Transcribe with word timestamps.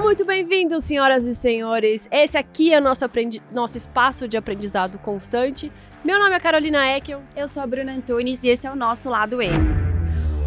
Sejam 0.00 0.08
muito 0.08 0.24
bem-vindos, 0.24 0.84
senhoras 0.84 1.26
e 1.26 1.34
senhores. 1.34 2.08
Esse 2.10 2.38
aqui 2.38 2.72
é 2.72 2.78
o 2.78 2.80
nosso, 2.80 3.04
aprendi... 3.04 3.42
nosso 3.52 3.76
espaço 3.76 4.26
de 4.26 4.34
aprendizado 4.34 4.98
constante. 4.98 5.70
Meu 6.02 6.18
nome 6.18 6.34
é 6.34 6.40
Carolina 6.40 6.86
Eckel. 6.96 7.22
Eu 7.36 7.46
sou 7.46 7.62
a 7.62 7.66
Bruna 7.66 7.92
Antunes 7.92 8.42
e 8.42 8.48
esse 8.48 8.66
é 8.66 8.70
o 8.70 8.74
nosso 8.74 9.10
lado 9.10 9.42
E. 9.42 9.50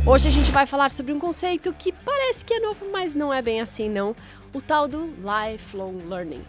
Hoje 0.07 0.27
a 0.27 0.31
gente 0.31 0.51
vai 0.51 0.65
falar 0.65 0.89
sobre 0.89 1.13
um 1.13 1.19
conceito 1.19 1.71
que 1.71 1.91
parece 1.91 2.43
que 2.43 2.55
é 2.55 2.59
novo, 2.59 2.87
mas 2.91 3.13
não 3.13 3.31
é 3.31 3.43
bem 3.43 3.61
assim, 3.61 3.87
não. 3.87 4.15
O 4.51 4.59
tal 4.59 4.87
do 4.87 5.13
lifelong 5.21 6.01
learning. 6.09 6.43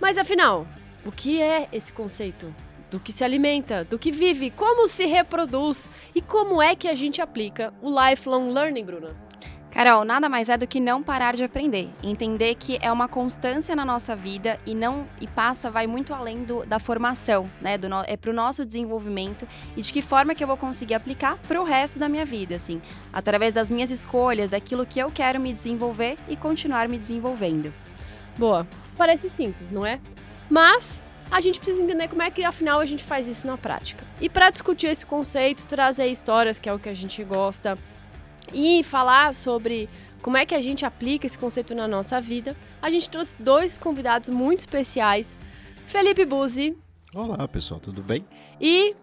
Mas 0.00 0.16
afinal, 0.16 0.66
o 1.04 1.12
que 1.12 1.42
é 1.42 1.68
esse 1.70 1.92
conceito? 1.92 2.52
Do 2.90 2.98
que 2.98 3.12
se 3.12 3.22
alimenta, 3.22 3.84
do 3.84 3.98
que 3.98 4.10
vive, 4.10 4.50
como 4.50 4.88
se 4.88 5.04
reproduz 5.04 5.90
e 6.14 6.22
como 6.22 6.62
é 6.62 6.74
que 6.74 6.88
a 6.88 6.94
gente 6.94 7.20
aplica 7.20 7.74
o 7.82 7.90
lifelong 7.90 8.50
learning, 8.50 8.86
Bruna? 8.86 9.27
Carol, 9.70 10.02
nada 10.02 10.28
mais 10.28 10.48
é 10.48 10.56
do 10.56 10.66
que 10.66 10.80
não 10.80 11.02
parar 11.02 11.34
de 11.34 11.44
aprender, 11.44 11.90
entender 12.02 12.54
que 12.54 12.78
é 12.80 12.90
uma 12.90 13.06
constância 13.06 13.76
na 13.76 13.84
nossa 13.84 14.16
vida 14.16 14.58
e 14.64 14.74
não 14.74 15.06
e 15.20 15.26
passa 15.26 15.70
vai 15.70 15.86
muito 15.86 16.14
além 16.14 16.42
do, 16.42 16.64
da 16.64 16.78
formação, 16.78 17.50
né? 17.60 17.76
Do, 17.76 17.88
é 18.06 18.16
para 18.16 18.30
o 18.30 18.34
nosso 18.34 18.64
desenvolvimento 18.64 19.46
e 19.76 19.82
de 19.82 19.92
que 19.92 20.00
forma 20.00 20.34
que 20.34 20.42
eu 20.42 20.48
vou 20.48 20.56
conseguir 20.56 20.94
aplicar 20.94 21.36
para 21.46 21.60
o 21.60 21.64
resto 21.64 21.98
da 21.98 22.08
minha 22.08 22.24
vida, 22.24 22.56
assim, 22.56 22.80
através 23.12 23.54
das 23.54 23.70
minhas 23.70 23.90
escolhas, 23.90 24.50
daquilo 24.50 24.86
que 24.86 24.98
eu 24.98 25.10
quero 25.10 25.38
me 25.38 25.52
desenvolver 25.52 26.16
e 26.28 26.36
continuar 26.36 26.88
me 26.88 26.98
desenvolvendo. 26.98 27.72
Boa, 28.38 28.66
parece 28.96 29.28
simples, 29.28 29.70
não 29.70 29.84
é? 29.84 30.00
Mas 30.48 31.00
a 31.30 31.40
gente 31.42 31.58
precisa 31.58 31.82
entender 31.82 32.08
como 32.08 32.22
é 32.22 32.30
que 32.30 32.42
afinal 32.42 32.80
a 32.80 32.86
gente 32.86 33.04
faz 33.04 33.28
isso 33.28 33.46
na 33.46 33.58
prática. 33.58 34.02
E 34.18 34.30
para 34.30 34.48
discutir 34.48 34.86
esse 34.86 35.04
conceito, 35.04 35.66
trazer 35.66 36.06
histórias, 36.06 36.58
que 36.58 36.68
é 36.68 36.72
o 36.72 36.78
que 36.78 36.88
a 36.88 36.94
gente 36.94 37.22
gosta, 37.22 37.76
e 38.52 38.82
falar 38.82 39.34
sobre 39.34 39.88
como 40.22 40.36
é 40.36 40.44
que 40.44 40.54
a 40.54 40.60
gente 40.60 40.84
aplica 40.84 41.26
esse 41.26 41.38
conceito 41.38 41.74
na 41.74 41.86
nossa 41.88 42.20
vida, 42.20 42.56
a 42.82 42.90
gente 42.90 43.08
trouxe 43.08 43.34
dois 43.38 43.78
convidados 43.78 44.28
muito 44.28 44.60
especiais: 44.60 45.36
Felipe 45.86 46.24
Buzzi. 46.24 46.76
Olá, 47.14 47.46
pessoal, 47.48 47.80
tudo 47.80 48.02
bem? 48.02 48.24
E 48.60 48.94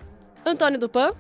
Antônio 0.45 0.79
Dupan. 0.79 1.13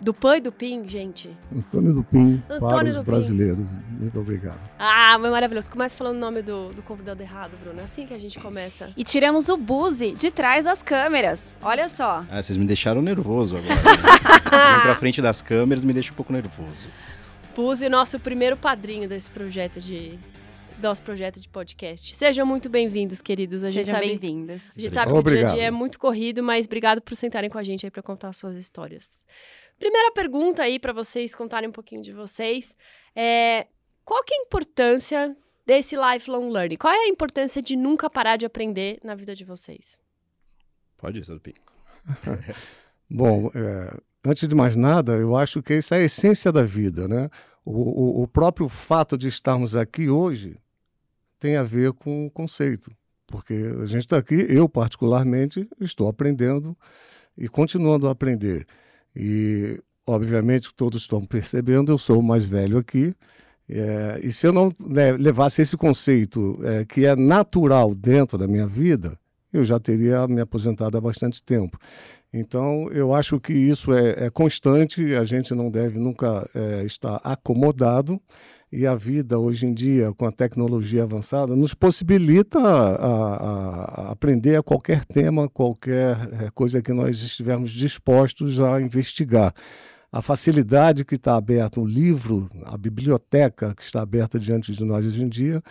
Dupan 0.00 0.36
e 0.36 0.40
Dupin, 0.40 0.88
gente. 0.88 1.28
Antônio 1.52 1.92
Dupin 1.92 2.40
Antônio 2.48 2.68
para 2.68 2.86
os 2.86 2.94
Dupin. 2.94 3.10
brasileiros. 3.10 3.76
Muito 3.98 4.20
obrigado. 4.20 4.60
Ah, 4.78 5.18
mas 5.18 5.28
maravilhoso. 5.28 5.68
Começa 5.68 5.96
falando 5.96 6.14
o 6.16 6.20
nome 6.20 6.40
do, 6.40 6.68
do 6.68 6.82
convidado 6.82 7.20
errado, 7.20 7.50
Bruno. 7.64 7.80
É 7.80 7.84
assim 7.84 8.06
que 8.06 8.14
a 8.14 8.18
gente 8.18 8.38
começa. 8.38 8.90
E 8.96 9.02
tiramos 9.02 9.48
o 9.48 9.56
Buzi 9.56 10.12
de 10.12 10.30
trás 10.30 10.66
das 10.66 10.84
câmeras. 10.84 11.42
Olha 11.60 11.88
só. 11.88 12.22
Ah, 12.30 12.40
vocês 12.40 12.56
me 12.56 12.64
deixaram 12.64 13.02
nervoso 13.02 13.56
agora. 13.56 13.74
Né? 14.48 14.80
pra 14.82 14.94
frente 14.94 15.20
das 15.20 15.42
câmeras 15.42 15.84
me 15.84 15.92
deixa 15.92 16.10
um 16.12 16.14
pouco 16.14 16.32
nervoso. 16.32 16.88
Puse 17.58 17.88
nosso 17.88 18.20
primeiro 18.20 18.56
padrinho 18.56 19.08
desse 19.08 19.28
projeto 19.28 19.80
de 19.80 20.16
nosso 20.80 21.02
projeto 21.02 21.40
de 21.40 21.48
podcast. 21.48 22.14
Sejam 22.14 22.46
muito 22.46 22.68
bem-vindos, 22.68 23.20
queridos. 23.20 23.64
A 23.64 23.70
gente 23.72 23.86
Sejam 23.86 23.98
bem-vindas. 23.98 24.62
A 24.76 24.80
gente 24.80 24.94
sabe 24.94 25.10
que 25.10 25.18
obrigado. 25.18 25.42
o 25.42 25.46
dia 25.46 25.54
a 25.54 25.56
dia 25.56 25.66
é 25.66 25.70
muito 25.72 25.98
corrido, 25.98 26.40
mas 26.40 26.66
obrigado 26.66 27.02
por 27.02 27.16
sentarem 27.16 27.50
com 27.50 27.58
a 27.58 27.62
gente 27.64 27.84
aí 27.84 27.90
para 27.90 28.00
contar 28.00 28.32
suas 28.32 28.54
histórias. 28.54 29.26
Primeira 29.76 30.12
pergunta 30.12 30.62
aí 30.62 30.78
para 30.78 30.92
vocês 30.92 31.34
contarem 31.34 31.68
um 31.68 31.72
pouquinho 31.72 32.00
de 32.00 32.12
vocês 32.12 32.76
é 33.12 33.66
qual 34.04 34.22
que 34.22 34.34
é 34.34 34.38
a 34.38 34.42
importância 34.42 35.36
desse 35.66 35.96
lifelong 35.96 36.52
learning? 36.52 36.76
Qual 36.76 36.94
é 36.94 37.06
a 37.06 37.08
importância 37.08 37.60
de 37.60 37.74
nunca 37.74 38.08
parar 38.08 38.36
de 38.36 38.46
aprender 38.46 39.00
na 39.02 39.16
vida 39.16 39.34
de 39.34 39.44
vocês? 39.44 39.98
Pode 40.96 41.18
ir, 41.18 41.24
Sadupi. 41.24 41.54
Bom, 43.10 43.50
é, 43.52 43.98
antes 44.24 44.46
de 44.46 44.54
mais 44.54 44.76
nada, 44.76 45.14
eu 45.16 45.36
acho 45.36 45.60
que 45.60 45.74
isso 45.74 45.92
é 45.92 45.98
a 45.98 46.04
essência 46.04 46.52
da 46.52 46.62
vida, 46.62 47.08
né? 47.08 47.28
O, 47.70 48.22
o, 48.22 48.26
próprio 48.26 48.66
fato 48.66 49.18
de 49.18 49.28
estarmos 49.28 49.76
aqui 49.76 50.08
hoje 50.08 50.56
tem 51.38 51.56
a 51.56 51.62
ver 51.62 51.92
com 51.92 52.26
o 52.26 52.30
conceito, 52.30 52.90
porque 53.26 53.52
a 53.82 53.84
gente 53.84 54.04
está 54.04 54.16
aqui, 54.16 54.46
eu 54.48 54.66
particularmente 54.66 55.68
estou 55.78 56.08
aprendendo 56.08 56.74
e 57.36 57.46
continuando 57.46 58.08
a 58.08 58.12
aprender. 58.12 58.66
E, 59.14 59.78
obviamente, 60.06 60.74
todos 60.74 61.02
estão 61.02 61.22
percebendo, 61.26 61.92
eu 61.92 61.98
sou 61.98 62.20
o 62.20 62.22
mais 62.22 62.42
velho 62.42 62.78
aqui, 62.78 63.14
é, 63.68 64.20
e 64.22 64.32
se 64.32 64.46
eu 64.46 64.52
não 64.52 64.72
né, 64.80 65.12
levasse 65.12 65.60
esse 65.60 65.76
conceito 65.76 66.58
é, 66.64 66.86
que 66.86 67.04
é 67.04 67.14
natural 67.14 67.94
dentro 67.94 68.38
da 68.38 68.48
minha 68.48 68.66
vida, 68.66 69.18
eu 69.52 69.62
já 69.62 69.78
teria 69.78 70.26
me 70.26 70.40
aposentado 70.40 70.96
há 70.96 71.00
bastante 71.02 71.42
tempo. 71.42 71.78
Então, 72.32 72.90
eu 72.92 73.14
acho 73.14 73.40
que 73.40 73.52
isso 73.52 73.92
é, 73.92 74.26
é 74.26 74.30
constante, 74.30 75.14
a 75.14 75.24
gente 75.24 75.54
não 75.54 75.70
deve 75.70 75.98
nunca 75.98 76.48
é, 76.54 76.84
estar 76.84 77.20
acomodado. 77.24 78.20
E 78.70 78.86
a 78.86 78.94
vida, 78.94 79.38
hoje 79.38 79.64
em 79.64 79.72
dia, 79.72 80.12
com 80.12 80.26
a 80.26 80.32
tecnologia 80.32 81.04
avançada, 81.04 81.56
nos 81.56 81.72
possibilita 81.72 82.58
a, 82.58 84.08
a, 84.08 84.12
aprender 84.12 84.56
a 84.56 84.62
qualquer 84.62 85.06
tema, 85.06 85.48
qualquer 85.48 86.16
é, 86.38 86.50
coisa 86.50 86.82
que 86.82 86.92
nós 86.92 87.22
estivermos 87.22 87.70
dispostos 87.70 88.60
a 88.60 88.78
investigar. 88.78 89.54
A 90.12 90.20
facilidade 90.20 91.02
que 91.02 91.14
está 91.14 91.34
aberta, 91.34 91.80
o 91.80 91.86
livro, 91.86 92.50
a 92.64 92.76
biblioteca 92.76 93.74
que 93.74 93.82
está 93.82 94.02
aberta 94.02 94.38
diante 94.38 94.72
de 94.72 94.84
nós 94.84 95.06
hoje 95.06 95.24
em 95.24 95.28
dia, 95.30 95.62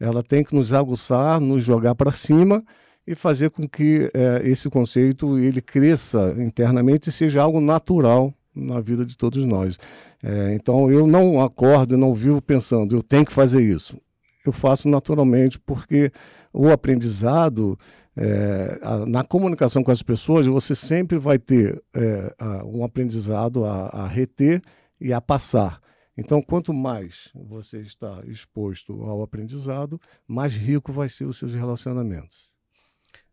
ela 0.00 0.22
tem 0.22 0.42
que 0.42 0.54
nos 0.54 0.72
aguçar, 0.72 1.38
nos 1.40 1.62
jogar 1.62 1.94
para 1.94 2.12
cima 2.12 2.64
e 3.08 3.14
fazer 3.14 3.48
com 3.48 3.66
que 3.66 4.10
é, 4.12 4.46
esse 4.46 4.68
conceito 4.68 5.38
ele 5.38 5.62
cresça 5.62 6.36
internamente 6.38 7.08
e 7.08 7.12
seja 7.12 7.40
algo 7.40 7.58
natural 7.58 8.34
na 8.54 8.80
vida 8.80 9.02
de 9.06 9.16
todos 9.16 9.46
nós. 9.46 9.78
É, 10.22 10.52
então 10.52 10.90
eu 10.90 11.06
não 11.06 11.40
acordo, 11.40 11.96
não 11.96 12.12
vivo 12.12 12.42
pensando, 12.42 12.96
eu 12.96 13.02
tenho 13.02 13.24
que 13.24 13.32
fazer 13.32 13.62
isso. 13.62 13.98
Eu 14.44 14.52
faço 14.52 14.90
naturalmente 14.90 15.58
porque 15.58 16.12
o 16.52 16.68
aprendizado, 16.68 17.78
é, 18.14 18.78
a, 18.82 19.06
na 19.06 19.24
comunicação 19.24 19.82
com 19.82 19.90
as 19.90 20.02
pessoas, 20.02 20.44
você 20.44 20.74
sempre 20.74 21.16
vai 21.16 21.38
ter 21.38 21.82
é, 21.94 22.34
a, 22.38 22.62
um 22.66 22.84
aprendizado 22.84 23.64
a, 23.64 23.86
a 23.86 24.06
reter 24.06 24.60
e 25.00 25.14
a 25.14 25.20
passar. 25.20 25.80
Então, 26.14 26.42
quanto 26.42 26.74
mais 26.74 27.30
você 27.34 27.78
está 27.78 28.22
exposto 28.26 29.02
ao 29.04 29.22
aprendizado, 29.22 29.98
mais 30.26 30.52
rico 30.54 30.92
vai 30.92 31.08
ser 31.08 31.24
os 31.24 31.38
seus 31.38 31.54
relacionamentos. 31.54 32.57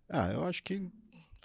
Ah, 0.09 0.31
eu 0.31 0.43
acho 0.43 0.63
que, 0.63 0.87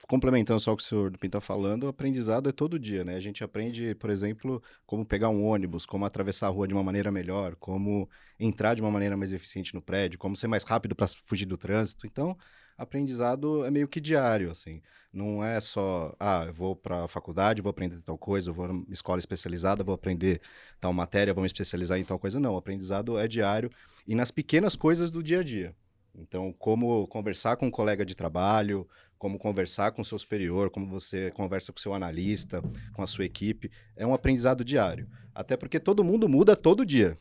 complementando 0.08 0.60
só 0.60 0.72
o 0.72 0.76
que 0.76 0.82
o 0.82 0.86
senhor 0.86 1.10
Dupin 1.10 1.28
está 1.28 1.40
falando, 1.40 1.84
o 1.84 1.88
aprendizado 1.88 2.48
é 2.48 2.52
todo 2.52 2.78
dia, 2.78 3.04
né? 3.04 3.16
A 3.16 3.20
gente 3.20 3.42
aprende, 3.42 3.94
por 3.94 4.10
exemplo, 4.10 4.62
como 4.86 5.04
pegar 5.04 5.30
um 5.30 5.44
ônibus, 5.44 5.86
como 5.86 6.04
atravessar 6.04 6.46
a 6.48 6.50
rua 6.50 6.68
de 6.68 6.74
uma 6.74 6.82
maneira 6.82 7.10
melhor, 7.10 7.56
como 7.56 8.08
entrar 8.38 8.74
de 8.74 8.82
uma 8.82 8.90
maneira 8.90 9.16
mais 9.16 9.32
eficiente 9.32 9.74
no 9.74 9.82
prédio, 9.82 10.18
como 10.18 10.36
ser 10.36 10.46
mais 10.46 10.64
rápido 10.64 10.94
para 10.94 11.08
fugir 11.26 11.46
do 11.46 11.56
trânsito. 11.56 12.06
Então, 12.06 12.36
aprendizado 12.76 13.64
é 13.64 13.70
meio 13.70 13.88
que 13.88 14.00
diário, 14.00 14.50
assim. 14.50 14.82
Não 15.12 15.42
é 15.44 15.60
só, 15.60 16.14
ah, 16.20 16.44
eu 16.46 16.54
vou 16.54 16.76
para 16.76 17.04
a 17.04 17.08
faculdade, 17.08 17.62
vou 17.62 17.70
aprender 17.70 18.00
tal 18.02 18.18
coisa, 18.18 18.50
eu 18.50 18.54
vou 18.54 18.68
na 18.68 18.84
escola 18.90 19.18
especializada, 19.18 19.82
vou 19.84 19.94
aprender 19.94 20.40
tal 20.80 20.92
matéria, 20.92 21.34
vou 21.34 21.42
me 21.42 21.46
especializar 21.46 21.98
em 21.98 22.04
tal 22.04 22.18
coisa. 22.18 22.38
Não, 22.38 22.54
o 22.54 22.58
aprendizado 22.58 23.18
é 23.18 23.26
diário 23.26 23.70
e 24.06 24.14
nas 24.14 24.30
pequenas 24.30 24.76
coisas 24.76 25.10
do 25.10 25.22
dia 25.22 25.40
a 25.40 25.42
dia. 25.42 25.74
Então, 26.14 26.52
como 26.52 27.06
conversar 27.06 27.56
com 27.56 27.66
um 27.66 27.70
colega 27.70 28.04
de 28.04 28.14
trabalho, 28.14 28.86
como 29.18 29.38
conversar 29.38 29.92
com 29.92 30.02
o 30.02 30.04
seu 30.04 30.18
superior, 30.18 30.70
como 30.70 30.86
você 30.86 31.30
conversa 31.32 31.72
com 31.72 31.78
o 31.78 31.80
seu 31.80 31.92
analista, 31.94 32.62
com 32.92 33.02
a 33.02 33.06
sua 33.06 33.24
equipe, 33.24 33.70
é 33.94 34.06
um 34.06 34.14
aprendizado 34.14 34.64
diário. 34.64 35.08
Até 35.34 35.56
porque 35.56 35.78
todo 35.78 36.02
mundo 36.02 36.28
muda 36.28 36.56
todo 36.56 36.86
dia. 36.86 37.18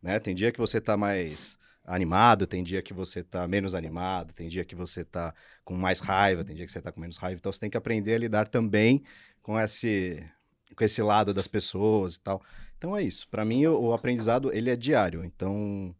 Né? 0.00 0.18
Tem 0.20 0.34
dia 0.34 0.52
que 0.52 0.60
você 0.60 0.78
está 0.78 0.96
mais 0.96 1.58
animado, 1.84 2.46
tem 2.46 2.62
dia 2.62 2.82
que 2.82 2.92
você 2.92 3.20
está 3.20 3.48
menos 3.48 3.74
animado, 3.74 4.32
tem 4.32 4.48
dia 4.48 4.64
que 4.64 4.74
você 4.74 5.00
está 5.00 5.34
com 5.64 5.74
mais 5.74 6.00
raiva, 6.00 6.44
tem 6.44 6.54
dia 6.54 6.64
que 6.64 6.70
você 6.70 6.78
está 6.78 6.92
com 6.92 7.00
menos 7.00 7.16
raiva. 7.16 7.38
Então, 7.38 7.52
você 7.52 7.60
tem 7.60 7.70
que 7.70 7.76
aprender 7.76 8.14
a 8.14 8.18
lidar 8.18 8.46
também 8.46 9.02
com 9.42 9.58
esse, 9.58 10.24
com 10.76 10.84
esse 10.84 11.02
lado 11.02 11.34
das 11.34 11.48
pessoas 11.48 12.14
e 12.14 12.20
tal. 12.20 12.42
Então, 12.76 12.96
é 12.96 13.02
isso. 13.02 13.26
Para 13.28 13.44
mim, 13.44 13.66
o, 13.66 13.86
o 13.86 13.92
aprendizado, 13.92 14.52
ele 14.52 14.70
é 14.70 14.76
diário. 14.76 15.24
Então, 15.24 15.94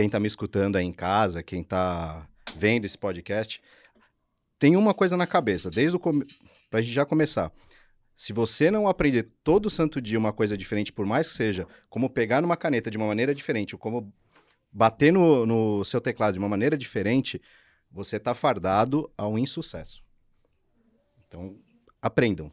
quem 0.00 0.06
está 0.06 0.18
me 0.18 0.26
escutando 0.26 0.76
aí 0.76 0.84
em 0.86 0.92
casa, 0.92 1.42
quem 1.42 1.60
está 1.60 2.26
vendo 2.56 2.86
esse 2.86 2.96
podcast, 2.96 3.60
tem 4.58 4.74
uma 4.74 4.94
coisa 4.94 5.14
na 5.14 5.26
cabeça, 5.26 5.70
desde 5.70 5.94
o 5.94 6.00
come... 6.00 6.24
para 6.70 6.80
a 6.80 6.82
gente 6.82 6.94
já 6.94 7.04
começar. 7.04 7.52
Se 8.16 8.32
você 8.32 8.70
não 8.70 8.88
aprender 8.88 9.28
todo 9.44 9.68
santo 9.68 10.00
dia 10.00 10.18
uma 10.18 10.32
coisa 10.32 10.56
diferente, 10.56 10.90
por 10.90 11.04
mais 11.04 11.28
que 11.28 11.36
seja 11.36 11.66
como 11.90 12.08
pegar 12.08 12.40
numa 12.40 12.56
caneta 12.56 12.90
de 12.90 12.96
uma 12.96 13.06
maneira 13.06 13.34
diferente, 13.34 13.74
ou 13.74 13.78
como 13.78 14.10
bater 14.72 15.12
no, 15.12 15.44
no 15.44 15.84
seu 15.84 16.00
teclado 16.00 16.32
de 16.32 16.38
uma 16.38 16.48
maneira 16.48 16.78
diferente, 16.78 17.38
você 17.90 18.16
está 18.16 18.32
fardado 18.32 19.12
ao 19.18 19.38
insucesso. 19.38 20.02
Então, 21.28 21.58
aprendam. 22.00 22.50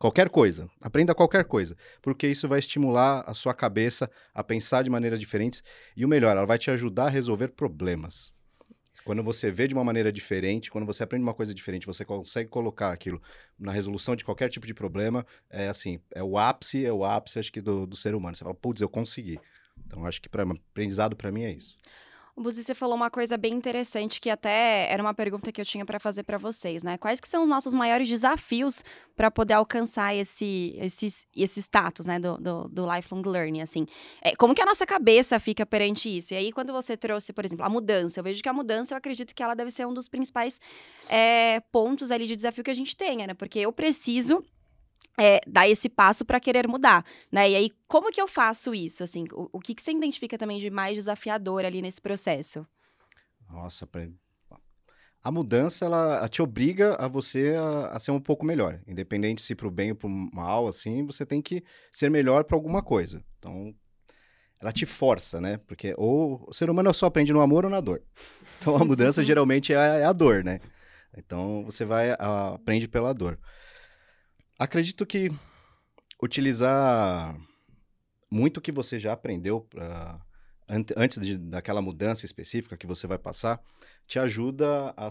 Qualquer 0.00 0.30
coisa. 0.30 0.66
Aprenda 0.80 1.14
qualquer 1.14 1.44
coisa. 1.44 1.76
Porque 2.00 2.26
isso 2.26 2.48
vai 2.48 2.58
estimular 2.58 3.22
a 3.26 3.34
sua 3.34 3.52
cabeça 3.52 4.10
a 4.32 4.42
pensar 4.42 4.82
de 4.82 4.88
maneiras 4.88 5.20
diferentes. 5.20 5.62
E 5.94 6.06
o 6.06 6.08
melhor, 6.08 6.34
ela 6.34 6.46
vai 6.46 6.56
te 6.56 6.70
ajudar 6.70 7.04
a 7.04 7.10
resolver 7.10 7.48
problemas. 7.48 8.32
Quando 9.04 9.22
você 9.22 9.50
vê 9.50 9.68
de 9.68 9.74
uma 9.74 9.84
maneira 9.84 10.10
diferente, 10.10 10.70
quando 10.70 10.86
você 10.86 11.02
aprende 11.02 11.22
uma 11.22 11.34
coisa 11.34 11.52
diferente, 11.52 11.86
você 11.86 12.02
consegue 12.02 12.48
colocar 12.48 12.92
aquilo 12.92 13.20
na 13.58 13.72
resolução 13.72 14.16
de 14.16 14.24
qualquer 14.24 14.48
tipo 14.48 14.66
de 14.66 14.72
problema, 14.72 15.26
é 15.50 15.68
assim, 15.68 16.00
é 16.14 16.22
o 16.22 16.38
ápice, 16.38 16.84
é 16.84 16.92
o 16.92 17.04
ápice, 17.04 17.38
acho 17.38 17.52
que, 17.52 17.60
do, 17.60 17.86
do 17.86 17.94
ser 17.94 18.14
humano. 18.14 18.34
Você 18.34 18.42
fala, 18.42 18.54
putz, 18.54 18.80
eu 18.80 18.88
consegui. 18.88 19.38
Então, 19.86 20.06
acho 20.06 20.20
que 20.22 20.30
para 20.30 20.44
aprendizado 20.44 21.14
para 21.14 21.30
mim 21.30 21.42
é 21.42 21.52
isso. 21.52 21.76
O 22.36 22.42
Buzi, 22.42 22.62
você 22.62 22.74
falou 22.74 22.94
uma 22.94 23.10
coisa 23.10 23.36
bem 23.36 23.52
interessante 23.52 24.20
que 24.20 24.30
até 24.30 24.90
era 24.90 25.02
uma 25.02 25.12
pergunta 25.12 25.50
que 25.50 25.60
eu 25.60 25.64
tinha 25.64 25.84
para 25.84 25.98
fazer 25.98 26.22
para 26.22 26.38
vocês, 26.38 26.82
né? 26.82 26.96
Quais 26.96 27.20
que 27.20 27.28
são 27.28 27.42
os 27.42 27.48
nossos 27.48 27.74
maiores 27.74 28.08
desafios 28.08 28.84
para 29.16 29.30
poder 29.30 29.54
alcançar 29.54 30.14
esse, 30.14 30.74
esse, 30.78 31.08
esse 31.36 31.60
status, 31.60 32.06
né, 32.06 32.18
do, 32.18 32.36
do, 32.38 32.68
do 32.68 32.94
lifelong 32.94 33.22
learning, 33.22 33.60
assim? 33.60 33.86
É, 34.22 34.34
como 34.36 34.54
que 34.54 34.62
a 34.62 34.66
nossa 34.66 34.86
cabeça 34.86 35.38
fica 35.40 35.66
perante 35.66 36.14
isso? 36.16 36.32
E 36.32 36.36
aí, 36.36 36.52
quando 36.52 36.72
você 36.72 36.96
trouxe, 36.96 37.32
por 37.32 37.44
exemplo, 37.44 37.64
a 37.64 37.68
mudança, 37.68 38.20
eu 38.20 38.24
vejo 38.24 38.42
que 38.42 38.48
a 38.48 38.52
mudança, 38.52 38.94
eu 38.94 38.98
acredito 38.98 39.34
que 39.34 39.42
ela 39.42 39.54
deve 39.54 39.70
ser 39.70 39.86
um 39.86 39.92
dos 39.92 40.08
principais 40.08 40.60
é, 41.08 41.60
pontos 41.72 42.10
ali 42.10 42.26
de 42.26 42.36
desafio 42.36 42.64
que 42.64 42.70
a 42.70 42.74
gente 42.74 42.96
tenha, 42.96 43.26
né? 43.26 43.34
Porque 43.34 43.58
eu 43.58 43.72
preciso 43.72 44.44
é, 45.18 45.40
dar 45.46 45.68
esse 45.68 45.88
passo 45.88 46.24
para 46.24 46.40
querer 46.40 46.66
mudar, 46.66 47.04
né? 47.30 47.50
E 47.50 47.54
aí, 47.54 47.70
como 47.86 48.10
que 48.10 48.20
eu 48.20 48.26
faço 48.28 48.74
isso? 48.74 49.02
Assim, 49.02 49.26
o, 49.32 49.48
o 49.52 49.60
que, 49.60 49.74
que 49.74 49.82
você 49.82 49.92
identifica 49.92 50.38
também 50.38 50.58
de 50.58 50.70
mais 50.70 50.96
desafiador 50.96 51.64
ali 51.64 51.82
nesse 51.82 52.00
processo? 52.00 52.66
Nossa, 53.50 53.86
a 55.22 55.30
mudança 55.30 55.84
ela, 55.84 56.16
ela, 56.16 56.28
te 56.28 56.40
obriga 56.40 56.94
a 56.94 57.06
você 57.06 57.54
a, 57.58 57.88
a, 57.88 57.98
ser 57.98 58.10
um 58.10 58.20
pouco 58.20 58.46
melhor, 58.46 58.80
independente 58.86 59.42
se 59.42 59.54
para 59.54 59.68
o 59.68 59.70
bem 59.70 59.90
ou 59.90 59.96
para 59.96 60.06
o 60.06 60.10
mal, 60.32 60.66
assim, 60.66 61.04
você 61.04 61.26
tem 61.26 61.42
que 61.42 61.62
ser 61.92 62.10
melhor 62.10 62.44
para 62.44 62.56
alguma 62.56 62.82
coisa. 62.82 63.22
Então, 63.38 63.74
ela 64.58 64.72
te 64.72 64.86
força, 64.86 65.40
né? 65.40 65.58
Porque 65.58 65.94
ou 65.98 66.46
o 66.48 66.54
ser 66.54 66.70
humano 66.70 66.92
só 66.94 67.06
aprende 67.06 67.32
no 67.32 67.40
amor 67.40 67.64
ou 67.64 67.70
na 67.70 67.80
dor. 67.80 68.02
Então, 68.58 68.76
a 68.76 68.84
mudança 68.84 69.22
geralmente 69.24 69.72
é 69.72 69.76
a, 69.76 69.84
é 69.96 70.04
a 70.04 70.12
dor, 70.12 70.42
né? 70.42 70.60
Então, 71.16 71.64
você 71.64 71.84
vai 71.84 72.12
a, 72.12 72.54
aprende 72.54 72.88
pela 72.88 73.12
dor. 73.12 73.38
Acredito 74.60 75.06
que 75.06 75.30
utilizar 76.22 77.34
muito 78.30 78.60
que 78.60 78.70
você 78.70 78.98
já 78.98 79.14
aprendeu 79.14 79.62
pra, 79.62 80.20
antes 80.98 81.18
de, 81.18 81.38
daquela 81.38 81.80
mudança 81.80 82.26
específica 82.26 82.76
que 82.76 82.86
você 82.86 83.06
vai 83.06 83.16
passar, 83.16 83.58
te 84.06 84.18
ajuda 84.18 84.92
a 84.98 85.08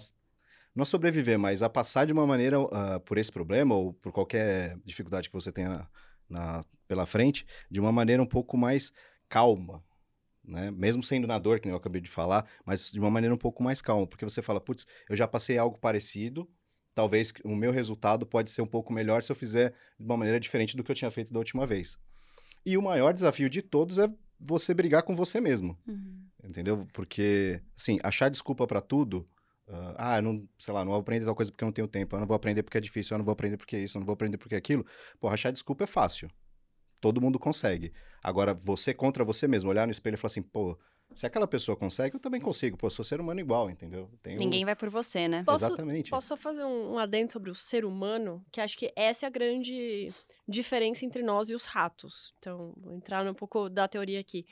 não 0.76 0.86
sobreviver, 0.86 1.40
mas 1.40 1.64
a 1.64 1.70
passar 1.70 2.06
de 2.06 2.14
uma 2.14 2.28
maneira 2.28 2.62
uh, 2.62 3.00
por 3.04 3.18
esse 3.18 3.32
problema 3.32 3.74
ou 3.74 3.92
por 3.92 4.12
qualquer 4.12 4.78
dificuldade 4.86 5.30
que 5.30 5.34
você 5.34 5.52
tenha 5.52 5.90
na, 6.30 6.64
pela 6.88 7.08
frente, 7.08 7.44
de 7.72 7.80
uma 7.80 7.92
maneira 7.92 8.22
um 8.22 8.28
pouco 8.28 8.56
mais 8.56 8.94
calma, 9.28 9.84
né? 10.44 10.70
Mesmo 10.70 11.02
sendo 11.02 11.26
na 11.26 11.40
dor, 11.40 11.60
que 11.60 11.68
eu 11.68 11.76
acabei 11.76 12.02
de 12.02 12.10
falar, 12.12 12.48
mas 12.64 12.92
de 12.92 13.00
uma 13.00 13.10
maneira 13.10 13.34
um 13.34 13.38
pouco 13.40 13.64
mais 13.64 13.82
calma, 13.82 14.06
porque 14.06 14.26
você 14.26 14.44
fala, 14.44 14.62
putz, 14.62 14.86
eu 15.10 15.16
já 15.16 15.28
passei 15.28 15.58
algo 15.58 15.80
parecido, 15.80 16.48
talvez 17.00 17.32
o 17.46 17.56
meu 17.56 17.72
resultado 17.72 18.26
pode 18.26 18.52
ser 18.52 18.62
um 18.62 18.68
pouco 18.68 18.92
melhor 18.92 19.24
se 19.24 19.32
eu 19.32 19.36
fizer 19.36 19.74
de 19.98 20.06
uma 20.06 20.18
maneira 20.18 20.38
diferente 20.38 20.76
do 20.76 20.84
que 20.84 20.92
eu 20.92 20.96
tinha 20.96 21.10
feito 21.10 21.32
da 21.32 21.40
última 21.40 21.66
vez. 21.66 21.98
E 22.66 22.78
o 22.78 22.82
maior 22.82 23.14
desafio 23.14 23.50
de 23.50 23.62
todos 23.62 23.98
é 23.98 24.10
você 24.38 24.74
brigar 24.74 25.04
com 25.04 25.16
você 25.16 25.40
mesmo. 25.40 25.80
Uhum. 25.88 26.26
Entendeu? 26.44 26.86
Porque, 26.92 27.62
assim, 27.78 28.00
achar 28.04 28.28
desculpa 28.28 28.68
para 28.68 28.82
tudo. 28.82 29.26
Uh, 29.66 29.96
ah, 29.98 30.18
eu 30.18 30.22
não, 30.22 30.50
sei 30.58 30.74
lá, 30.74 30.84
não 30.84 30.92
vou 30.92 31.00
aprender 31.00 31.24
tal 31.24 31.34
coisa 31.34 31.50
porque 31.50 31.64
eu 31.64 31.68
não 31.68 31.72
tenho 31.72 31.88
tempo. 31.88 32.18
Eu 32.18 32.20
não 32.20 32.28
vou 32.28 32.36
aprender 32.36 32.64
porque 32.64 32.78
é 32.78 32.82
difícil. 32.82 33.14
Eu 33.14 33.20
não 33.20 33.26
vou 33.26 33.32
aprender 33.32 33.56
porque 33.56 33.78
é 33.78 33.80
isso. 33.80 33.98
Eu 33.98 34.02
não 34.02 34.06
vou 34.06 34.14
aprender 34.14 34.38
porque 34.38 34.56
é 34.56 34.58
aquilo. 34.58 34.86
Pô, 35.22 35.30
achar 35.30 35.52
desculpa 35.52 35.86
é 35.86 35.88
fácil. 35.88 36.30
Todo 37.00 37.22
mundo 37.22 37.40
consegue. 37.40 37.94
Agora, 38.22 38.54
você 38.54 38.94
contra 38.94 39.24
você 39.24 39.48
mesmo, 39.48 39.70
olhar 39.70 39.88
no 39.88 39.92
espelho 39.92 40.16
e 40.16 40.18
falar 40.18 40.32
assim, 40.32 40.42
pô, 40.42 40.78
se 41.14 41.26
aquela 41.26 41.48
pessoa 41.48 41.76
consegue, 41.76 42.16
eu 42.16 42.20
também 42.20 42.40
consigo. 42.40 42.78
Pô, 42.78 42.88
eu 42.88 42.92
sou 42.92 43.04
ser 43.04 43.20
humano 43.20 43.40
igual, 43.40 43.70
entendeu? 43.70 44.10
Tenho... 44.22 44.38
Ninguém 44.38 44.64
vai 44.64 44.76
por 44.76 44.90
você, 44.90 45.28
né? 45.28 45.44
Posso, 45.44 45.66
Exatamente. 45.66 46.12
Posso 46.12 46.28
só 46.28 46.38
fazer 46.38 46.64
um, 46.64 46.94
um 46.94 47.00
adendo 47.00 47.32
sobre 47.32 47.50
o 47.50 47.56
ser 47.56 47.84
humano? 47.84 48.46
Que 48.52 48.62
acho 48.62 48.78
que 48.78 48.92
essa 48.96 49.26
é 49.26 49.28
a 49.28 49.30
grande 49.30 50.14
diferença 50.48 51.06
entre 51.06 51.24
nós 51.24 51.50
e 51.50 51.56
os 51.56 51.66
ratos. 51.66 52.34
Então, 52.40 52.74
vou 52.78 52.94
entrar 52.94 53.26
um 53.26 53.34
pouco 53.34 53.70
da 53.70 53.88
teoria 53.88 54.20
aqui. 54.20 54.46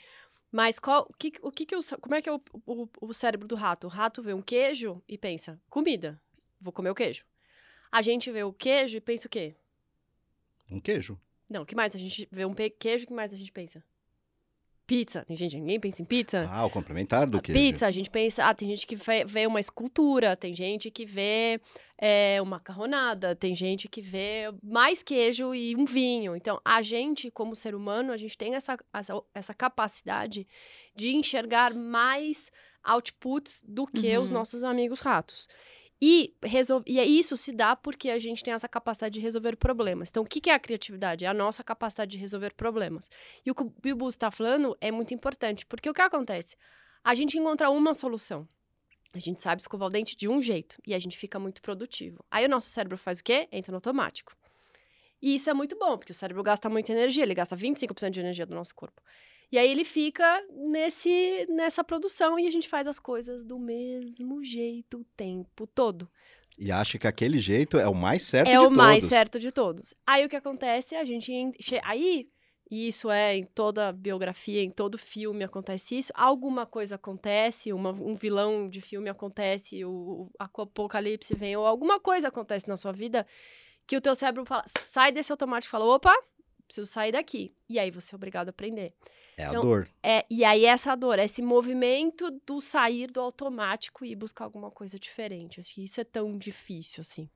Mas 0.51 0.79
qual, 0.79 1.07
o 1.09 1.13
que, 1.13 1.33
o 1.41 1.51
que, 1.51 1.65
que 1.65 1.75
o, 1.75 1.79
como 2.01 2.15
é 2.15 2.21
que 2.21 2.29
é 2.29 2.33
o, 2.33 2.41
o, 2.65 2.87
o 3.01 3.13
cérebro 3.13 3.47
do 3.47 3.55
rato? 3.55 3.85
O 3.85 3.89
rato 3.89 4.21
vê 4.21 4.33
um 4.33 4.41
queijo 4.41 5.01
e 5.07 5.17
pensa, 5.17 5.59
comida, 5.69 6.19
vou 6.59 6.73
comer 6.73 6.89
o 6.89 6.95
queijo. 6.95 7.23
A 7.91 8.01
gente 8.01 8.31
vê 8.31 8.43
o 8.43 8.53
queijo 8.53 8.97
e 8.97 9.01
pensa 9.01 9.27
o 9.27 9.29
quê? 9.29 9.55
Um 10.69 10.79
queijo. 10.79 11.19
Não, 11.49 11.61
o 11.61 11.65
que 11.65 11.75
mais? 11.75 11.95
A 11.95 11.99
gente 11.99 12.27
vê 12.31 12.45
um 12.45 12.53
queijo, 12.53 13.03
o 13.05 13.07
que 13.07 13.13
mais 13.13 13.33
a 13.33 13.37
gente 13.37 13.51
pensa? 13.51 13.83
Pizza. 14.87 15.25
Gente, 15.29 15.59
ninguém 15.59 15.81
pensa 15.81 16.01
em 16.01 16.05
pizza. 16.05 16.49
Ah, 16.49 16.65
o 16.65 16.69
complementar 16.69 17.27
do 17.27 17.41
que? 17.41 17.51
Pizza, 17.51 17.85
a 17.85 17.91
gente 17.91 18.09
pensa. 18.09 18.45
Ah, 18.45 18.53
tem 18.53 18.69
gente 18.69 18.87
que 18.87 18.95
vê 18.95 19.45
uma 19.45 19.59
escultura, 19.59 20.33
tem 20.33 20.53
gente 20.53 20.89
que 20.89 21.05
vê 21.05 21.59
é, 21.97 22.41
uma 22.41 22.51
macarronada, 22.51 23.35
tem 23.35 23.53
gente 23.53 23.89
que 23.89 24.01
vê 24.01 24.45
mais 24.63 25.03
queijo 25.03 25.53
e 25.53 25.75
um 25.75 25.83
vinho. 25.83 26.37
Então, 26.37 26.61
a 26.63 26.81
gente, 26.81 27.29
como 27.29 27.53
ser 27.53 27.75
humano, 27.75 28.13
a 28.13 28.17
gente 28.17 28.37
tem 28.37 28.55
essa, 28.55 28.77
essa, 28.93 29.21
essa 29.33 29.53
capacidade 29.53 30.47
de 30.95 31.13
enxergar 31.13 31.73
mais 31.73 32.49
outputs 32.81 33.65
do 33.67 33.85
que 33.85 34.15
uhum. 34.15 34.23
os 34.23 34.31
nossos 34.31 34.63
amigos 34.63 35.01
ratos. 35.01 35.49
E, 36.01 36.35
resol... 36.43 36.83
e 36.85 36.99
isso 36.99 37.35
se 37.35 37.51
dá 37.51 37.75
porque 37.75 38.09
a 38.09 38.19
gente 38.19 38.43
tem 38.43 38.53
essa 38.53 38.67
capacidade 38.67 39.13
de 39.13 39.19
resolver 39.19 39.55
problemas. 39.55 40.09
Então, 40.09 40.23
o 40.23 40.25
que 40.25 40.49
é 40.49 40.53
a 40.53 40.59
criatividade? 40.59 41.25
É 41.25 41.27
a 41.27 41.33
nossa 41.33 41.63
capacidade 41.63 42.11
de 42.11 42.17
resolver 42.17 42.53
problemas. 42.53 43.09
E 43.45 43.49
o 43.49 43.55
que 43.55 43.63
o 43.63 43.73
Bibu 43.81 44.07
está 44.07 44.29
falando 44.29 44.77
é 44.79 44.91
muito 44.91 45.13
importante, 45.13 45.65
porque 45.65 45.89
o 45.89 45.93
que 45.93 46.01
acontece? 46.01 46.55
A 47.03 47.15
gente 47.15 47.37
encontra 47.37 47.69
uma 47.69 47.93
solução. 47.93 48.47
A 49.13 49.19
gente 49.19 49.41
sabe 49.41 49.61
escovar 49.61 49.87
o 49.87 49.91
dente 49.91 50.15
de 50.15 50.27
um 50.27 50.41
jeito 50.41 50.79
e 50.85 50.93
a 50.93 50.99
gente 50.99 51.17
fica 51.17 51.39
muito 51.39 51.61
produtivo. 51.61 52.23
Aí 52.29 52.45
o 52.45 52.49
nosso 52.49 52.69
cérebro 52.69 52.97
faz 52.97 53.19
o 53.19 53.23
quê? 53.23 53.47
Entra 53.51 53.71
no 53.71 53.77
automático. 53.77 54.35
E 55.19 55.33
isso 55.33 55.49
é 55.49 55.53
muito 55.53 55.75
bom, 55.77 55.97
porque 55.97 56.11
o 56.11 56.15
cérebro 56.15 56.43
gasta 56.43 56.69
muita 56.69 56.91
energia, 56.91 57.23
ele 57.23 57.33
gasta 57.33 57.55
25% 57.55 58.11
de 58.11 58.19
energia 58.19 58.45
do 58.45 58.53
nosso 58.53 58.75
corpo. 58.75 59.01
E 59.51 59.57
aí 59.57 59.69
ele 59.69 59.85
fica 59.85 60.43
nesse 60.51 61.45
nessa 61.49 61.83
produção 61.83 62.37
e 62.37 62.47
a 62.47 62.51
gente 62.51 62.67
faz 62.67 62.87
as 62.87 62.99
coisas 62.99 63.45
do 63.45 63.57
mesmo 63.57 64.43
jeito 64.43 64.99
o 64.99 65.05
tempo 65.15 65.65
todo. 65.65 66.09
E 66.57 66.71
acha 66.71 66.97
que 66.97 67.07
aquele 67.07 67.37
jeito 67.37 67.77
é 67.77 67.87
o 67.87 67.95
mais 67.95 68.23
certo 68.23 68.49
é 68.49 68.51
de 68.51 68.57
todos. 68.57 68.71
É 68.71 68.73
o 68.73 68.77
mais 68.77 69.03
certo 69.05 69.39
de 69.39 69.51
todos. 69.51 69.93
Aí 70.05 70.25
o 70.25 70.29
que 70.29 70.35
acontece? 70.35 70.95
A 70.95 71.05
gente 71.05 71.31
aí 71.83 72.29
e 72.69 72.87
isso 72.87 73.09
é 73.09 73.37
em 73.37 73.45
toda 73.45 73.93
biografia, 73.93 74.61
em 74.61 74.69
todo 74.69 74.97
filme 74.97 75.43
acontece 75.43 75.97
isso. 75.97 76.11
Alguma 76.13 76.65
coisa 76.65 76.95
acontece, 76.95 77.71
uma, 77.71 77.91
um 77.91 78.15
vilão 78.15 78.69
de 78.69 78.81
filme 78.81 79.09
acontece, 79.09 79.85
o, 79.85 80.29
o 80.29 80.31
apocalipse 80.39 81.33
vem, 81.33 81.55
ou 81.55 81.65
alguma 81.65 81.99
coisa 81.99 82.27
acontece 82.27 82.67
na 82.67 82.75
sua 82.75 82.91
vida 82.91 83.25
que 83.85 83.95
o 83.95 84.01
teu 84.01 84.13
cérebro 84.13 84.45
fala, 84.45 84.65
sai 84.79 85.13
desse 85.13 85.31
automático 85.31 85.69
e 85.69 85.71
fala, 85.71 85.85
opa, 85.85 86.13
preciso 86.67 86.89
sair 86.91 87.13
daqui. 87.13 87.53
E 87.67 87.79
aí 87.79 87.89
você 87.89 88.13
é 88.13 88.15
obrigado 88.15 88.47
a 88.47 88.51
aprender. 88.51 88.93
É 89.37 89.47
então, 89.47 89.59
a 89.59 89.63
dor. 89.63 89.87
É, 90.03 90.25
e 90.29 90.43
aí 90.43 90.65
essa 90.65 90.93
dor, 90.95 91.17
esse 91.17 91.41
movimento 91.41 92.29
do 92.45 92.59
sair 92.59 93.09
do 93.09 93.19
automático 93.19 94.05
e 94.05 94.15
buscar 94.15 94.45
alguma 94.45 94.69
coisa 94.69 94.99
diferente. 94.99 95.59
Acho 95.59 95.73
que 95.73 95.83
isso 95.83 96.01
é 96.01 96.03
tão 96.03 96.37
difícil, 96.37 97.01
assim. 97.01 97.29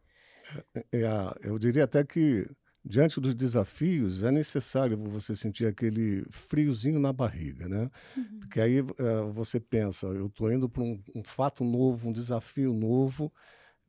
É, 0.75 0.85
é, 0.91 1.07
eu 1.43 1.57
diria 1.57 1.85
até 1.85 2.03
que, 2.03 2.45
diante 2.83 3.21
dos 3.21 3.33
desafios, 3.33 4.23
é 4.23 4.31
necessário 4.31 4.97
você 4.97 5.35
sentir 5.35 5.65
aquele 5.65 6.25
friozinho 6.29 6.99
na 6.99 7.13
barriga, 7.13 7.69
né? 7.69 7.89
Uhum. 8.17 8.39
Porque 8.39 8.59
aí 8.59 8.79
é, 8.79 9.31
você 9.31 9.59
pensa, 9.59 10.07
eu 10.07 10.27
estou 10.27 10.51
indo 10.51 10.67
para 10.67 10.83
um, 10.83 11.01
um, 11.15 11.23
fato 11.23 11.63
novo, 11.63 12.09
um 12.09 12.13
desafio 12.13 12.73
novo, 12.73 13.31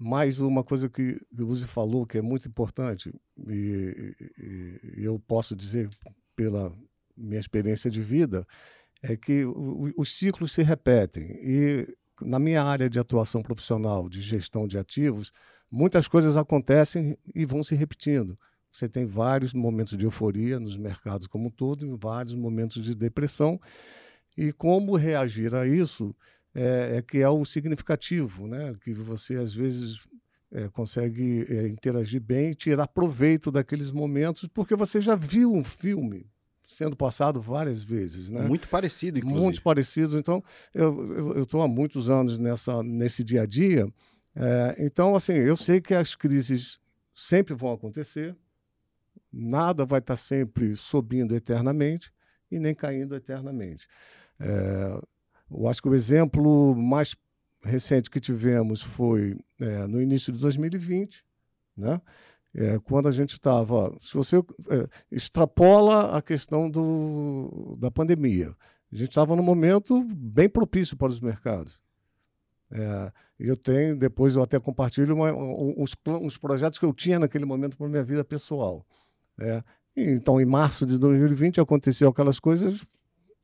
mas 0.04 0.40
uma 0.40 0.64
coisa 0.64 0.88
que 0.88 1.20
o 1.38 1.44
Uzi 1.44 1.68
falou 1.68 2.04
que 2.04 2.18
é 2.18 2.22
muito 2.22 2.48
importante, 2.48 3.14
e, 3.46 4.16
e, 4.36 4.80
e 4.98 5.04
eu 5.04 5.16
posso 5.20 5.54
dizer 5.54 5.88
pela 6.34 6.72
minha 7.16 7.38
experiência 7.38 7.88
de 7.88 8.02
vida, 8.02 8.44
é 9.00 9.16
que 9.16 9.44
o, 9.44 9.92
os 9.96 10.12
ciclos 10.12 10.50
se 10.50 10.62
repetem. 10.64 11.38
E 11.40 11.96
na 12.20 12.40
minha 12.40 12.64
área 12.64 12.90
de 12.90 12.98
atuação 12.98 13.42
profissional 13.42 14.08
de 14.08 14.20
gestão 14.20 14.66
de 14.66 14.76
ativos, 14.76 15.32
muitas 15.70 16.08
coisas 16.08 16.36
acontecem 16.36 17.16
e 17.32 17.44
vão 17.44 17.62
se 17.62 17.76
repetindo. 17.76 18.36
Você 18.72 18.88
tem 18.88 19.06
vários 19.06 19.54
momentos 19.54 19.96
de 19.96 20.04
euforia 20.04 20.58
nos 20.58 20.76
mercados 20.76 21.28
como 21.28 21.46
um 21.46 21.50
todo 21.50 21.86
e 21.86 21.96
vários 21.96 22.34
momentos 22.34 22.82
de 22.82 22.92
depressão. 22.92 23.60
E 24.36 24.50
como 24.52 24.96
reagir 24.96 25.54
a 25.54 25.64
isso 25.64 26.12
é, 26.54 26.96
é 26.96 27.02
que 27.02 27.18
é 27.18 27.28
o 27.28 27.44
significativo, 27.44 28.46
né? 28.46 28.74
que 28.80 28.92
você 28.92 29.36
às 29.36 29.54
vezes 29.54 30.06
é, 30.50 30.68
consegue 30.68 31.46
é, 31.48 31.66
interagir 31.68 32.20
bem 32.20 32.52
tirar 32.52 32.86
proveito 32.86 33.50
daqueles 33.50 33.90
momentos, 33.90 34.48
porque 34.52 34.76
você 34.76 35.00
já 35.00 35.16
viu 35.16 35.52
um 35.52 35.64
filme 35.64 36.26
sendo 36.66 36.96
passado 36.96 37.40
várias 37.40 37.82
vezes, 37.82 38.30
né? 38.30 38.42
Muito 38.42 38.68
parecido, 38.68 39.18
inclusive. 39.18 39.44
Muito 39.44 39.62
parecidos. 39.62 40.14
Então, 40.14 40.42
eu 40.72 41.42
estou 41.42 41.60
há 41.60 41.68
muitos 41.68 42.08
anos 42.08 42.38
nessa, 42.38 42.82
nesse 42.82 43.22
dia 43.22 43.42
a 43.42 43.46
dia. 43.46 43.86
É, 44.34 44.76
então, 44.78 45.14
assim, 45.14 45.34
eu 45.34 45.56
sei 45.56 45.80
que 45.80 45.94
as 45.94 46.14
crises 46.14 46.80
sempre 47.14 47.54
vão 47.54 47.72
acontecer, 47.72 48.34
nada 49.30 49.84
vai 49.84 49.98
estar 49.98 50.16
sempre 50.16 50.74
subindo 50.74 51.34
eternamente 51.34 52.12
e 52.50 52.58
nem 52.58 52.74
caindo 52.74 53.14
eternamente. 53.14 53.86
É, 54.40 55.02
eu 55.54 55.68
acho 55.68 55.82
que 55.82 55.88
o 55.88 55.94
exemplo 55.94 56.74
mais 56.74 57.14
recente 57.62 58.10
que 58.10 58.20
tivemos 58.20 58.82
foi 58.82 59.36
é, 59.60 59.86
no 59.86 60.00
início 60.00 60.32
de 60.32 60.38
2020, 60.38 61.24
né? 61.76 62.00
É, 62.54 62.78
quando 62.80 63.08
a 63.08 63.10
gente 63.10 63.30
estava. 63.30 63.96
Se 64.00 64.14
você 64.14 64.36
é, 64.36 64.88
extrapola 65.10 66.16
a 66.16 66.20
questão 66.20 66.68
do, 66.68 67.76
da 67.78 67.90
pandemia, 67.90 68.54
A 68.92 68.96
gente 68.96 69.08
estava 69.08 69.34
num 69.34 69.42
momento 69.42 70.04
bem 70.04 70.50
propício 70.50 70.96
para 70.96 71.08
os 71.08 71.20
mercados. 71.20 71.80
É, 72.70 73.12
eu 73.38 73.56
tenho, 73.56 73.96
depois 73.96 74.36
eu 74.36 74.42
até 74.42 74.60
compartilho 74.60 75.14
uma, 75.14 75.32
uns, 75.32 75.94
uns 76.06 76.36
projetos 76.36 76.78
que 76.78 76.84
eu 76.84 76.92
tinha 76.92 77.18
naquele 77.18 77.46
momento 77.46 77.76
para 77.76 77.88
minha 77.88 78.04
vida 78.04 78.22
pessoal. 78.22 78.86
É, 79.38 79.62
então, 79.96 80.40
em 80.40 80.44
março 80.44 80.86
de 80.86 80.98
2020 80.98 81.60
aconteceu 81.60 82.08
aquelas 82.08 82.38
coisas, 82.38 82.86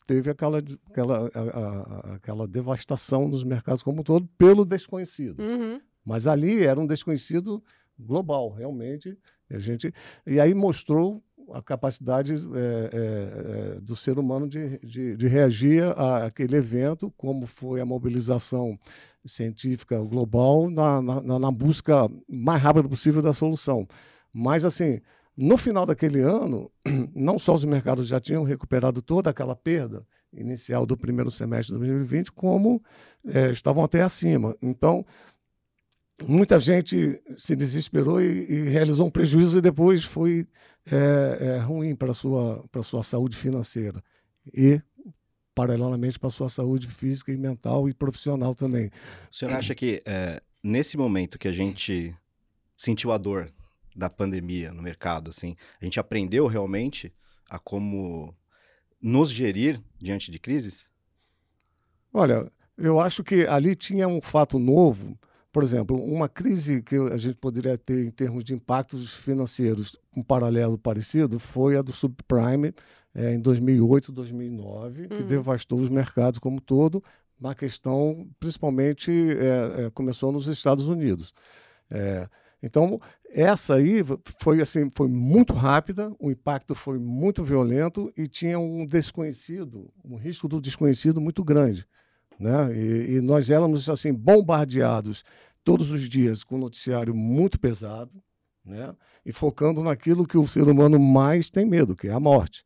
teve 0.08 0.30
aquela, 0.30 0.58
aquela, 0.90 1.30
a, 1.34 1.40
a, 1.40 2.14
aquela 2.14 2.48
devastação 2.48 3.28
nos 3.28 3.44
mercados 3.44 3.82
como 3.82 4.00
um 4.00 4.02
todo 4.02 4.26
pelo 4.38 4.64
desconhecido. 4.64 5.38
Uhum. 5.40 5.78
Mas 6.02 6.26
ali 6.26 6.64
era 6.64 6.80
um 6.80 6.86
desconhecido 6.86 7.62
global, 7.98 8.50
realmente. 8.50 9.16
A 9.50 9.58
gente, 9.58 9.92
e 10.26 10.40
aí 10.40 10.54
mostrou 10.54 11.22
a 11.52 11.62
capacidade 11.62 12.32
é, 12.32 13.76
é, 13.76 13.80
do 13.80 13.94
ser 13.94 14.18
humano 14.18 14.48
de, 14.48 14.78
de, 14.78 15.14
de 15.14 15.28
reagir 15.28 15.84
àquele 16.24 16.56
evento, 16.56 17.12
como 17.14 17.46
foi 17.46 17.78
a 17.80 17.86
mobilização 17.86 18.78
científica 19.26 19.98
global 20.00 20.70
na, 20.70 21.02
na, 21.02 21.38
na 21.38 21.50
busca 21.50 22.08
mais 22.26 22.62
rápida 22.62 22.88
possível 22.88 23.20
da 23.20 23.34
solução. 23.34 23.86
Mas, 24.32 24.64
assim, 24.64 25.02
no 25.40 25.57
final 25.57 25.87
daquele 25.87 26.21
ano, 26.21 26.68
não 27.14 27.38
só 27.38 27.54
os 27.54 27.64
mercados 27.64 28.09
já 28.09 28.18
tinham 28.18 28.42
recuperado 28.42 29.00
toda 29.00 29.30
aquela 29.30 29.54
perda 29.54 30.04
inicial 30.33 30.85
do 30.85 30.97
primeiro 30.97 31.30
semestre 31.30 31.75
de 31.75 31.78
2020, 31.78 32.33
como 32.33 32.83
é, 33.25 33.49
estavam 33.49 33.85
até 33.85 34.02
acima. 34.02 34.57
Então, 34.61 35.07
muita 36.26 36.59
gente 36.59 37.23
se 37.37 37.54
desesperou 37.54 38.21
e, 38.21 38.50
e, 38.50 38.68
realizou 38.68 39.07
um 39.07 39.11
prejuízo 39.11 39.59
e 39.59 39.62
depois 39.62 40.02
foi 40.02 40.45
é, 40.90 41.38
é, 41.40 41.59
ruim 41.59 41.95
para 41.95 42.11
a 42.11 42.14
sua, 42.14 42.64
sua 42.83 43.04
saúde 43.04 43.37
financeira 43.37 44.02
e, 44.52 44.83
paralelamente, 45.54 46.18
para 46.18 46.26
a 46.26 46.33
sua 46.33 46.49
saúde 46.49 46.88
física 46.88 47.30
e 47.30 47.37
mental 47.37 47.88
e 47.88 47.95
profissional 47.95 48.57
também. 48.57 48.90
O 49.30 49.37
senhor 49.37 49.54
acha 49.54 49.73
que 49.73 50.02
é, 50.04 50.42
nesse 50.64 50.97
momento 50.97 51.38
que 51.38 51.47
a 51.47 51.52
gente 51.52 52.12
sentiu 52.76 53.12
a 53.12 53.18
dor 53.18 53.52
da 53.99 54.09
pandemia 54.09 54.73
no 54.73 54.83
mercado, 54.83 55.31
assim, 55.31 55.57
a 55.81 55.85
gente 55.85 55.99
aprendeu 55.99 56.47
realmente 56.47 57.12
a 57.50 57.59
como 57.59 58.35
nos 59.00 59.31
gerir 59.31 59.83
diante 59.99 60.31
de 60.31 60.38
crises? 60.38 60.90
Olha, 62.12 62.50
eu 62.76 63.00
acho 63.00 63.25
que 63.25 63.47
ali 63.47 63.75
tinha 63.75 64.07
um 64.07 64.21
fato 64.21 64.59
novo 64.59 65.19
por 65.59 65.62
exemplo, 65.62 66.00
uma 66.00 66.28
crise 66.28 66.83
que 66.83 66.95
a 66.95 67.17
gente 67.17 67.37
poderia 67.37 67.76
ter 67.76 68.05
em 68.05 68.11
termos 68.11 68.45
de 68.45 68.55
impactos 68.55 69.14
financeiros, 69.14 69.97
um 70.14 70.23
paralelo 70.23 70.78
parecido, 70.78 71.38
foi 71.40 71.76
a 71.76 71.83
do 71.83 71.93
subprime 71.93 72.73
é, 73.14 73.33
em 73.33 73.40
2008, 73.40 74.12
2009, 74.12 75.02
hum. 75.02 75.09
que 75.09 75.23
devastou 75.25 75.81
os 75.81 75.88
mercados 75.88 76.38
como 76.38 76.57
um 76.57 76.61
todo, 76.61 77.02
na 77.40 77.55
questão, 77.55 78.28
principalmente, 78.38 79.11
é, 79.11 79.87
é, 79.87 79.90
começou 79.90 80.31
nos 80.31 80.47
Estados 80.47 80.88
Unidos. 80.88 81.33
É, 81.90 82.28
então, 82.62 83.00
essa 83.30 83.74
aí 83.74 84.00
foi 84.40 84.60
assim, 84.60 84.90
foi 84.94 85.08
muito 85.08 85.52
rápida, 85.52 86.12
o 86.18 86.30
impacto 86.30 86.74
foi 86.74 86.98
muito 86.98 87.44
violento 87.44 88.12
e 88.16 88.26
tinha 88.26 88.58
um 88.58 88.84
desconhecido, 88.84 89.88
um 90.04 90.16
risco 90.16 90.48
do 90.48 90.60
desconhecido 90.60 91.20
muito 91.20 91.44
grande. 91.44 91.86
Né? 92.38 92.76
E, 92.76 93.16
e 93.16 93.20
nós 93.20 93.50
éramos 93.50 93.88
assim 93.88 94.12
bombardeados 94.12 95.24
todos 95.64 95.92
os 95.92 96.08
dias 96.08 96.42
com 96.42 96.56
um 96.56 96.60
noticiário 96.60 97.14
muito 97.14 97.60
pesado, 97.60 98.14
né? 98.64 98.94
E 99.24 99.32
focando 99.32 99.82
naquilo 99.82 100.26
que 100.26 100.38
o 100.38 100.46
ser 100.46 100.68
humano 100.68 100.98
mais 100.98 101.50
tem 101.50 101.66
medo, 101.66 101.96
que 101.96 102.08
é 102.08 102.12
a 102.12 102.20
morte. 102.20 102.64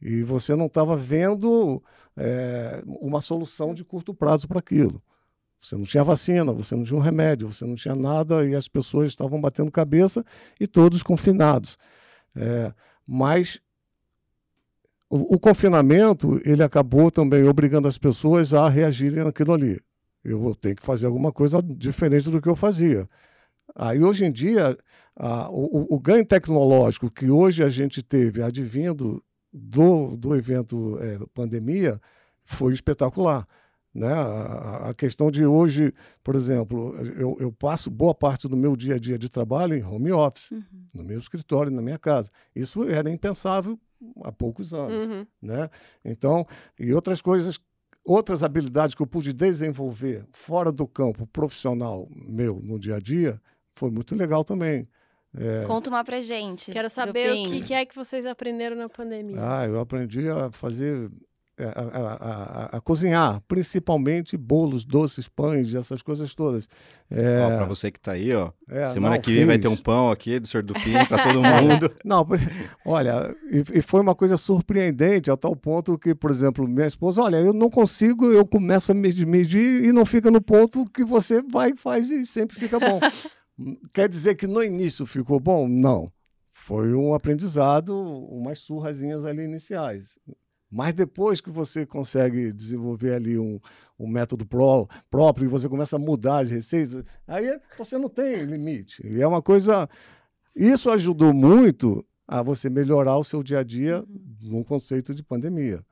E 0.00 0.22
você 0.22 0.56
não 0.56 0.66
estava 0.66 0.96
vendo 0.96 1.82
é, 2.16 2.82
uma 2.86 3.20
solução 3.20 3.72
de 3.72 3.84
curto 3.84 4.12
prazo 4.12 4.48
para 4.48 4.58
aquilo. 4.58 5.00
Você 5.62 5.76
não 5.76 5.84
tinha 5.84 6.02
vacina, 6.02 6.52
você 6.52 6.74
não 6.74 6.82
tinha 6.82 6.98
um 6.98 7.02
remédio, 7.02 7.52
você 7.52 7.64
não 7.64 7.76
tinha 7.76 7.94
nada 7.94 8.44
e 8.44 8.52
as 8.52 8.66
pessoas 8.66 9.08
estavam 9.08 9.40
batendo 9.40 9.70
cabeça 9.70 10.24
e 10.58 10.66
todos 10.66 11.04
confinados. 11.04 11.78
É, 12.34 12.74
mas 13.06 13.60
o, 15.08 15.36
o, 15.36 15.38
confinamento 15.38 16.40
ele 16.44 16.64
acabou 16.64 17.12
também 17.12 17.44
obrigando 17.44 17.86
as 17.86 17.96
pessoas 17.96 18.52
a 18.52 18.68
reagirem 18.68 19.22
naquilo 19.22 19.52
ali. 19.52 19.80
Eu 20.24 20.52
ter 20.56 20.74
que 20.74 20.82
fazer 20.82 21.06
alguma 21.06 21.30
coisa 21.30 21.62
diferente 21.62 22.28
do 22.28 22.40
que 22.40 22.48
eu 22.48 22.56
fazia. 22.56 23.08
Aí 23.72 24.02
hoje 24.02 24.24
em 24.24 24.32
dia 24.32 24.76
o, 25.50 25.94
o, 25.94 26.00
ganho 26.00 26.26
tecnológico 26.26 27.08
que 27.08 27.30
hoje 27.30 27.62
a 27.62 27.68
gente 27.68 28.02
teve 28.02 28.42
advindo 28.42 29.22
do, 29.52 30.16
do 30.16 30.34
evento 30.34 30.98
é, 31.00 31.20
pandemia 31.32 32.00
foi 32.44 32.72
espetacular. 32.72 33.46
Né? 33.94 34.10
A, 34.10 34.88
a, 34.88 34.94
questão 34.94 35.30
de 35.30 35.44
hoje, 35.44 35.92
por 36.24 36.34
exemplo, 36.34 36.96
eu, 37.18 37.36
eu, 37.38 37.52
passo 37.52 37.90
boa 37.90 38.14
parte 38.14 38.48
do 38.48 38.56
meu 38.56 38.74
dia 38.74 38.94
a 38.94 38.98
dia 38.98 39.18
de 39.18 39.28
trabalho 39.28 39.74
em 39.74 39.84
home 39.84 40.10
office, 40.10 40.50
uhum. 40.50 40.62
no 40.94 41.04
meu 41.04 41.18
escritório, 41.18 41.70
na 41.70 41.82
minha 41.82 41.98
casa. 41.98 42.30
Isso 42.56 42.84
era 42.84 43.10
impensável 43.10 43.78
há 44.24 44.32
poucos 44.32 44.72
anos, 44.72 45.06
uhum. 45.06 45.26
né? 45.42 45.68
Então, 46.02 46.46
e 46.80 46.92
outras 46.94 47.20
coisas, 47.20 47.60
outras 48.02 48.42
habilidades 48.42 48.94
que 48.94 49.02
eu 49.02 49.06
pude 49.06 49.32
desenvolver 49.32 50.24
fora 50.32 50.72
do 50.72 50.86
campo 50.86 51.26
profissional 51.26 52.08
meu 52.10 52.60
no 52.62 52.78
dia 52.78 52.96
a 52.96 52.98
dia, 52.98 53.38
foi 53.74 53.90
muito 53.90 54.14
legal 54.14 54.42
também. 54.42 54.88
É... 55.34 55.64
Conta 55.66 55.90
uma 55.90 56.04
pra 56.04 56.20
gente. 56.20 56.70
Quero 56.70 56.90
saber 56.90 57.32
o 57.32 57.48
que, 57.48 57.62
que 57.62 57.74
é 57.74 57.84
que 57.86 57.94
vocês 57.94 58.26
aprenderam 58.26 58.76
na 58.76 58.88
pandemia. 58.88 59.36
Ah, 59.38 59.66
eu 59.66 59.80
aprendi 59.80 60.28
a 60.28 60.50
fazer 60.50 61.10
a, 61.58 61.64
a, 61.64 62.14
a, 62.14 62.76
a, 62.76 62.80
cozinhar, 62.80 63.42
principalmente 63.46 64.36
bolos, 64.36 64.84
doces, 64.84 65.28
pães, 65.28 65.74
essas 65.74 66.00
coisas 66.00 66.34
todas. 66.34 66.68
É... 67.10 67.56
para 67.56 67.66
você 67.66 67.90
que 67.90 67.98
está 67.98 68.12
aí, 68.12 68.32
ó, 68.32 68.50
é, 68.68 68.86
semana 68.86 69.16
não, 69.16 69.22
que 69.22 69.34
vem 69.34 69.44
vai 69.44 69.58
ter 69.58 69.68
um 69.68 69.76
pão 69.76 70.10
aqui 70.10 70.40
do 70.40 70.48
Senhor 70.48 70.62
do 70.62 70.72
para 70.72 71.22
todo 71.22 71.42
mundo. 71.42 71.90
não, 72.04 72.26
olha, 72.86 73.36
e, 73.50 73.78
e, 73.78 73.82
foi 73.82 74.00
uma 74.00 74.14
coisa 74.14 74.36
surpreendente 74.36 75.30
a 75.30 75.36
tal 75.36 75.54
ponto 75.54 75.98
que, 75.98 76.14
por 76.14 76.30
exemplo, 76.30 76.66
minha 76.66 76.86
esposa, 76.86 77.22
olha, 77.22 77.36
eu 77.36 77.52
não 77.52 77.68
consigo, 77.68 78.26
eu 78.32 78.46
começo 78.46 78.92
a 78.92 78.94
medir, 78.94 79.26
medir 79.26 79.84
e 79.84 79.92
não 79.92 80.06
fica 80.06 80.30
no 80.30 80.40
ponto 80.40 80.84
que 80.90 81.04
você 81.04 81.42
vai 81.42 81.70
e 81.70 81.76
faz 81.76 82.10
e 82.10 82.24
sempre 82.24 82.58
fica 82.58 82.78
bom. 82.80 82.98
Quer 83.92 84.08
dizer 84.08 84.34
que 84.34 84.46
no 84.46 84.62
início 84.62 85.04
ficou 85.04 85.38
bom? 85.38 85.68
Não. 85.68 86.10
Foi 86.50 86.94
um 86.94 87.12
aprendizado, 87.12 87.92
umas 87.98 88.60
surrazinhas 88.60 89.24
ali 89.24 89.42
iniciais. 89.42 90.16
Mas 90.72 90.94
depois 90.94 91.38
que 91.38 91.50
você 91.50 91.84
consegue 91.84 92.50
desenvolver 92.50 93.12
ali 93.12 93.38
um, 93.38 93.60
um 93.98 94.08
método 94.08 94.46
pró, 94.46 94.88
próprio 95.10 95.44
e 95.44 95.48
você 95.48 95.68
começa 95.68 95.96
a 95.96 95.98
mudar 95.98 96.38
as 96.38 96.50
receitas, 96.50 97.04
aí 97.28 97.60
você 97.76 97.98
não 97.98 98.08
tem 98.08 98.46
limite. 98.46 99.06
E 99.06 99.20
é 99.20 99.26
uma 99.26 99.42
coisa. 99.42 99.86
Isso 100.56 100.90
ajudou 100.90 101.34
muito 101.34 102.02
a 102.26 102.40
você 102.40 102.70
melhorar 102.70 103.18
o 103.18 103.24
seu 103.24 103.42
dia 103.42 103.58
a 103.58 103.62
dia 103.62 104.02
uhum. 104.08 104.36
num 104.40 104.64
conceito 104.64 105.14
de 105.14 105.22
pandemia. 105.22 105.84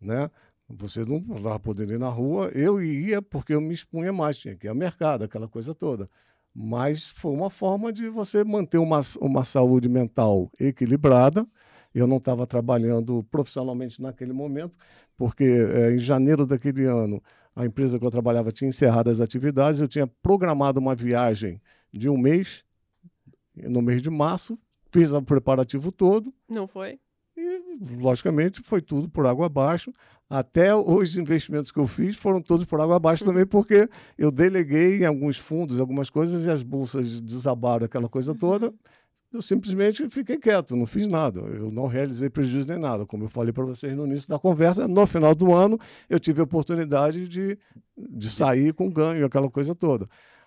Né? 0.00 0.30
Você 0.66 1.04
não 1.04 1.18
estava 1.36 1.60
podendo 1.60 1.92
ir 1.92 1.98
na 1.98 2.08
rua, 2.08 2.50
eu 2.54 2.82
ia 2.82 3.20
porque 3.20 3.52
eu 3.52 3.60
me 3.60 3.74
expunha 3.74 4.14
mais, 4.14 4.38
tinha 4.38 4.56
que 4.56 4.66
ir 4.66 4.70
ao 4.70 4.74
mercado, 4.74 5.24
aquela 5.24 5.46
coisa 5.46 5.74
toda. 5.74 6.08
Mas 6.54 7.10
foi 7.10 7.32
uma 7.32 7.50
forma 7.50 7.92
de 7.92 8.08
você 8.08 8.42
manter 8.44 8.78
uma, 8.78 9.00
uma 9.20 9.44
saúde 9.44 9.90
mental 9.90 10.50
equilibrada 10.58 11.46
eu 11.94 12.06
não 12.06 12.16
estava 12.16 12.46
trabalhando 12.46 13.24
profissionalmente 13.30 14.00
naquele 14.00 14.32
momento, 14.32 14.76
porque 15.16 15.44
é, 15.44 15.92
em 15.92 15.98
janeiro 15.98 16.46
daquele 16.46 16.84
ano 16.84 17.22
a 17.54 17.66
empresa 17.66 17.98
que 17.98 18.04
eu 18.04 18.10
trabalhava 18.10 18.50
tinha 18.50 18.68
encerrado 18.68 19.10
as 19.10 19.20
atividades. 19.20 19.80
Eu 19.80 19.88
tinha 19.88 20.06
programado 20.06 20.80
uma 20.80 20.94
viagem 20.94 21.60
de 21.92 22.08
um 22.08 22.16
mês, 22.16 22.64
no 23.54 23.82
mês 23.82 24.00
de 24.00 24.10
março, 24.10 24.58
fiz 24.90 25.12
o 25.12 25.22
preparativo 25.22 25.92
todo. 25.92 26.32
Não 26.48 26.66
foi? 26.66 26.98
E, 27.36 27.60
logicamente, 27.98 28.62
foi 28.62 28.80
tudo 28.80 29.08
por 29.08 29.26
água 29.26 29.46
abaixo. 29.46 29.92
Até 30.28 30.74
os 30.74 31.16
investimentos 31.16 31.70
que 31.70 31.78
eu 31.78 31.86
fiz 31.86 32.16
foram 32.16 32.40
todos 32.40 32.64
por 32.64 32.80
água 32.80 32.96
abaixo 32.96 33.24
também, 33.24 33.44
porque 33.44 33.88
eu 34.16 34.30
deleguei 34.30 35.02
em 35.02 35.04
alguns 35.04 35.36
fundos, 35.36 35.78
algumas 35.78 36.08
coisas, 36.08 36.46
e 36.46 36.50
as 36.50 36.62
bolsas 36.62 37.20
desabaram 37.20 37.84
aquela 37.84 38.08
coisa 38.08 38.34
toda. 38.34 38.72
Eu 39.32 39.40
simplesmente 39.40 40.08
fiquei 40.10 40.36
quieto, 40.36 40.76
não 40.76 40.84
fiz 40.84 41.08
nada. 41.08 41.40
Eu 41.40 41.70
não 41.70 41.86
realizei 41.86 42.28
prejuízo 42.28 42.68
nem 42.68 42.78
nada. 42.78 43.06
Como 43.06 43.24
eu 43.24 43.28
falei 43.28 43.52
para 43.52 43.64
vocês 43.64 43.96
no 43.96 44.06
início 44.06 44.28
da 44.28 44.38
conversa, 44.38 44.86
no 44.86 45.06
final 45.06 45.34
do 45.34 45.54
ano 45.54 45.78
eu 46.10 46.20
tive 46.20 46.40
a 46.40 46.44
oportunidade 46.44 47.26
de, 47.26 47.58
de 47.96 48.30
sair 48.30 48.74
com 48.74 48.90
ganho, 48.90 49.24
aquela 49.24 49.50
coisa 49.50 49.74
toda. 49.74 50.06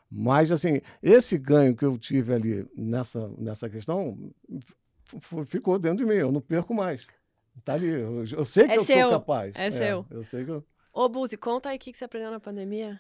Mas, 0.09 0.51
assim, 0.51 0.81
esse 1.01 1.37
ganho 1.37 1.75
que 1.75 1.83
eu 1.83 1.97
tive 1.97 2.33
ali 2.33 2.67
nessa, 2.77 3.27
nessa 3.37 3.69
questão 3.69 4.31
ficou 5.45 5.79
dentro 5.79 6.05
de 6.05 6.05
mim, 6.05 6.17
eu 6.17 6.31
não 6.31 6.41
perco 6.41 6.73
mais. 6.73 7.07
Tá 7.63 7.73
ali, 7.73 7.89
eu, 7.89 8.23
eu 8.23 8.45
sei 8.45 8.65
que 8.65 8.73
é 8.73 8.77
eu 8.77 8.83
seu. 8.83 9.09
sou 9.09 9.19
capaz. 9.19 9.53
É, 9.55 9.67
é 9.67 9.71
seu. 9.71 10.05
Eu 10.11 10.23
sei 10.23 10.45
que 10.45 10.51
eu... 10.51 10.63
Ô, 10.93 11.09
Buzi, 11.09 11.37
conta 11.37 11.69
aí 11.69 11.77
o 11.77 11.79
que 11.79 11.93
você 11.93 12.05
aprendeu 12.05 12.31
na 12.31 12.39
pandemia. 12.39 12.99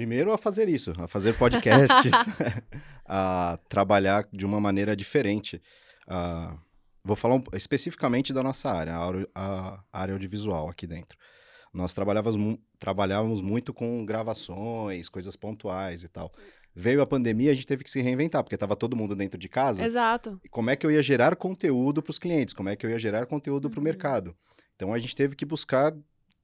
Primeiro 0.00 0.32
a 0.32 0.38
fazer 0.38 0.66
isso, 0.66 0.94
a 0.96 1.06
fazer 1.06 1.36
podcasts, 1.36 2.10
a 3.04 3.58
trabalhar 3.68 4.26
de 4.32 4.46
uma 4.46 4.58
maneira 4.58 4.96
diferente. 4.96 5.60
Uh, 6.08 6.58
vou 7.04 7.14
falar 7.14 7.34
um, 7.34 7.44
especificamente 7.52 8.32
da 8.32 8.42
nossa 8.42 8.70
área, 8.70 8.94
a, 8.96 9.10
a 9.34 9.84
área 9.92 10.14
audiovisual 10.14 10.70
aqui 10.70 10.86
dentro. 10.86 11.18
Nós 11.70 11.92
trabalhávamos, 11.92 12.58
trabalhávamos 12.78 13.42
muito 13.42 13.74
com 13.74 14.02
gravações, 14.06 15.10
coisas 15.10 15.36
pontuais 15.36 16.02
e 16.02 16.08
tal. 16.08 16.32
Veio 16.74 17.02
a 17.02 17.06
pandemia, 17.06 17.50
a 17.50 17.54
gente 17.54 17.66
teve 17.66 17.84
que 17.84 17.90
se 17.90 18.00
reinventar, 18.00 18.42
porque 18.42 18.56
estava 18.56 18.74
todo 18.74 18.96
mundo 18.96 19.14
dentro 19.14 19.38
de 19.38 19.50
casa. 19.50 19.84
Exato. 19.84 20.40
E 20.42 20.48
como 20.48 20.70
é 20.70 20.76
que 20.76 20.86
eu 20.86 20.90
ia 20.90 21.02
gerar 21.02 21.36
conteúdo 21.36 22.02
para 22.02 22.10
os 22.10 22.18
clientes? 22.18 22.54
Como 22.54 22.70
é 22.70 22.74
que 22.74 22.86
eu 22.86 22.90
ia 22.90 22.98
gerar 22.98 23.26
conteúdo 23.26 23.68
para 23.68 23.78
o 23.78 23.80
Uhum. 23.80 23.84
mercado? 23.84 24.34
Então 24.74 24.94
a 24.94 24.98
gente 24.98 25.14
teve 25.14 25.36
que 25.36 25.44
buscar 25.44 25.94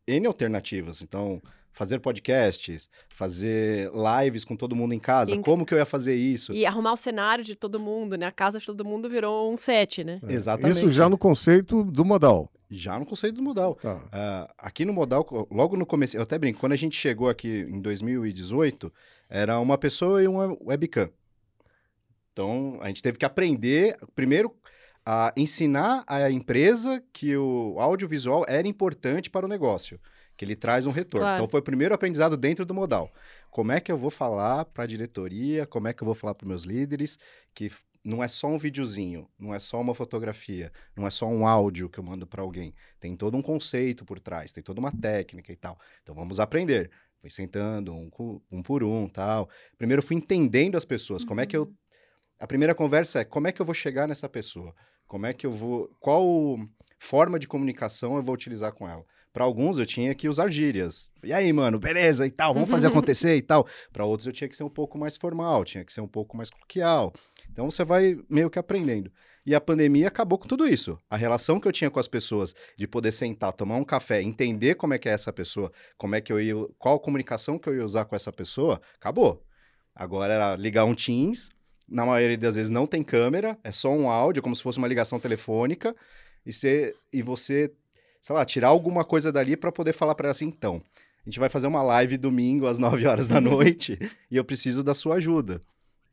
N 0.06 0.26
alternativas. 0.26 1.00
Então, 1.00 1.40
fazer 1.76 2.00
podcasts, 2.00 2.88
fazer 3.10 3.90
lives 3.92 4.46
com 4.46 4.56
todo 4.56 4.74
mundo 4.74 4.94
em 4.94 4.98
casa. 4.98 5.36
Como 5.42 5.66
que 5.66 5.74
eu 5.74 5.78
ia 5.78 5.84
fazer 5.84 6.14
isso? 6.14 6.54
E 6.54 6.64
arrumar 6.64 6.94
o 6.94 6.96
cenário 6.96 7.44
de 7.44 7.54
todo 7.54 7.78
mundo, 7.78 8.16
né? 8.16 8.24
A 8.24 8.32
casa 8.32 8.58
de 8.58 8.64
todo 8.64 8.82
mundo 8.82 9.10
virou 9.10 9.52
um 9.52 9.58
set, 9.58 10.02
né? 10.02 10.18
É, 10.26 10.32
Exatamente. 10.32 10.78
Isso 10.78 10.90
já 10.90 11.06
no 11.06 11.18
conceito 11.18 11.84
do 11.84 12.02
modal. 12.02 12.50
Já 12.70 12.98
no 12.98 13.04
conceito 13.04 13.34
do 13.36 13.42
modal. 13.42 13.74
Tá. 13.74 14.00
Ah, 14.10 14.50
aqui 14.56 14.86
no 14.86 14.92
Modal, 14.94 15.24
logo 15.50 15.76
no 15.76 15.84
começo, 15.84 16.16
eu 16.16 16.22
até 16.22 16.38
brinco, 16.38 16.58
quando 16.58 16.72
a 16.72 16.76
gente 16.76 16.96
chegou 16.96 17.28
aqui 17.28 17.66
em 17.68 17.80
2018, 17.80 18.90
era 19.28 19.60
uma 19.60 19.76
pessoa 19.76 20.22
e 20.22 20.26
uma 20.26 20.56
webcam. 20.64 21.10
Então, 22.32 22.78
a 22.80 22.88
gente 22.88 23.02
teve 23.02 23.18
que 23.18 23.24
aprender, 23.24 23.98
primeiro, 24.14 24.52
a 25.04 25.32
ensinar 25.36 26.04
a 26.06 26.30
empresa 26.30 27.02
que 27.12 27.36
o 27.36 27.76
audiovisual 27.78 28.46
era 28.48 28.66
importante 28.66 29.28
para 29.30 29.44
o 29.44 29.48
negócio, 29.48 30.00
que 30.36 30.44
ele 30.44 30.54
traz 30.54 30.86
um 30.86 30.90
retorno. 30.90 31.26
Claro. 31.26 31.36
Então, 31.36 31.48
foi 31.48 31.60
o 31.60 31.62
primeiro 31.62 31.94
aprendizado 31.94 32.36
dentro 32.36 32.64
do 32.64 32.74
Modal. 32.74 33.12
Como 33.50 33.72
é 33.72 33.80
que 33.80 33.90
eu 33.90 33.96
vou 33.96 34.10
falar 34.10 34.64
para 34.66 34.84
a 34.84 34.86
diretoria, 34.86 35.66
como 35.66 35.88
é 35.88 35.92
que 35.92 36.02
eu 36.02 36.06
vou 36.06 36.14
falar 36.14 36.34
para 36.34 36.46
meus 36.46 36.64
líderes, 36.64 37.18
que 37.54 37.70
não 38.04 38.22
é 38.22 38.28
só 38.28 38.46
um 38.46 38.56
videozinho, 38.56 39.28
não 39.36 39.52
é 39.52 39.58
só 39.58 39.80
uma 39.80 39.94
fotografia, 39.94 40.72
não 40.94 41.06
é 41.06 41.10
só 41.10 41.26
um 41.26 41.46
áudio 41.46 41.88
que 41.88 41.98
eu 41.98 42.04
mando 42.04 42.26
para 42.26 42.40
alguém. 42.40 42.72
Tem 43.00 43.16
todo 43.16 43.36
um 43.36 43.42
conceito 43.42 44.04
por 44.04 44.20
trás, 44.20 44.52
tem 44.52 44.62
toda 44.62 44.78
uma 44.78 44.92
técnica 44.92 45.52
e 45.52 45.56
tal. 45.56 45.76
Então 46.02 46.14
vamos 46.14 46.38
aprender. 46.38 46.90
Fui 47.20 47.30
sentando 47.30 47.92
um, 47.92 48.08
um 48.52 48.62
por 48.62 48.84
um, 48.84 49.08
tal. 49.08 49.48
Primeiro 49.76 50.02
fui 50.02 50.16
entendendo 50.16 50.76
as 50.76 50.84
pessoas. 50.84 51.24
Como 51.24 51.40
é 51.40 51.46
que 51.46 51.56
eu 51.56 51.74
a 52.38 52.46
primeira 52.46 52.74
conversa 52.74 53.20
é 53.20 53.24
como 53.24 53.48
é 53.48 53.52
que 53.52 53.60
eu 53.60 53.66
vou 53.66 53.74
chegar 53.74 54.06
nessa 54.06 54.28
pessoa? 54.28 54.74
Como 55.06 55.26
é 55.26 55.32
que 55.32 55.46
eu 55.46 55.50
vou 55.50 55.90
qual 55.98 56.58
forma 56.98 57.38
de 57.38 57.48
comunicação 57.48 58.16
eu 58.16 58.22
vou 58.22 58.34
utilizar 58.34 58.72
com 58.72 58.88
ela? 58.88 59.04
Para 59.36 59.44
alguns 59.44 59.76
eu 59.76 59.84
tinha 59.84 60.14
que 60.14 60.30
usar 60.30 60.48
gírias. 60.48 61.10
E 61.22 61.30
aí, 61.30 61.52
mano, 61.52 61.78
beleza 61.78 62.26
e 62.26 62.30
tal, 62.30 62.54
vamos 62.54 62.70
fazer 62.70 62.86
acontecer 62.86 63.36
e 63.36 63.42
tal. 63.42 63.66
Para 63.92 64.02
outros 64.02 64.26
eu 64.26 64.32
tinha 64.32 64.48
que 64.48 64.56
ser 64.56 64.64
um 64.64 64.70
pouco 64.70 64.96
mais 64.96 65.18
formal, 65.18 65.62
tinha 65.62 65.84
que 65.84 65.92
ser 65.92 66.00
um 66.00 66.08
pouco 66.08 66.34
mais 66.34 66.48
coloquial. 66.48 67.12
Então 67.52 67.70
você 67.70 67.84
vai 67.84 68.18
meio 68.30 68.48
que 68.48 68.58
aprendendo. 68.58 69.12
E 69.44 69.54
a 69.54 69.60
pandemia 69.60 70.08
acabou 70.08 70.38
com 70.38 70.48
tudo 70.48 70.66
isso. 70.66 70.98
A 71.10 71.18
relação 71.18 71.60
que 71.60 71.68
eu 71.68 71.72
tinha 71.72 71.90
com 71.90 72.00
as 72.00 72.08
pessoas 72.08 72.54
de 72.78 72.88
poder 72.88 73.12
sentar, 73.12 73.52
tomar 73.52 73.76
um 73.76 73.84
café, 73.84 74.22
entender 74.22 74.74
como 74.74 74.94
é 74.94 74.98
que 74.98 75.06
é 75.06 75.12
essa 75.12 75.30
pessoa, 75.30 75.70
como 75.98 76.14
é 76.14 76.22
que 76.22 76.32
eu 76.32 76.40
ia, 76.40 76.54
qual 76.78 76.98
comunicação 76.98 77.58
que 77.58 77.68
eu 77.68 77.76
ia 77.76 77.84
usar 77.84 78.06
com 78.06 78.16
essa 78.16 78.32
pessoa, 78.32 78.80
acabou. 78.94 79.44
Agora 79.94 80.32
era 80.32 80.56
ligar 80.56 80.86
um 80.86 80.94
Teams, 80.94 81.50
na 81.86 82.06
maioria 82.06 82.38
das 82.38 82.54
vezes 82.54 82.70
não 82.70 82.86
tem 82.86 83.02
câmera, 83.02 83.58
é 83.62 83.70
só 83.70 83.90
um 83.90 84.08
áudio, 84.08 84.42
como 84.42 84.56
se 84.56 84.62
fosse 84.62 84.78
uma 84.78 84.88
ligação 84.88 85.20
telefônica, 85.20 85.94
e 86.46 86.50
você, 86.54 86.94
e 87.12 87.20
você 87.20 87.70
sei 88.26 88.34
lá, 88.34 88.44
tirar 88.44 88.68
alguma 88.68 89.04
coisa 89.04 89.30
dali 89.30 89.56
para 89.56 89.70
poder 89.70 89.92
falar 89.92 90.12
para 90.16 90.26
ela 90.26 90.32
assim, 90.32 90.46
então, 90.46 90.82
a 91.24 91.30
gente 91.30 91.38
vai 91.38 91.48
fazer 91.48 91.68
uma 91.68 91.80
live 91.80 92.16
domingo 92.16 92.66
às 92.66 92.76
9 92.80 93.06
horas 93.06 93.28
da 93.28 93.40
noite 93.40 93.96
e 94.28 94.36
eu 94.36 94.44
preciso 94.44 94.82
da 94.82 94.94
sua 94.94 95.14
ajuda. 95.14 95.60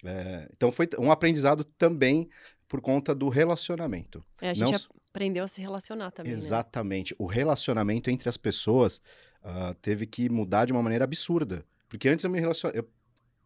É, 0.05 0.47
então 0.55 0.71
foi 0.71 0.87
um 0.99 1.11
aprendizado 1.11 1.63
também 1.63 2.29
por 2.67 2.81
conta 2.81 3.15
do 3.15 3.29
relacionamento. 3.29 4.23
É, 4.39 4.51
a 4.51 4.53
gente 4.53 4.71
Não 4.73 4.79
aprendeu 5.09 5.43
a 5.43 5.47
se 5.47 5.59
relacionar 5.59 6.11
também, 6.11 6.33
né? 6.33 6.37
Exatamente. 6.37 7.15
O 7.17 7.25
relacionamento 7.25 8.11
entre 8.11 8.29
as 8.29 8.37
pessoas 8.37 9.01
ah, 9.43 9.75
teve 9.81 10.05
que 10.05 10.29
mudar 10.29 10.65
de 10.65 10.71
uma 10.71 10.83
maneira 10.83 11.05
absurda. 11.05 11.65
Porque 11.89 12.07
antes 12.07 12.23
eu 12.23 12.29
me 12.29 12.39
relacionava. 12.39 12.85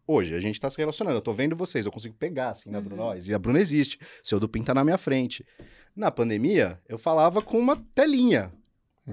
Hoje, 0.06 0.34
a 0.34 0.40
gente 0.40 0.58
tá 0.58 0.68
se 0.68 0.78
relacionando. 0.78 1.16
Eu 1.16 1.22
tô 1.22 1.32
vendo 1.32 1.54
vocês, 1.54 1.84
eu 1.84 1.92
consigo 1.92 2.14
pegar, 2.14 2.50
assim, 2.50 2.70
na 2.70 2.78
Uhum. 2.78 2.84
Bruna. 2.84 3.18
E 3.18 3.34
a 3.34 3.38
Bruna 3.38 3.60
existe. 3.60 3.98
Seu 4.22 4.40
Dupin 4.40 4.62
tá 4.62 4.72
na 4.74 4.82
minha 4.82 4.96
frente. 4.98 5.44
Na 5.94 6.10
pandemia, 6.10 6.80
eu 6.88 6.98
falava 6.98 7.42
com 7.42 7.58
uma 7.58 7.76
telinha. 7.94 8.52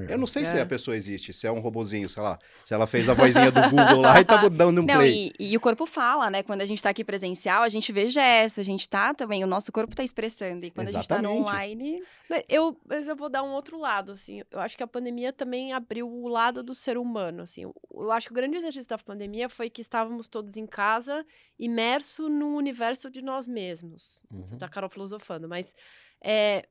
É. 0.08 0.14
Eu 0.14 0.18
não 0.18 0.28
sei 0.28 0.46
se 0.46 0.58
É. 0.58 0.62
a 0.62 0.66
pessoa 0.66 0.96
existe, 0.96 1.32
se 1.34 1.48
é 1.48 1.52
um 1.52 1.60
robozinho, 1.60 2.10
sei 2.10 2.22
lá. 2.24 2.38
Se 2.64 2.74
ela 2.74 2.86
fez 2.88 3.08
a 3.08 3.14
vozinha 3.14 3.52
do 3.52 3.62
Google 3.70 4.02
lá 4.02 4.20
e 4.20 4.26
tá 4.26 4.36
dando 4.50 4.82
um 4.82 4.86
Não, 4.86 4.96
play. 4.96 5.32
e, 5.40 5.52
e 5.54 5.58
o 5.58 5.60
corpo 5.60 5.86
fala, 5.86 6.30
né? 6.30 6.44
Quando 6.44 6.62
a 6.62 6.66
gente 6.66 6.82
tá 6.84 6.90
aqui 6.90 7.04
presencial, 7.04 7.64
a 7.64 7.70
gente 7.70 7.92
vê 7.92 8.08
gesto, 8.08 8.60
a 8.60 8.64
gente 8.64 8.88
tá 8.90 9.14
também, 9.14 9.44
o 9.44 9.48
nosso 9.48 9.72
corpo 9.72 9.96
tá 9.96 10.04
expressando. 10.04 10.66
E 10.66 10.72
quando 10.72 10.88
a 10.88 10.92
gente 10.92 11.08
tá 11.08 11.22
no 11.22 11.30
Exatamente. 11.30 11.48
online, 11.50 12.04
Mas 12.30 12.44
Eu, 12.50 12.78
mas 12.88 13.08
eu 13.08 13.16
vou 13.16 13.30
dar 13.30 13.44
um 13.44 13.52
outro 13.52 13.80
lado, 13.80 14.12
assim. 14.12 14.42
Eu 14.52 14.60
acho 14.60 14.76
que 14.76 14.84
a 14.84 14.88
pandemia 14.88 15.32
também 15.32 15.72
abriu 15.74 16.08
o 16.10 16.28
lado 16.28 16.62
do 16.64 16.74
ser 16.76 16.98
humano, 16.98 17.44
assim. 17.44 17.62
Eu, 17.64 18.12
acho 18.12 18.28
que 18.28 18.34
o 18.34 18.36
grande 18.36 18.58
exercício 18.58 18.90
da 18.90 18.98
pandemia 18.98 19.48
foi 19.50 19.70
que 19.70 19.82
estávamos 19.82 20.28
todos 20.28 20.58
em 20.58 20.66
casa, 20.66 21.26
imerso 21.60 22.28
num 22.30 22.56
universo 22.56 23.10
de 23.10 23.22
nós 23.22 23.48
mesmos. 23.48 24.24
Você 24.32 24.54
Uhum. 24.54 24.60
tá, 24.60 24.68
Carol, 24.68 24.90
filosofando, 24.90 25.48
mas 25.48 25.74
é, 26.22 26.66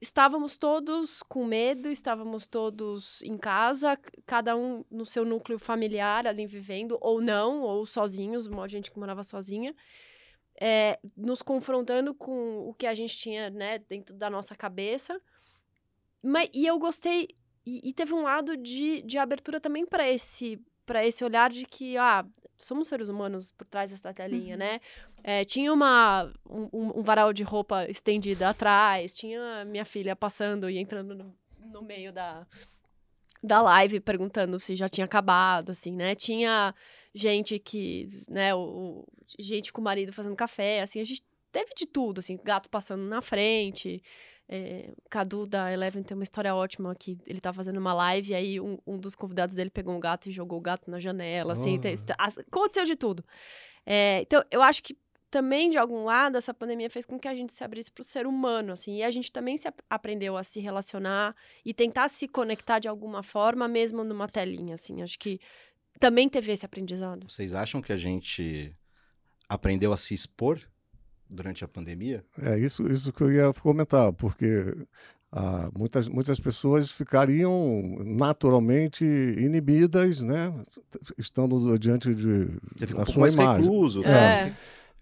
estávamos 0.00 0.56
todos 0.56 1.22
com 1.22 1.44
medo, 1.44 1.88
estávamos 1.88 2.46
todos 2.46 3.22
em 3.22 3.36
casa, 3.36 3.98
cada 4.26 4.56
um 4.56 4.84
no 4.90 5.04
seu 5.06 5.24
núcleo 5.24 5.58
familiar 5.58 6.26
ali 6.26 6.46
vivendo, 6.46 6.98
ou 7.00 7.20
não, 7.20 7.62
ou 7.62 7.86
sozinhos, 7.86 8.46
uma 8.46 8.68
gente 8.68 8.90
que 8.90 8.98
morava 8.98 9.22
sozinha 9.22 9.74
é, 10.60 10.98
nos 11.16 11.42
confrontando 11.42 12.14
com 12.14 12.68
o 12.68 12.74
que 12.74 12.86
a 12.86 12.94
gente 12.94 13.16
tinha, 13.16 13.50
né, 13.50 13.78
dentro 13.78 14.14
da 14.14 14.30
nossa 14.30 14.54
cabeça. 14.54 15.20
Mas, 16.22 16.48
e 16.52 16.66
eu 16.66 16.78
gostei, 16.78 17.28
e, 17.66 17.88
e 17.88 17.92
teve 17.92 18.14
um 18.14 18.22
lado 18.22 18.56
de, 18.56 19.02
de 19.02 19.18
abertura 19.18 19.60
também 19.60 19.84
para 19.84 20.10
esse 20.10 20.60
para 20.86 21.04
esse 21.06 21.24
olhar 21.24 21.50
de 21.50 21.64
que, 21.66 21.96
ah, 21.96 22.24
somos 22.58 22.88
seres 22.88 23.08
humanos 23.08 23.50
por 23.50 23.66
trás 23.66 23.90
dessa 23.90 24.12
telinha, 24.12 24.54
Uhum. 24.54 24.58
né? 24.58 24.80
É, 25.22 25.44
tinha 25.44 25.72
uma, 25.72 26.30
um, 26.48 26.68
um- 26.98 27.02
varal 27.02 27.32
de 27.32 27.42
roupa 27.42 27.86
estendida 27.88 28.50
atrás, 28.50 29.12
tinha 29.12 29.64
minha 29.64 29.84
filha 29.84 30.14
passando 30.14 30.68
e 30.68 30.78
entrando 30.78 31.14
no, 31.14 31.34
no 31.58 31.82
meio 31.82 32.12
da, 32.12 32.46
da 33.42 33.60
live 33.62 34.00
perguntando 34.00 34.58
se 34.60 34.76
já 34.76 34.88
tinha 34.88 35.04
acabado, 35.06 35.70
assim, 35.70 35.92
né? 35.92 36.14
Tinha 36.14 36.74
gente 37.14 37.58
que, 37.58 38.06
né, 38.28 38.54
o, 38.54 38.58
o- 38.58 39.06
gente 39.38 39.72
com 39.72 39.80
o 39.80 39.84
marido 39.84 40.12
fazendo 40.12 40.36
café, 40.36 40.80
assim, 40.82 41.00
a 41.00 41.04
gente 41.04 41.22
teve 41.50 41.72
de 41.76 41.86
tudo, 41.86 42.18
assim, 42.18 42.38
gato 42.42 42.68
passando 42.68 43.04
na 43.04 43.22
frente. 43.22 44.02
É, 44.48 44.92
Cadu 45.08 45.46
da 45.46 45.72
Eleven 45.72 46.02
tem 46.02 46.14
uma 46.14 46.22
história 46.22 46.54
ótima 46.54 46.94
que 46.94 47.16
ele 47.26 47.40
tá 47.40 47.52
fazendo 47.52 47.78
uma 47.78 47.94
live 47.94 48.32
e 48.32 48.34
aí 48.34 48.60
um, 48.60 48.76
um 48.86 48.98
dos 48.98 49.14
convidados 49.14 49.56
dele 49.56 49.70
pegou 49.70 49.94
um 49.94 50.00
gato 50.00 50.28
e 50.28 50.32
jogou 50.32 50.58
o 50.58 50.60
gato 50.60 50.90
na 50.90 50.98
janela, 51.00 51.54
assim, 51.54 51.76
Oh. 51.78 51.80
tem- 51.80 51.94
as- 52.18 52.38
aconteceu 52.38 52.84
de 52.84 52.94
tudo. 52.94 53.24
É, 53.86 54.20
então, 54.20 54.42
eu 54.50 54.62
acho 54.62 54.82
que 54.82 54.96
também, 55.30 55.68
de 55.70 55.76
algum 55.78 56.04
lado, 56.04 56.36
essa 56.36 56.54
pandemia 56.54 56.88
fez 56.88 57.04
com 57.06 57.18
que 57.18 57.26
a 57.26 57.34
gente 57.34 57.52
se 57.52 57.64
abrisse 57.64 57.90
para 57.90 58.02
o 58.02 58.04
ser 58.04 58.26
humano, 58.26 58.72
assim, 58.72 58.98
e 58.98 59.02
a 59.02 59.10
gente 59.10 59.32
também 59.32 59.56
se 59.56 59.66
ap- 59.66 59.80
aprendeu 59.90 60.36
a 60.36 60.42
se 60.44 60.60
relacionar 60.60 61.34
e 61.64 61.72
tentar 61.74 62.08
se 62.08 62.28
conectar 62.28 62.78
de 62.78 62.86
alguma 62.86 63.22
forma, 63.22 63.66
mesmo 63.66 64.04
numa 64.04 64.28
telinha, 64.28 64.74
assim, 64.74 65.02
acho 65.02 65.18
que 65.18 65.40
também 65.98 66.28
teve 66.28 66.52
esse 66.52 66.64
aprendizado. 66.66 67.26
Vocês 67.28 67.54
acham 67.54 67.80
que 67.82 67.92
a 67.92 67.96
gente 67.96 68.76
aprendeu 69.48 69.92
a 69.92 69.96
se 69.96 70.14
expor 70.14 70.60
durante 71.28 71.64
a 71.64 71.68
pandemia? 71.68 72.24
É 72.40 72.58
isso, 72.58 72.86
isso 72.90 73.12
que 73.12 73.22
eu 73.22 73.32
ia 73.32 73.52
comentar, 73.54 74.12
porque 74.12 74.74
ah, 75.32 75.68
muitas, 75.76 76.08
muitas 76.08 76.38
pessoas 76.38 76.92
ficariam 76.92 77.98
naturalmente 78.04 79.04
inibidas, 79.04 80.20
né? 80.20 80.54
Estando 81.18 81.76
diante 81.76 82.14
de 82.14 82.46
Você 82.76 82.86
fica 82.86 83.02
um 83.02 83.04
sua 83.04 83.20
mais 83.22 83.34
imagem. 83.34 83.62
recluso. 83.62 84.04
É. 84.04 84.10
né? 84.10 84.56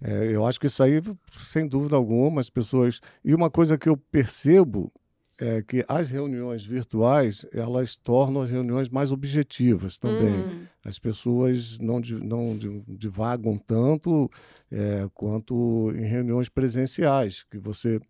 É, 0.05 0.35
eu 0.35 0.45
acho 0.47 0.59
que 0.59 0.67
isso 0.67 0.83
aí, 0.83 1.01
sem 1.31 1.69
dúvida 1.69 1.97
alguma, 1.97 2.41
as 2.41 2.49
pessoas. 2.51 3.01
E 3.25 3.35
uma 3.35 3.51
coisa 3.51 3.77
que 3.77 3.89
eu 3.89 3.97
percebo 3.97 4.91
é 5.39 5.63
que 5.63 5.85
as 5.89 6.11
reuniões 6.11 6.65
virtuais 6.65 7.47
elas 7.53 7.97
tornam 7.97 8.43
as 8.43 8.51
reuniões 8.51 8.89
mais 8.89 9.13
objetivas 9.13 9.97
também. 9.97 10.41
Hum. 10.41 10.67
As 10.85 10.99
pessoas 10.99 11.79
não, 11.79 12.01
não 12.23 12.57
di- 12.57 12.83
divagam 12.89 13.57
tanto 13.59 14.31
é, 14.71 15.09
quanto 15.15 15.93
em 15.97 16.05
reuniões 16.05 16.49
presenciais, 16.49 17.45
que 17.51 17.59
você 17.59 18.01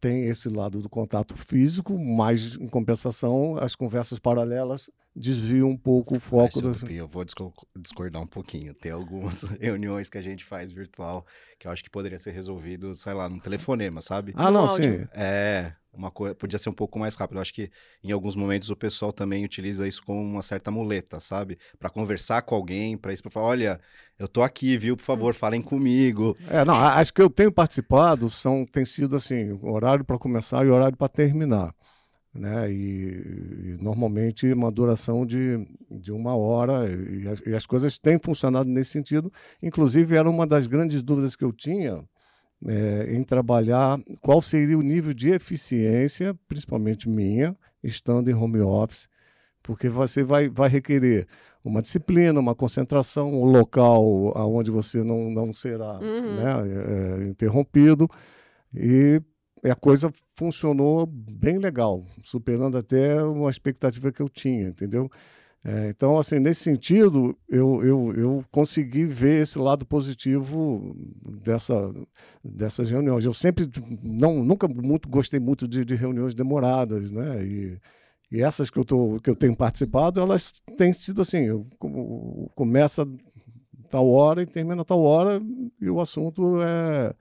tem 0.00 0.24
esse 0.24 0.48
lado 0.48 0.80
do 0.80 0.88
contato 0.88 1.36
físico, 1.36 1.98
mas 1.98 2.56
em 2.56 2.68
compensação 2.68 3.56
as 3.56 3.74
conversas 3.74 4.18
paralelas 4.18 4.90
desviam 5.14 5.68
um 5.68 5.76
pouco 5.76 6.12
o 6.12 6.14
Mas, 6.14 6.22
foco 6.24 6.60
seu 6.60 6.62
das. 6.62 6.82
Eu 6.84 7.06
vou 7.08 7.24
disco- 7.24 7.52
discordar 7.76 8.22
um 8.22 8.26
pouquinho. 8.26 8.74
Tem 8.74 8.92
algumas 8.92 9.42
reuniões 9.60 10.08
que 10.08 10.18
a 10.18 10.22
gente 10.22 10.44
faz 10.44 10.72
virtual 10.72 11.26
que 11.58 11.66
eu 11.66 11.70
acho 11.72 11.82
que 11.82 11.90
poderia 11.90 12.18
ser 12.18 12.30
resolvido, 12.30 12.94
sei 12.94 13.12
lá, 13.12 13.28
num 13.28 13.38
telefonema, 13.38 14.00
sabe? 14.00 14.32
Ah, 14.36 14.50
não, 14.50 14.66
áudio. 14.66 15.00
sim. 15.02 15.08
É, 15.14 15.72
uma 15.92 16.10
coisa 16.10 16.34
podia 16.34 16.58
ser 16.58 16.68
um 16.68 16.72
pouco 16.74 16.98
mais 16.98 17.16
rápido. 17.16 17.36
Eu 17.38 17.42
acho 17.42 17.52
que 17.52 17.70
em 18.02 18.12
alguns 18.12 18.36
momentos 18.36 18.70
o 18.70 18.76
pessoal 18.76 19.12
também 19.12 19.44
utiliza 19.44 19.86
isso 19.86 20.02
como 20.04 20.20
uma 20.20 20.42
certa 20.42 20.70
muleta, 20.70 21.20
sabe? 21.20 21.58
Para 21.78 21.90
conversar 21.90 22.42
com 22.42 22.54
alguém, 22.54 22.96
para 22.96 23.12
isso, 23.12 23.22
para 23.22 23.30
falar, 23.32 23.46
olha, 23.46 23.80
eu 24.18 24.28
tô 24.28 24.42
aqui, 24.42 24.78
viu? 24.78 24.96
Por 24.96 25.02
favor, 25.02 25.34
falem 25.34 25.60
comigo. 25.60 26.36
É, 26.48 26.64
não, 26.64 26.76
acho 26.76 27.12
que 27.12 27.20
eu 27.20 27.28
tenho 27.28 27.52
participado 27.52 28.30
são 28.30 28.64
tem 28.64 28.84
sido 28.84 29.16
assim, 29.16 29.58
horário 29.62 30.04
para 30.04 30.18
começar 30.18 30.64
e 30.64 30.68
horário 30.70 30.96
para 30.96 31.08
terminar. 31.08 31.74
Né? 32.32 32.72
E, 32.72 33.74
e, 33.74 33.76
normalmente 33.80 34.52
uma 34.52 34.70
duração 34.70 35.26
de, 35.26 35.66
de 35.90 36.12
uma 36.12 36.36
hora, 36.36 36.88
e 36.88 37.26
as, 37.26 37.40
e 37.44 37.54
as 37.54 37.66
coisas 37.66 37.98
têm 37.98 38.18
funcionado 38.22 38.68
nesse 38.68 38.90
sentido. 38.90 39.32
Inclusive, 39.62 40.16
era 40.16 40.30
uma 40.30 40.46
das 40.46 40.66
grandes 40.66 41.02
dúvidas 41.02 41.34
que 41.34 41.44
eu 41.44 41.52
tinha 41.52 42.04
é, 42.66 43.14
em 43.14 43.24
trabalhar 43.24 43.98
qual 44.20 44.40
seria 44.40 44.78
o 44.78 44.82
nível 44.82 45.12
de 45.12 45.30
eficiência, 45.30 46.34
principalmente 46.46 47.08
minha, 47.08 47.56
estando 47.82 48.30
em 48.30 48.34
home 48.34 48.60
office, 48.60 49.08
porque 49.62 49.88
você 49.88 50.22
vai, 50.22 50.48
vai 50.48 50.68
requerer 50.68 51.26
uma 51.64 51.82
disciplina, 51.82 52.40
uma 52.40 52.54
concentração, 52.54 53.28
um 53.28 53.44
local 53.44 54.32
onde 54.48 54.70
você 54.70 55.02
não, 55.02 55.30
não 55.30 55.52
será 55.52 55.98
uhum. 55.98 56.36
né, 56.36 56.52
é, 56.64 57.24
é, 57.24 57.28
interrompido. 57.28 58.08
E 58.74 59.20
a 59.68 59.74
coisa 59.74 60.10
funcionou 60.34 61.06
bem 61.06 61.58
legal, 61.58 62.06
superando 62.22 62.78
até 62.78 63.22
uma 63.22 63.50
expectativa 63.50 64.10
que 64.10 64.22
eu 64.22 64.28
tinha, 64.28 64.68
entendeu? 64.68 65.10
É, 65.62 65.90
então, 65.90 66.18
assim, 66.18 66.38
nesse 66.38 66.62
sentido, 66.62 67.36
eu, 67.46 67.84
eu, 67.84 68.14
eu 68.14 68.44
consegui 68.50 69.04
ver 69.04 69.42
esse 69.42 69.58
lado 69.58 69.84
positivo 69.84 70.96
dessa, 71.44 71.92
dessas 72.42 72.90
reuniões. 72.90 73.26
Eu 73.26 73.34
sempre, 73.34 73.68
não, 74.02 74.42
nunca 74.42 74.66
muito 74.66 75.08
gostei 75.08 75.38
muito 75.38 75.68
de, 75.68 75.84
de 75.84 75.94
reuniões 75.94 76.32
demoradas, 76.32 77.12
né? 77.12 77.44
E, 77.44 77.78
e 78.32 78.40
essas 78.40 78.70
que 78.70 78.78
eu, 78.78 78.84
tô, 78.84 79.20
que 79.22 79.28
eu 79.28 79.36
tenho 79.36 79.54
participado, 79.54 80.20
elas 80.20 80.52
têm 80.78 80.94
sido 80.94 81.20
assim, 81.20 81.40
eu, 81.40 81.66
começa 82.54 83.06
tal 83.90 84.08
hora 84.08 84.42
e 84.42 84.46
termina 84.46 84.84
tal 84.84 85.02
hora 85.02 85.42
e 85.80 85.90
o 85.90 86.00
assunto 86.00 86.62
é, 86.62 87.14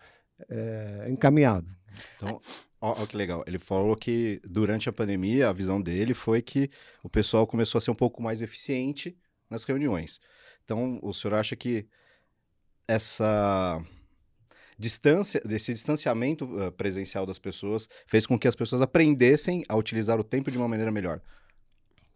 é 0.49 1.09
encaminhado. 1.11 1.78
Então, 2.15 2.41
Olha 2.81 3.05
que 3.05 3.17
legal. 3.17 3.43
Ele 3.45 3.59
falou 3.59 3.95
que 3.95 4.39
durante 4.45 4.87
a 4.87 4.93
pandemia, 4.93 5.49
a 5.49 5.53
visão 5.53 5.81
dele 5.81 6.13
foi 6.13 6.41
que 6.41 6.69
o 7.03 7.09
pessoal 7.09 7.45
começou 7.45 7.77
a 7.77 7.81
ser 7.81 7.91
um 7.91 7.95
pouco 7.95 8.21
mais 8.21 8.41
eficiente 8.41 9.17
nas 9.49 9.65
reuniões. 9.65 10.19
Então, 10.63 10.99
o 11.01 11.13
senhor 11.13 11.33
acha 11.33 11.55
que 11.55 11.87
essa 12.87 13.83
distância, 14.77 15.41
desse 15.41 15.73
distanciamento 15.73 16.45
uh, 16.45 16.71
presencial 16.71 17.25
das 17.25 17.37
pessoas 17.37 17.89
fez 18.07 18.25
com 18.25 18.39
que 18.39 18.47
as 18.47 18.55
pessoas 18.55 18.81
aprendessem 18.81 19.63
a 19.67 19.75
utilizar 19.75 20.17
o 20.17 20.23
tempo 20.23 20.49
de 20.49 20.57
uma 20.57 20.67
maneira 20.67 20.91
melhor? 20.91 21.21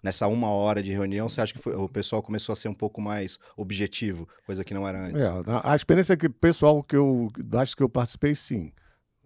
Nessa 0.01 0.27
uma 0.27 0.49
hora 0.49 0.81
de 0.81 0.91
reunião, 0.91 1.27
você 1.27 1.41
acha 1.41 1.53
que 1.53 1.59
foi, 1.59 1.75
o 1.75 1.89
pessoal 1.89 2.21
começou 2.21 2.53
a 2.53 2.55
ser 2.55 2.69
um 2.69 2.73
pouco 2.73 3.01
mais 3.01 3.37
objetivo, 3.57 4.27
coisa 4.45 4.63
que 4.63 4.73
não 4.73 4.87
era 4.87 5.07
antes? 5.07 5.25
É, 5.25 5.29
a, 5.63 5.75
experiência 5.75 6.15
que 6.15 6.29
pessoal 6.29 6.83
que 6.83 6.95
eu 6.95 7.29
das 7.37 7.73
que 7.73 7.83
eu 7.83 7.89
participei, 7.89 8.35
sim, 8.35 8.71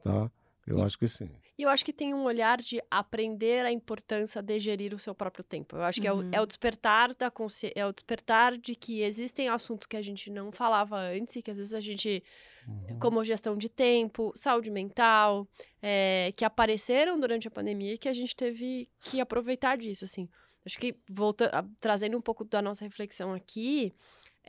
tá? 0.03 0.31
Eu 0.67 0.84
acho 0.84 0.99
que 0.99 1.08
sim. 1.08 1.30
E 1.58 1.63
eu 1.63 1.69
acho 1.69 1.84
que 1.84 1.93
tem 1.93 2.13
um 2.13 2.23
olhar 2.23 2.62
de 2.62 2.82
aprender 2.91 3.65
a 3.65 3.71
importância 3.71 4.43
de 4.43 4.60
gerir 4.60 4.93
o 4.93 4.99
seu 4.99 5.15
próprio 5.15 5.43
tempo. 5.43 5.77
Eu 5.77 5.84
acho 5.84 6.01
que 6.01 6.10
uhum. 6.10 6.21
é, 6.23 6.25
o, 6.25 6.36
é, 6.36 6.38
o, 6.38 6.41
uhum. 6.41 6.47
despertar 6.47 7.15
da 7.15 7.32
consci... 7.32 7.71
é 7.73 7.86
o 7.86 7.93
despertar 7.93 8.58
de 8.58 8.75
que 8.75 9.01
existem 9.01 9.47
assuntos 9.47 9.88
que 9.88 9.95
a 9.95 10.01
gente 10.01 10.30
não 10.30 10.51
falava 10.51 10.97
antes 10.99 11.38
e 11.38 11.41
que 11.41 11.49
às 11.49 11.58
vezes 11.58 11.73
a 11.73 11.80
gente, 11.80 12.21
uhum. 12.67 12.99
como 12.99 13.23
gestão 13.23 13.58
de 13.58 13.69
tempo, 13.69 14.34
saúde 14.36 14.69
mental, 14.69 15.47
é, 15.82 16.34
que 16.36 16.43
apareceram 16.43 17.17
durante 17.17 17.47
a 17.47 17.51
pandemia 17.51 17.93
e 17.93 17.97
que 17.97 18.10
a 18.10 18.13
gente 18.13 18.36
teve 18.36 18.89
que 18.99 19.21
aproveitar 19.21 19.77
disso, 19.77 20.03
assim. 20.03 20.30
Acho 20.65 20.77
que 20.77 20.97
volta, 21.10 21.49
trazendo 21.80 22.17
um 22.17 22.21
pouco 22.21 22.43
da 22.43 22.62
nossa 22.62 22.84
reflexão 22.84 23.34
aqui, 23.34 23.93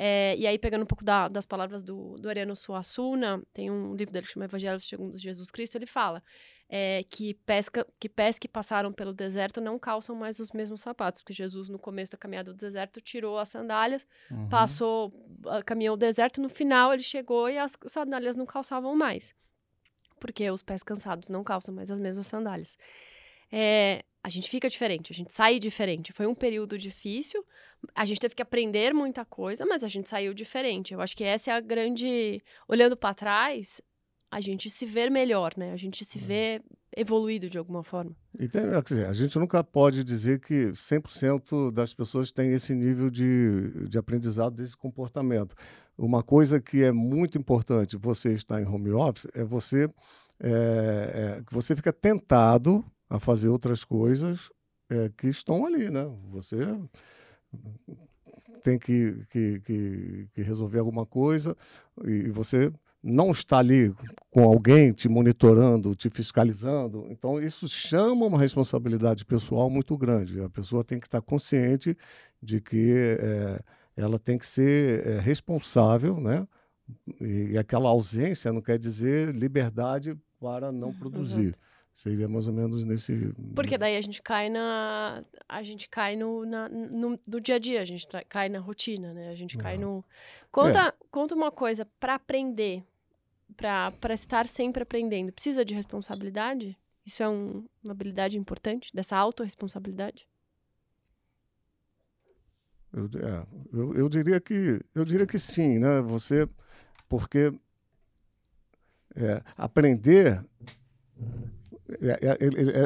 é, 0.01 0.37
e 0.39 0.47
aí, 0.47 0.57
pegando 0.57 0.83
um 0.83 0.87
pouco 0.87 1.05
da, 1.05 1.27
das 1.27 1.45
palavras 1.45 1.83
do, 1.83 2.15
do 2.21 2.29
Ariano 2.29 2.55
Suassuna, 2.55 3.43
tem 3.53 3.69
um 3.69 3.97
livro 3.97 4.13
dele 4.13 4.25
que 4.25 4.33
chama 4.33 4.45
Evangelho 4.45 4.79
segundo 4.79 5.19
Jesus 5.19 5.51
Cristo, 5.51 5.75
ele 5.75 5.87
fala 5.87 6.23
é, 6.69 7.03
que, 7.11 7.35
pesca, 7.35 7.85
que 7.99 8.09
pés 8.09 8.39
que 8.39 8.47
passaram 8.47 8.93
pelo 8.93 9.13
deserto 9.13 9.61
não 9.61 9.77
calçam 9.77 10.15
mais 10.15 10.39
os 10.39 10.53
mesmos 10.53 10.83
sapatos, 10.83 11.21
porque 11.21 11.33
Jesus, 11.33 11.69
no 11.69 11.81
começo 11.81 12.13
da 12.13 12.19
caminhada 12.19 12.53
do 12.53 12.57
deserto, 12.57 13.01
tirou 13.01 13.41
as 13.41 13.49
sandálias, 13.49 14.07
uhum. 14.31 14.49
passou, 14.49 15.13
caminhou 15.67 15.95
o 15.95 15.99
deserto, 15.99 16.41
no 16.41 16.49
final 16.49 16.95
ele 16.95 17.03
chegou 17.03 17.51
e 17.51 17.59
as 17.59 17.77
sandálias 17.89 18.37
não 18.37 18.47
calçavam 18.47 18.95
mais, 18.95 19.35
porque 20.21 20.49
os 20.49 20.63
pés 20.63 20.85
cansados 20.85 21.29
não 21.29 21.43
calçam 21.43 21.75
mais 21.75 21.91
as 21.91 21.99
mesmas 21.99 22.29
sandálias. 22.29 22.79
É, 23.51 24.05
a 24.23 24.29
gente 24.29 24.51
fica 24.51 24.69
diferente, 24.69 25.13
a 25.13 25.15
gente 25.15 25.33
sai 25.33 25.59
diferente. 25.59 26.13
Foi 26.13 26.27
um 26.27 26.35
período 26.35 26.77
difícil, 26.77 27.45
a 27.95 28.05
gente 28.05 28.21
teve 28.21 28.35
que 28.35 28.43
aprender 28.43 28.93
muita 28.93 29.25
coisa, 29.25 29.65
mas 29.65 29.85
a 29.85 29.89
gente 29.89 30.09
saiu 30.09 30.35
diferente. 30.35 30.93
Eu 30.93 31.01
acho 31.01 31.17
que 31.17 31.25
essa 31.25 31.51
é 31.51 31.55
a 31.55 31.61
grande. 31.61 32.43
Olhando 32.67 32.97
para 32.97 33.15
trás, 33.15 33.81
a 34.31 34.41
gente 34.41 34.69
se 34.69 34.85
vê 34.85 35.09
melhor, 35.09 35.53
né? 35.57 35.73
A 35.73 35.77
gente 35.77 36.05
se 36.05 36.19
vê 36.19 36.61
evoluído 36.97 37.49
de 37.49 37.57
alguma 37.57 37.83
forma. 37.83 38.15
E 38.39 38.49
tem, 38.49 38.63
dizer, 38.83 39.07
a 39.07 39.13
gente 39.13 39.39
nunca 39.39 39.63
pode 39.63 40.03
dizer 40.03 40.41
que 40.41 40.73
100% 40.73 41.71
das 41.71 41.95
pessoas 41.95 42.33
têm 42.33 42.53
esse 42.53 42.75
nível 42.75 43.09
de, 43.09 43.89
de 43.89 43.99
aprendizado 43.99 44.55
desse 44.55 44.77
comportamento. 44.77 45.55
Uma 45.97 46.23
coisa 46.23 46.61
que 46.61 46.83
é 46.83 46.93
muito 46.93 47.39
importante 47.39 47.97
você 47.97 48.33
estar 48.33 48.61
em 48.61 48.67
home 48.67 48.91
office 48.91 49.27
é 49.35 49.45
você 49.45 49.89
é, 50.41 50.51
é, 50.51 51.43
você 51.51 51.75
fica 51.75 51.93
tentado 51.93 52.85
a 53.09 53.19
fazer 53.19 53.49
outras 53.49 53.85
coisas 53.85 54.51
é, 54.91 55.11
que 55.17 55.29
estão 55.29 55.65
ali, 55.67 55.91
né? 55.91 56.11
Você 56.31 56.57
tem 58.63 58.79
que, 58.79 59.25
que, 59.31 59.61
que, 59.61 60.29
que, 60.35 60.43
resolver 60.43 60.79
alguma 60.79 61.07
coisa 61.07 61.57
e 62.05 62.29
você 62.31 62.73
não 63.03 63.31
está 63.31 63.59
ali 63.59 63.95
com 64.31 64.43
alguém 64.43 64.93
te 64.93 65.09
monitorando, 65.09 65.95
te 65.95 66.11
fiscalizando. 66.11 67.07
Então, 67.11 67.41
isso 67.41 67.69
chama 67.69 68.27
uma 68.27 68.39
responsabilidade 68.39 69.25
pessoal 69.25 69.71
muito 69.71 69.97
grande. 69.97 70.41
A 70.41 70.51
pessoa 70.51 70.85
tem 70.85 70.99
que 70.99 71.07
estar 71.07 71.23
consciente 71.23 71.97
de 72.43 72.61
que 72.61 72.93
é, 73.19 73.61
ela 73.97 74.19
tem 74.19 74.37
que 74.37 74.47
ser 74.47 75.07
é, 75.07 75.21
responsável, 75.21 76.21
né? 76.21 76.47
E, 77.21 77.53
e 77.53 77.59
aquela 77.59 77.89
ausência 77.89 78.53
não 78.53 78.61
quer 78.61 78.79
dizer 78.79 79.35
liberdade 79.35 80.17
para 80.41 80.73
não 80.73 80.93
produzir. 80.93 81.49
Exato. 81.49 81.69
Seria 81.99 82.29
mais 82.29 82.47
ou 82.47 82.55
menos 82.55 82.85
nesse. 82.85 83.35
Porque 83.57 83.77
daí 83.77 83.97
a 83.97 84.01
gente 84.01 84.23
cai 84.23 84.49
na. 84.49 85.25
A 85.49 85.65
gente 85.65 85.89
cai 85.89 86.15
no, 86.15 86.47
na, 86.47 86.69
no, 86.69 87.19
no 87.27 87.41
dia 87.41 87.57
a 87.57 87.59
dia, 87.59 87.83
a 87.83 87.85
gente 87.85 88.07
cai 88.29 88.49
na 88.49 88.61
rotina, 88.61 89.13
né? 89.13 89.31
A 89.31 89.35
gente 89.35 89.59
cai 89.59 89.77
no. 89.77 90.05
Conta, 90.49 90.91
é. 90.91 90.93
conta 91.11 91.35
uma 91.35 91.51
coisa, 91.51 91.85
para 91.99 92.15
aprender, 92.15 92.85
para 93.57 94.15
estar 94.15 94.47
sempre 94.47 94.85
aprendendo, 94.85 95.33
precisa 95.33 95.65
de 95.65 95.75
responsabilidade? 95.75 96.79
Isso 97.05 97.21
é 97.21 97.29
um, 97.29 97.67
uma 97.83 97.91
habilidade 97.91 98.39
importante, 98.39 98.95
dessa 98.95 99.17
autorresponsabilidade? 99.17 100.29
Eu, 102.93 103.07
é, 103.07 103.47
eu, 103.73 103.95
eu, 103.95 104.09
diria 104.09 104.41
que 104.41 104.81
eu 104.95 105.05
diria 105.05 105.27
que 105.27 105.37
sim, 105.37 105.81
né? 105.81 106.01
Você 106.03 106.49
porque 107.09 107.53
é, 109.17 109.43
aprender 109.57 110.47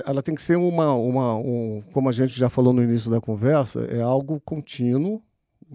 ela 0.06 0.22
tem 0.22 0.34
que 0.34 0.42
ser 0.42 0.56
uma, 0.56 0.94
uma 0.94 1.34
um, 1.36 1.82
como 1.92 2.08
a 2.08 2.12
gente 2.12 2.38
já 2.38 2.48
falou 2.48 2.72
no 2.72 2.82
início 2.82 3.10
da 3.10 3.20
conversa, 3.20 3.84
é 3.84 4.00
algo 4.00 4.40
contínuo 4.40 5.22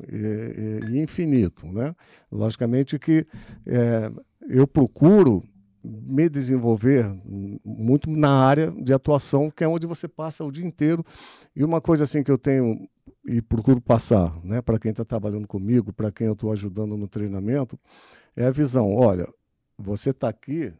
e, 0.08 0.80
e 0.92 1.02
infinito, 1.02 1.68
né? 1.68 1.96
Logicamente 2.32 2.98
que 2.98 3.26
é, 3.66 4.12
eu 4.48 4.68
procuro 4.68 5.44
me 5.84 6.28
desenvolver 6.30 7.06
muito 7.64 8.10
na 8.10 8.32
área 8.32 8.72
de 8.72 8.94
atuação, 8.94 9.50
que 9.50 9.64
é 9.64 9.68
onde 9.68 9.88
você 9.88 10.08
passa 10.08 10.44
o 10.44 10.52
dia 10.52 10.66
inteiro. 10.66 11.04
E 11.56 11.64
uma 11.64 11.80
coisa 11.80 12.04
assim 12.04 12.24
que 12.24 12.32
eu 12.32 12.38
tenho 12.38 12.88
e 13.26 13.42
procuro 13.42 13.82
passar, 13.82 14.38
né, 14.44 14.62
para 14.62 14.80
quem 14.80 14.92
está 14.92 15.04
trabalhando 15.04 15.48
comigo, 15.48 15.94
para 15.94 16.12
quem 16.12 16.28
eu 16.28 16.34
estou 16.34 16.52
ajudando 16.52 16.98
no 16.98 17.08
treinamento, 17.08 17.80
é 18.36 18.46
a 18.46 18.52
visão. 18.52 18.94
Olha, 18.94 19.28
você 19.78 20.12
está 20.12 20.30
aqui 20.30 20.74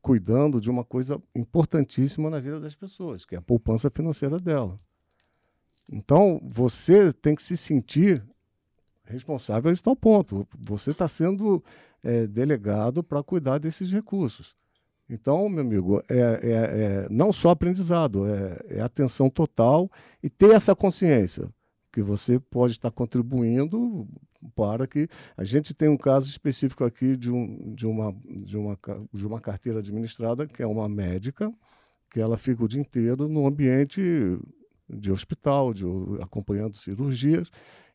cuidando 0.00 0.60
de 0.60 0.70
uma 0.70 0.84
coisa 0.84 1.20
importantíssima 1.34 2.30
na 2.30 2.40
vida 2.40 2.58
das 2.60 2.74
pessoas, 2.74 3.24
que 3.24 3.34
é 3.34 3.38
a 3.38 3.42
poupança 3.42 3.90
financeira 3.90 4.38
dela. 4.38 4.78
Então, 5.92 6.40
você 6.42 7.12
tem 7.12 7.34
que 7.34 7.42
se 7.42 7.56
sentir 7.56 8.24
responsável 9.04 9.70
a 9.70 9.76
tal 9.76 9.94
ponto. 9.94 10.46
Você 10.58 10.90
está 10.90 11.06
sendo 11.06 11.62
é, 12.02 12.26
delegado 12.26 13.02
para 13.02 13.22
cuidar 13.22 13.58
desses 13.58 13.90
recursos. 13.90 14.56
Então, 15.08 15.48
meu 15.48 15.60
amigo, 15.60 16.02
é, 16.08 16.18
é, 16.18 16.50
é 16.52 17.08
não 17.10 17.30
só 17.30 17.50
aprendizado, 17.50 18.26
é, 18.26 18.78
é, 18.78 18.80
atenção 18.80 19.28
total 19.28 19.90
e 20.22 20.30
ter 20.30 20.50
essa 20.52 20.74
consciência 20.74 21.48
que 21.92 22.02
você 22.02 22.38
pode 22.38 22.72
estar 22.72 22.90
contribuindo 22.90 24.08
para 24.54 24.86
que 24.86 25.08
a 25.36 25.44
gente 25.44 25.74
tem 25.74 25.88
um 25.88 25.96
caso 25.96 26.28
específico 26.28 26.84
aqui 26.84 27.16
de, 27.16 27.30
um, 27.30 27.74
de, 27.74 27.86
uma, 27.86 28.14
de, 28.24 28.56
uma, 28.56 28.78
de 29.12 29.26
uma 29.26 29.40
carteira 29.40 29.78
administrada 29.78 30.46
que 30.46 30.62
é 30.62 30.66
uma 30.66 30.88
médica 30.88 31.52
que 32.14 32.20
ela 32.20 32.36
fica 32.36 32.62
o 32.62 32.68
dia 32.68 32.80
inteiro 32.80 33.28
no 33.28 33.44
ambiente 33.44 34.00
de 34.88 35.10
hospital, 35.10 35.74
de, 35.74 35.84
acompanhando 36.20 36.76
cirurgias. 36.76 37.50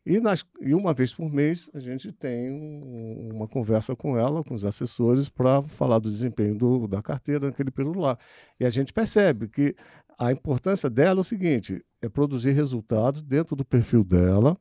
E, 0.05 0.19
nas, 0.19 0.43
e 0.59 0.73
uma 0.73 0.93
vez 0.93 1.13
por 1.13 1.31
mês 1.31 1.69
a 1.73 1.79
gente 1.79 2.12
tem 2.12 2.51
um, 2.51 3.29
uma 3.35 3.47
conversa 3.47 3.95
com 3.95 4.17
ela, 4.17 4.43
com 4.43 4.53
os 4.53 4.65
assessores, 4.65 5.29
para 5.29 5.63
falar 5.63 5.99
do 5.99 6.09
desempenho 6.09 6.55
do, 6.57 6.88
da 6.88 7.01
carteira 7.01 7.47
naquele 7.47 7.71
período 7.71 7.99
lá. 7.99 8.17
E 8.59 8.65
a 8.65 8.69
gente 8.69 8.91
percebe 8.91 9.47
que 9.47 9.73
a 10.17 10.33
importância 10.33 10.89
dela 10.89 11.19
é 11.19 11.21
o 11.21 11.23
seguinte: 11.23 11.81
é 12.01 12.09
produzir 12.09 12.51
resultados 12.51 13.21
dentro 13.21 13.55
do 13.55 13.63
perfil 13.63 14.03
dela, 14.03 14.57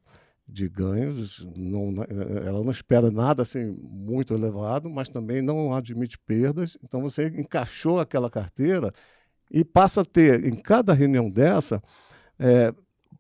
de 0.49 0.69
ganhos. 0.69 1.47
Não, 1.57 1.95
ela 2.45 2.63
não 2.63 2.71
espera 2.71 3.11
nada 3.11 3.43
assim 3.43 3.77
muito 3.81 4.33
elevado, 4.33 4.89
mas 4.89 5.09
também 5.09 5.43
não 5.43 5.75
admite 5.75 6.19
perdas. 6.19 6.79
Então 6.83 7.03
você 7.03 7.29
encaixou 7.29 8.01
aquela 8.01 8.31
carteira 8.31 8.93
e 9.51 9.65
passa 9.65 10.01
a 10.01 10.05
ter, 10.05 10.45
em 10.47 10.57
cada 10.57 10.95
reunião 10.95 11.31
dessa, 11.31 11.83
é, 12.39 12.73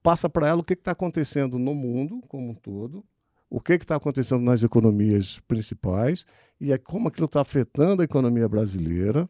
passa 0.02 0.28
para 0.28 0.48
ela 0.48 0.60
o 0.60 0.64
que 0.64 0.72
está 0.72 0.92
acontecendo 0.92 1.58
no 1.58 1.74
mundo 1.74 2.22
como 2.28 2.50
um 2.50 2.54
todo, 2.54 3.04
o 3.50 3.60
que 3.60 3.74
está 3.74 3.96
acontecendo 3.96 4.42
nas 4.42 4.62
economias 4.62 5.40
principais 5.40 6.24
e 6.60 6.72
é 6.72 6.78
como 6.78 7.08
aquilo 7.08 7.26
está 7.26 7.40
afetando 7.40 8.02
a 8.02 8.04
economia 8.04 8.48
brasileira 8.48 9.28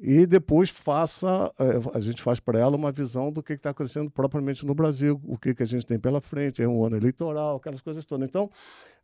e 0.00 0.26
depois 0.26 0.70
faça 0.70 1.52
é, 1.58 1.96
a 1.96 2.00
gente 2.00 2.20
faz 2.20 2.40
para 2.40 2.58
ela 2.58 2.76
uma 2.76 2.90
visão 2.90 3.30
do 3.30 3.42
que 3.42 3.52
está 3.52 3.70
acontecendo 3.70 4.10
propriamente 4.10 4.66
no 4.66 4.74
Brasil, 4.74 5.20
o 5.24 5.38
que, 5.38 5.54
que 5.54 5.62
a 5.62 5.66
gente 5.66 5.86
tem 5.86 5.98
pela 5.98 6.20
frente, 6.20 6.62
é 6.62 6.68
um 6.68 6.84
ano 6.84 6.96
eleitoral, 6.96 7.56
aquelas 7.56 7.80
coisas 7.80 8.04
todas. 8.04 8.28
Então, 8.28 8.50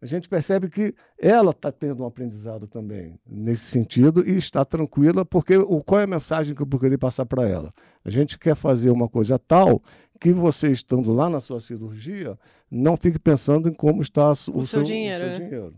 a 0.03 0.07
gente 0.07 0.29
percebe 0.29 0.69
que 0.69 0.95
ela 1.19 1.51
está 1.51 1.71
tendo 1.71 2.03
um 2.03 2.07
aprendizado 2.07 2.67
também 2.67 3.21
nesse 3.27 3.67
sentido 3.67 4.27
e 4.27 4.37
está 4.37 4.65
tranquila, 4.65 5.25
porque 5.25 5.57
o, 5.57 5.83
qual 5.83 6.01
é 6.01 6.05
a 6.05 6.09
mensagem 6.09 6.55
que 6.55 6.63
eu 6.63 6.67
procurei 6.67 6.97
passar 6.97 7.27
para 7.27 7.47
ela? 7.47 7.73
A 8.05 8.11
gente 8.11 8.39
quer 8.39 8.57
fazer 8.57 8.91
uma 8.91 9.09
coisa 9.09 9.39
tal 9.39 9.83
que 10.19 10.33
você, 10.33 10.71
estando 10.71 11.13
lá 11.13 11.31
na 11.31 11.41
sua 11.41 11.61
cirurgia, 11.61 12.39
não 12.71 12.97
fique 12.97 13.19
pensando 13.19 13.69
em 13.69 13.73
como 13.73 14.03
está 14.03 14.29
o, 14.29 14.33
o 14.33 14.35
seu, 14.35 14.65
seu, 14.65 14.83
dinheiro. 14.83 15.25
O 15.25 15.29
seu 15.29 15.29
né? 15.29 15.35
dinheiro. 15.35 15.75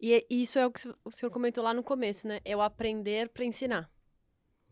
E 0.00 0.26
isso 0.30 0.58
é 0.58 0.66
o 0.66 0.70
que 0.70 0.88
o 1.04 1.10
senhor 1.10 1.30
comentou 1.30 1.62
lá 1.62 1.72
no 1.72 1.82
começo, 1.82 2.26
né? 2.26 2.40
É 2.44 2.56
o 2.56 2.60
aprender 2.60 3.28
para 3.30 3.44
ensinar. 3.44 3.90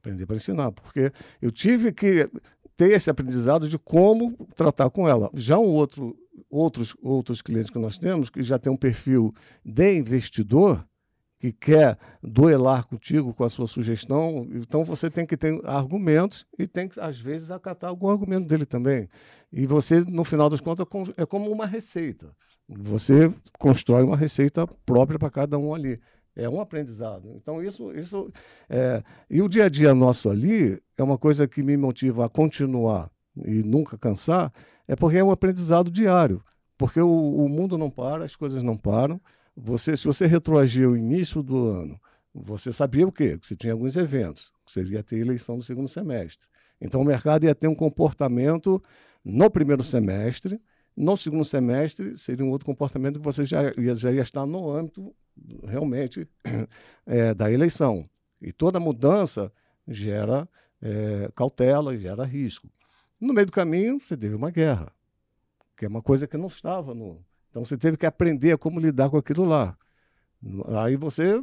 Aprender 0.04 0.26
para 0.26 0.36
ensinar, 0.36 0.70
porque 0.70 1.10
eu 1.40 1.50
tive 1.50 1.90
que 1.90 2.28
ter 2.76 2.90
esse 2.90 3.08
aprendizado 3.08 3.66
de 3.66 3.78
como 3.78 4.36
tratar 4.54 4.90
com 4.90 5.08
ela. 5.08 5.30
Já 5.32 5.58
um 5.58 5.64
outro, 5.64 6.14
outros, 6.50 6.94
outros 7.02 7.40
clientes 7.40 7.70
que 7.70 7.78
nós 7.78 7.96
temos, 7.96 8.28
que 8.28 8.42
já 8.42 8.58
tem 8.58 8.70
um 8.70 8.76
perfil 8.76 9.32
de 9.64 9.96
investidor, 9.96 10.86
que 11.38 11.52
quer 11.52 11.96
duelar 12.22 12.86
contigo 12.86 13.32
com 13.32 13.44
a 13.44 13.48
sua 13.48 13.66
sugestão, 13.66 14.46
então 14.52 14.84
você 14.84 15.10
tem 15.10 15.24
que 15.24 15.38
ter 15.38 15.58
argumentos 15.64 16.44
e 16.58 16.66
tem 16.66 16.86
que, 16.86 17.00
às 17.00 17.18
vezes, 17.18 17.50
acatar 17.50 17.88
algum 17.88 18.10
argumento 18.10 18.46
dele 18.46 18.66
também. 18.66 19.08
E 19.50 19.66
você, 19.66 20.00
no 20.00 20.22
final 20.22 20.50
das 20.50 20.60
contas, 20.60 20.86
é 21.16 21.24
como 21.24 21.50
uma 21.50 21.64
receita. 21.64 22.30
Você 22.68 23.32
constrói 23.58 24.02
uma 24.02 24.18
receita 24.18 24.66
própria 24.84 25.18
para 25.18 25.30
cada 25.30 25.58
um 25.58 25.74
ali. 25.74 25.98
É 26.36 26.48
um 26.48 26.60
aprendizado. 26.60 27.32
Então, 27.36 27.62
isso. 27.62 27.92
isso 27.92 28.32
é... 28.68 29.02
E 29.30 29.40
o 29.40 29.48
dia 29.48 29.66
a 29.66 29.68
dia 29.68 29.94
nosso 29.94 30.28
ali 30.28 30.80
é 30.96 31.02
uma 31.02 31.18
coisa 31.18 31.46
que 31.46 31.62
me 31.62 31.76
motiva 31.76 32.26
a 32.26 32.28
continuar 32.28 33.10
e 33.44 33.62
nunca 33.62 33.98
cansar, 33.98 34.52
é 34.86 34.94
porque 34.94 35.18
é 35.18 35.24
um 35.24 35.30
aprendizado 35.30 35.90
diário. 35.90 36.42
Porque 36.76 37.00
o, 37.00 37.08
o 37.08 37.48
mundo 37.48 37.78
não 37.78 37.90
para, 37.90 38.24
as 38.24 38.36
coisas 38.36 38.62
não 38.62 38.76
param. 38.76 39.20
Você, 39.56 39.96
se 39.96 40.04
você 40.04 40.26
retroagir 40.26 40.88
o 40.88 40.96
início 40.96 41.42
do 41.42 41.68
ano, 41.68 42.00
você 42.34 42.72
sabia 42.72 43.06
o 43.06 43.12
quê? 43.12 43.38
Que 43.38 43.46
você 43.46 43.56
tinha 43.56 43.72
alguns 43.72 43.96
eventos, 43.96 44.52
que 44.66 44.72
você 44.72 44.82
ia 44.82 45.02
ter 45.02 45.18
eleição 45.18 45.56
no 45.56 45.62
segundo 45.62 45.88
semestre. 45.88 46.48
Então, 46.80 47.00
o 47.00 47.04
mercado 47.04 47.44
ia 47.44 47.54
ter 47.54 47.68
um 47.68 47.74
comportamento 47.74 48.82
no 49.24 49.48
primeiro 49.48 49.84
semestre, 49.84 50.60
no 50.96 51.16
segundo 51.16 51.44
semestre 51.44 52.16
seria 52.16 52.44
um 52.44 52.50
outro 52.50 52.66
comportamento 52.66 53.18
que 53.18 53.24
você 53.24 53.44
já 53.44 53.72
já 53.94 54.12
ia 54.12 54.22
estar 54.22 54.46
no 54.46 54.70
âmbito 54.70 55.14
realmente 55.66 56.28
é, 57.06 57.34
da 57.34 57.50
eleição. 57.50 58.08
E 58.40 58.52
toda 58.52 58.78
mudança 58.78 59.52
gera 59.88 60.48
é, 60.80 61.30
cautela, 61.34 61.96
gera 61.98 62.24
risco. 62.24 62.68
No 63.20 63.32
meio 63.32 63.46
do 63.46 63.52
caminho, 63.52 63.98
você 63.98 64.16
teve 64.16 64.34
uma 64.34 64.50
guerra, 64.50 64.92
que 65.76 65.84
é 65.84 65.88
uma 65.88 66.02
coisa 66.02 66.26
que 66.26 66.36
não 66.36 66.46
estava 66.46 66.94
no, 66.94 67.24
então 67.54 67.64
você 67.64 67.78
teve 67.78 67.96
que 67.96 68.04
aprender 68.04 68.50
a 68.50 68.58
como 68.58 68.80
lidar 68.80 69.08
com 69.08 69.16
aquilo 69.16 69.44
lá. 69.44 69.78
Aí 70.82 70.96
você, 70.96 71.40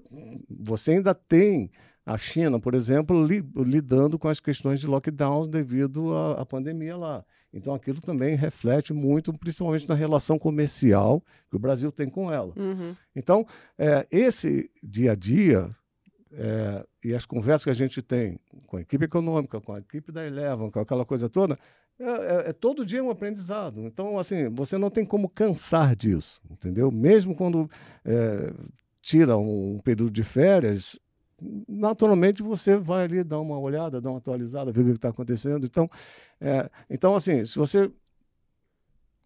você 0.49 0.91
ainda 0.91 1.15
tem 1.15 1.71
a 2.05 2.17
China, 2.17 2.59
por 2.59 2.75
exemplo, 2.75 3.25
li, 3.25 3.41
lidando 3.55 4.19
com 4.19 4.27
as 4.27 4.41
questões 4.41 4.81
de 4.81 4.87
lockdown 4.87 5.47
devido 5.47 6.13
à, 6.37 6.45
pandemia 6.45 6.97
lá. 6.97 7.23
Então 7.53 7.73
aquilo 7.73 7.99
também 7.99 8.35
reflete 8.35 8.93
muito, 8.93 9.33
principalmente 9.33 9.87
na 9.87 9.95
relação 9.95 10.39
comercial 10.39 11.21
que 11.49 11.55
o 11.55 11.59
Brasil 11.59 11.91
tem 11.91 12.09
com 12.09 12.31
ela. 12.31 12.53
Uhum. 12.55 12.95
Então, 13.15 13.45
é, 13.77 14.07
esse 14.09 14.69
dia 14.81 15.11
a 15.11 15.15
dia 15.15 15.75
é, 16.33 16.85
e 17.03 17.13
as 17.13 17.25
conversas 17.25 17.63
que 17.63 17.69
a 17.69 17.75
gente 17.75 18.01
tem 18.01 18.39
com 18.67 18.77
a 18.77 18.81
equipe 18.81 19.03
econômica, 19.03 19.59
com 19.59 19.73
a 19.73 19.79
equipe 19.79 20.11
da 20.11 20.25
Eleven, 20.25 20.71
com 20.71 20.79
aquela 20.79 21.03
coisa 21.03 21.27
toda, 21.27 21.59
é, 21.99 22.03
é, 22.03 22.49
é, 22.49 22.53
todo 22.53 22.85
dia 22.85 23.03
um 23.03 23.09
aprendizado. 23.09 23.81
Então, 23.81 24.17
assim, 24.17 24.49
você 24.49 24.77
não 24.77 24.89
tem 24.89 25.05
como 25.05 25.29
cansar 25.29 25.95
disso, 25.95 26.41
entendeu? 26.49 26.91
Mesmo 26.91 27.35
quando 27.35 27.69
é, 28.05 28.53
tira 29.01 29.37
um, 29.37 29.79
período 29.83 30.11
de 30.11 30.23
férias, 30.23 30.99
naturalmente 31.67 32.43
você 32.43 32.77
vai 32.77 33.05
ali 33.05 33.23
dar 33.23 33.39
uma 33.39 33.57
olhada, 33.59 33.99
dar 33.99 34.09
uma 34.09 34.19
atualizada, 34.19 34.71
ver 34.71 34.81
o 34.81 34.85
que 34.85 34.91
está 34.91 35.09
acontecendo. 35.09 35.65
Então, 35.65 35.89
é, 36.39 36.69
então, 36.89 37.15
assim, 37.15 37.45
se 37.45 37.57
você 37.57 37.91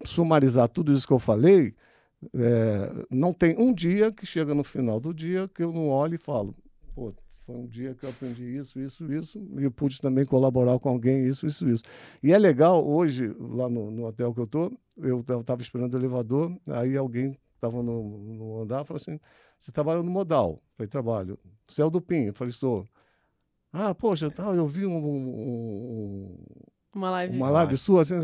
sumarizar 0.04 0.68
tudo 0.68 0.92
isso 0.92 1.06
que 1.06 1.12
eu 1.12 1.18
falei, 1.18 1.74
é, 2.34 3.06
não 3.10 3.32
tem 3.32 3.56
um 3.58 3.72
dia 3.72 4.10
que 4.10 4.24
chega 4.24 4.54
no 4.54 4.64
final 4.64 4.98
do 4.98 5.12
dia 5.12 5.48
que 5.48 5.62
eu 5.62 5.72
não 5.72 5.88
olho 5.88 6.14
e 6.14 6.18
falo, 6.18 6.54
pô, 6.94 7.12
foi 7.44 7.54
um 7.54 7.66
dia 7.66 7.94
que 7.94 8.04
eu 8.04 8.10
aprendi 8.10 8.44
isso, 8.44 8.80
isso, 8.80 9.12
isso, 9.12 9.48
e 9.58 9.70
pude 9.70 10.00
também 10.00 10.24
colaborar 10.24 10.78
com 10.80 10.88
alguém, 10.88 11.24
isso, 11.24 11.46
isso, 11.46 11.68
isso. 11.68 11.84
E 12.22 12.32
é 12.32 12.38
legal, 12.38 12.84
hoje, 12.84 13.28
lá 13.38 13.68
no, 13.68 13.90
no 13.90 14.06
hotel 14.06 14.34
que 14.34 14.40
eu 14.40 14.44
estou, 14.44 14.72
eu 14.98 15.20
estava 15.20 15.62
esperando 15.62 15.94
o 15.94 15.96
elevador, 15.96 16.52
aí 16.66 16.96
alguém 16.96 17.38
estava 17.54 17.82
no, 17.82 18.18
no 18.18 18.62
andar 18.62 18.84
falou 18.84 18.96
assim: 18.96 19.20
Você 19.58 19.72
trabalha 19.72 20.02
no 20.02 20.10
modal? 20.10 20.52
Eu 20.52 20.60
falei: 20.74 20.88
Trabalho. 20.88 21.38
Céu 21.68 21.90
do 21.90 22.00
Pinho? 22.00 22.28
Eu 22.28 22.34
falei: 22.34 22.52
Sou. 22.52 22.86
Ah, 23.72 23.94
poxa, 23.94 24.30
tal, 24.30 24.54
eu 24.54 24.66
vi 24.66 24.86
um, 24.86 24.96
um, 24.96 26.36
uma 26.94 27.10
live, 27.10 27.36
uma 27.36 27.50
live 27.50 27.76
sua. 27.76 28.02
Assim, 28.02 28.14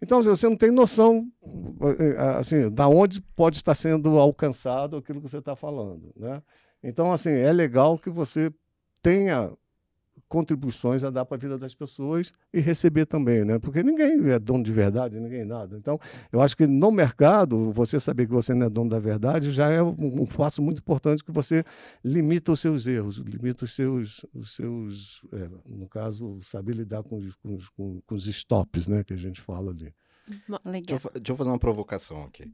então, 0.00 0.20
assim, 0.20 0.30
você 0.30 0.48
não 0.48 0.56
tem 0.56 0.70
noção 0.70 1.30
eh, 1.98 2.16
assim, 2.38 2.70
da 2.70 2.88
onde 2.88 3.20
pode 3.20 3.56
estar 3.56 3.74
sendo 3.74 4.18
alcançado 4.18 4.96
aquilo 4.96 5.20
que 5.20 5.28
você 5.28 5.38
está 5.38 5.54
falando. 5.54 6.10
Né? 6.16 6.42
Então, 6.82 7.12
assim, 7.12 7.30
é 7.30 7.52
legal 7.52 7.98
que 7.98 8.08
você 8.08 8.50
tenha 9.02 9.52
contribuições 10.34 11.04
a 11.04 11.10
dar 11.10 11.24
para 11.24 11.36
a 11.36 11.38
vida 11.38 11.56
das 11.56 11.76
pessoas 11.76 12.32
e 12.52 12.58
receber 12.58 13.06
também, 13.06 13.44
né? 13.44 13.56
Porque 13.60 13.84
ninguém 13.84 14.32
é 14.32 14.38
dono 14.40 14.64
de 14.64 14.72
verdade, 14.72 15.20
ninguém 15.20 15.42
é 15.42 15.44
nada. 15.44 15.76
Então, 15.76 15.96
eu 16.32 16.40
acho 16.40 16.56
que 16.56 16.66
no 16.66 16.90
mercado, 16.90 17.70
você 17.70 18.00
saber 18.00 18.26
que 18.26 18.32
você 18.32 18.52
não 18.52 18.66
é 18.66 18.68
dono 18.68 18.90
da 18.90 18.98
verdade 18.98 19.52
já 19.52 19.70
é 19.70 19.80
um 19.80 20.26
passo 20.26 20.60
muito 20.60 20.78
importante 20.78 21.22
que 21.22 21.30
você 21.30 21.62
limita 22.04 22.50
os 22.50 22.58
seus 22.58 22.84
erros, 22.88 23.18
limita 23.18 23.64
os 23.64 23.72
seus, 23.72 24.26
os 24.34 24.56
seus 24.56 25.22
é, 25.32 25.48
no 25.66 25.88
caso, 25.88 26.40
saber 26.42 26.74
lidar 26.74 27.04
com 27.04 27.16
os, 27.18 27.36
com, 27.36 27.54
os, 27.54 27.68
com 27.68 28.02
os 28.10 28.26
stops, 28.26 28.88
né? 28.88 29.04
Que 29.04 29.12
a 29.14 29.16
gente 29.16 29.40
fala 29.40 29.70
ali. 29.70 29.94
Legal. 30.64 30.98
Deixa 30.98 31.06
eu, 31.06 31.12
deixa 31.12 31.32
eu 31.32 31.36
fazer 31.36 31.50
uma 31.50 31.60
provocação 31.60 32.24
aqui. 32.24 32.50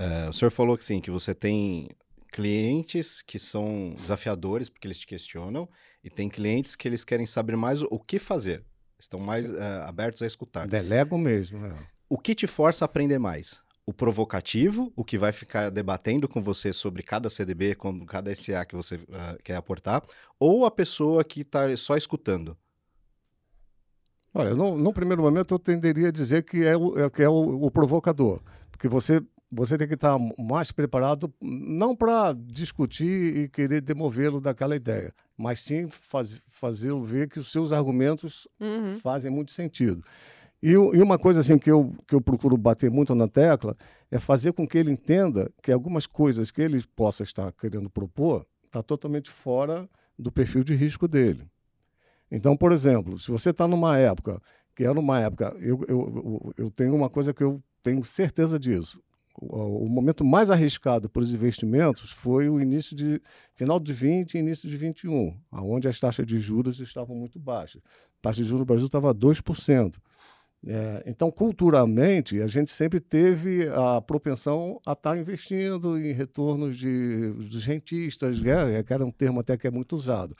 Uh, 0.00 0.30
o 0.30 0.32
senhor 0.32 0.52
falou 0.52 0.78
que 0.78 0.84
sim, 0.84 1.00
que 1.00 1.10
você 1.10 1.34
tem 1.34 1.88
clientes 2.30 3.22
que 3.22 3.38
são 3.38 3.94
desafiadores 3.98 4.68
porque 4.68 4.86
eles 4.86 4.98
te 4.98 5.06
questionam 5.06 5.68
e 6.02 6.08
tem 6.08 6.28
clientes 6.28 6.76
que 6.76 6.86
eles 6.86 7.04
querem 7.04 7.26
saber 7.26 7.56
mais 7.56 7.82
o 7.82 7.98
que 7.98 8.18
fazer. 8.18 8.64
Estão 8.98 9.20
mais 9.20 9.48
uh, 9.48 9.82
abertos 9.86 10.22
a 10.22 10.26
escutar. 10.26 10.66
Delego 10.68 11.18
mesmo. 11.18 11.64
É. 11.66 11.74
O 12.08 12.18
que 12.18 12.34
te 12.34 12.46
força 12.46 12.84
a 12.84 12.86
aprender 12.86 13.18
mais? 13.18 13.62
O 13.86 13.92
provocativo, 13.92 14.92
o 14.94 15.04
que 15.04 15.18
vai 15.18 15.32
ficar 15.32 15.70
debatendo 15.70 16.28
com 16.28 16.40
você 16.40 16.72
sobre 16.72 17.02
cada 17.02 17.28
CDB, 17.30 17.74
com 17.74 18.04
cada 18.04 18.32
SA 18.34 18.64
que 18.64 18.76
você 18.76 18.96
uh, 18.96 19.42
quer 19.42 19.56
aportar, 19.56 20.02
ou 20.38 20.64
a 20.66 20.70
pessoa 20.70 21.24
que 21.24 21.40
está 21.40 21.74
só 21.76 21.96
escutando? 21.96 22.56
Olha, 24.32 24.54
no, 24.54 24.78
no, 24.78 24.92
primeiro 24.92 25.22
momento 25.22 25.54
eu 25.54 25.58
tenderia 25.58 26.08
a 26.08 26.12
dizer 26.12 26.44
que 26.44 26.64
é 26.64 26.76
o, 26.76 26.96
é, 26.96 27.10
que 27.10 27.22
é 27.22 27.28
o, 27.28 27.64
o 27.64 27.70
provocador, 27.70 28.40
porque 28.70 28.86
você 28.86 29.20
você 29.50 29.76
tem 29.76 29.88
que 29.88 29.94
estar 29.94 30.16
mais 30.38 30.70
preparado, 30.70 31.32
não 31.40 31.96
para 31.96 32.32
discutir 32.32 33.36
e 33.36 33.48
querer 33.48 33.80
demovê-lo 33.80 34.40
daquela 34.40 34.76
ideia, 34.76 35.12
mas 35.36 35.60
sim 35.60 35.88
faz, 35.88 36.40
fazê-lo 36.48 37.02
ver 37.02 37.28
que 37.28 37.38
os 37.38 37.50
seus 37.50 37.72
argumentos 37.72 38.46
uhum. 38.60 38.98
fazem 39.00 39.30
muito 39.30 39.52
sentido. 39.52 40.04
E, 40.62 40.72
e, 40.72 40.76
uma 40.76 41.18
coisa 41.18 41.40
assim 41.40 41.58
que 41.58 41.70
eu, 41.70 41.92
que 42.06 42.14
eu 42.14 42.20
procuro 42.20 42.56
bater 42.56 42.90
muito 42.90 43.14
na 43.14 43.26
tecla 43.26 43.76
é 44.10 44.18
fazer 44.18 44.52
com 44.52 44.68
que 44.68 44.76
ele 44.76 44.92
entenda 44.92 45.50
que 45.62 45.72
algumas 45.72 46.06
coisas 46.06 46.50
que 46.50 46.60
ele 46.60 46.82
possa 46.94 47.22
estar 47.22 47.50
querendo 47.52 47.88
propor 47.88 48.46
está 48.66 48.82
totalmente 48.82 49.30
fora 49.30 49.88
do 50.18 50.30
perfil 50.30 50.62
de 50.62 50.74
risco 50.76 51.08
dele. 51.08 51.48
Então, 52.30 52.56
por 52.56 52.72
exemplo, 52.72 53.18
se 53.18 53.30
você 53.30 53.50
está 53.50 53.66
numa 53.66 53.98
época, 53.98 54.40
que 54.76 54.84
era 54.84 54.98
uma 54.98 55.18
época, 55.18 55.56
eu, 55.58 55.82
eu, 55.88 56.52
eu 56.56 56.70
tenho 56.70 56.94
uma 56.94 57.08
coisa 57.08 57.32
que 57.32 57.42
eu 57.42 57.60
tenho 57.82 58.04
certeza 58.04 58.58
disso. 58.58 59.02
O, 59.36 59.88
momento 59.88 60.24
mais 60.24 60.50
arriscado 60.50 61.08
para 61.08 61.22
os 61.22 61.32
investimentos 61.32 62.10
foi 62.10 62.48
o 62.48 62.60
início 62.60 62.94
de 62.94 63.22
final 63.54 63.80
de 63.80 63.92
20 63.92 64.34
e 64.34 64.38
início 64.38 64.68
de 64.68 64.76
21, 64.76 65.34
onde 65.52 65.88
as 65.88 65.98
taxas 65.98 66.26
de 66.26 66.38
juros 66.38 66.78
estavam 66.80 67.16
muito 67.16 67.38
baixas. 67.38 67.80
A 68.18 68.22
taxa 68.22 68.42
de 68.42 68.48
juros 68.48 68.60
no 68.60 68.66
Brasil 68.66 68.86
estava 68.86 69.14
2%. 69.14 69.96
É, 70.66 71.02
então, 71.06 71.30
culturalmente, 71.30 72.40
a 72.42 72.46
gente 72.46 72.70
sempre 72.70 73.00
teve 73.00 73.66
a 73.68 74.00
propensão 74.00 74.78
a 74.84 74.92
estar 74.92 75.16
investindo 75.16 75.98
em 75.98 76.12
retornos 76.12 76.76
de, 76.76 77.30
dos 77.32 77.64
rentistas, 77.64 78.42
né? 78.42 78.82
que 78.82 78.92
era 78.92 79.04
um 79.04 79.10
termo 79.10 79.40
até 79.40 79.56
que 79.56 79.66
é 79.66 79.70
muito 79.70 79.96
usado. 79.96 80.36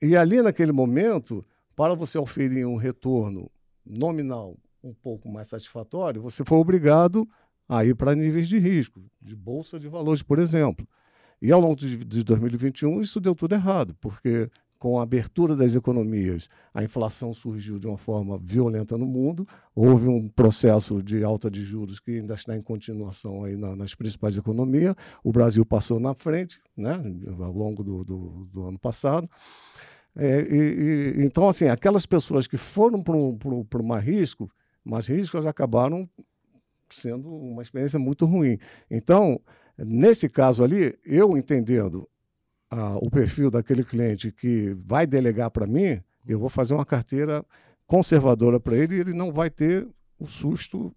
E 0.00 0.16
ali, 0.16 0.40
naquele 0.40 0.70
momento, 0.70 1.44
para 1.74 1.94
você 1.94 2.16
oferir 2.16 2.64
um 2.66 2.76
retorno 2.76 3.50
nominal 3.84 4.56
um 4.82 4.94
pouco 4.94 5.28
mais 5.28 5.48
satisfatório, 5.48 6.22
você 6.22 6.44
foi 6.44 6.58
obrigado 6.58 7.26
a 7.26 7.43
ir 7.84 7.94
para 7.94 8.14
níveis 8.14 8.48
de 8.48 8.58
risco, 8.58 9.02
de 9.20 9.34
bolsa 9.34 9.78
de 9.78 9.88
valores, 9.88 10.22
por 10.22 10.38
exemplo. 10.38 10.86
E 11.40 11.52
ao 11.52 11.60
longo 11.60 11.76
de, 11.76 12.04
de 12.04 12.24
2021, 12.24 13.00
isso 13.00 13.20
deu 13.20 13.34
tudo 13.34 13.54
errado, 13.54 13.94
porque 14.00 14.50
com 14.78 14.98
a 14.98 15.02
abertura 15.02 15.56
das 15.56 15.74
economias, 15.74 16.48
a 16.74 16.84
inflação 16.84 17.32
surgiu 17.32 17.78
de 17.78 17.86
uma 17.86 17.96
forma 17.96 18.38
violenta 18.38 18.98
no 18.98 19.06
mundo, 19.06 19.48
houve 19.74 20.06
um 20.06 20.28
processo 20.28 21.02
de 21.02 21.24
alta 21.24 21.50
de 21.50 21.62
juros 21.62 21.98
que 21.98 22.18
ainda 22.18 22.34
está 22.34 22.54
em 22.54 22.60
continuação 22.60 23.44
aí 23.44 23.56
na, 23.56 23.74
nas 23.74 23.94
principais 23.94 24.36
economias, 24.36 24.94
o 25.22 25.32
Brasil 25.32 25.64
passou 25.64 25.98
na 25.98 26.12
frente, 26.12 26.60
né, 26.76 27.02
ao 27.38 27.52
longo 27.52 27.82
do, 27.82 28.04
do, 28.04 28.48
do 28.52 28.64
ano 28.66 28.78
passado, 28.78 29.26
é, 30.16 30.42
e, 30.42 31.18
e, 31.18 31.24
então, 31.24 31.48
assim, 31.48 31.66
aquelas 31.66 32.06
pessoas 32.06 32.46
que 32.46 32.56
foram 32.56 33.02
para 33.02 33.16
um, 33.16 33.66
mais 33.82 34.04
risco, 34.04 34.50
mais 34.84 35.06
riscos 35.06 35.46
acabaram 35.46 36.08
sendo 36.94 37.28
uma 37.28 37.62
experiência 37.62 37.98
muito 37.98 38.26
ruim. 38.26 38.58
Então, 38.90 39.40
nesse 39.78 40.28
caso 40.28 40.62
ali, 40.62 40.98
eu 41.04 41.36
entendendo 41.36 42.08
ah, 42.70 42.96
o 43.00 43.10
perfil 43.10 43.50
daquele 43.50 43.84
cliente 43.84 44.32
que 44.32 44.74
vai 44.86 45.06
delegar 45.06 45.50
para 45.50 45.66
mim, 45.66 46.00
eu 46.26 46.38
vou 46.38 46.48
fazer 46.48 46.74
uma 46.74 46.86
carteira 46.86 47.44
conservadora 47.86 48.58
para 48.58 48.76
ele 48.76 48.96
e 48.96 49.00
ele 49.00 49.12
não 49.12 49.32
vai 49.32 49.50
ter 49.50 49.86
o 50.18 50.26
susto 50.26 50.94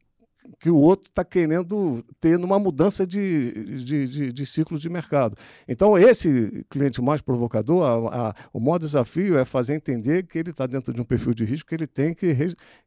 que 0.59 0.69
o 0.69 0.77
outro 0.77 1.09
está 1.09 1.23
querendo 1.23 2.03
ter 2.19 2.37
numa 2.37 2.57
mudança 2.57 3.05
de, 3.05 3.83
de, 3.83 4.07
de, 4.07 4.33
de, 4.33 4.45
ciclo 4.45 4.79
de 4.79 4.89
mercado. 4.89 5.37
Então, 5.67 5.97
esse 5.97 6.65
cliente 6.69 7.01
mais 7.01 7.21
provocador, 7.21 7.83
a, 7.83 8.29
a, 8.29 8.35
o 8.53 8.59
maior 8.59 8.77
desafio 8.77 9.37
é 9.37 9.45
fazer 9.45 9.75
entender 9.75 10.25
que 10.25 10.37
ele 10.37 10.51
está 10.51 10.65
dentro 10.65 10.93
de 10.93 11.01
um 11.01 11.05
perfil 11.05 11.33
de 11.33 11.45
risco, 11.45 11.69
que 11.69 11.75
ele 11.75 11.87
tem, 11.87 12.13
que, 12.13 12.25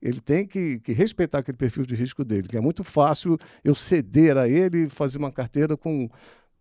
ele 0.01 0.21
tem 0.21 0.47
que, 0.47 0.81
que 0.81 0.93
respeitar 0.93 1.39
aquele 1.39 1.57
perfil 1.57 1.85
de 1.85 1.95
risco 1.95 2.25
dele, 2.25 2.49
que 2.49 2.57
é 2.57 2.61
muito 2.61 2.83
fácil 2.83 3.39
eu 3.63 3.75
ceder 3.75 4.37
a 4.37 4.49
ele 4.49 4.85
e 4.85 4.89
fazer 4.89 5.19
uma 5.19 5.31
carteira 5.33 5.77
com 5.77 6.09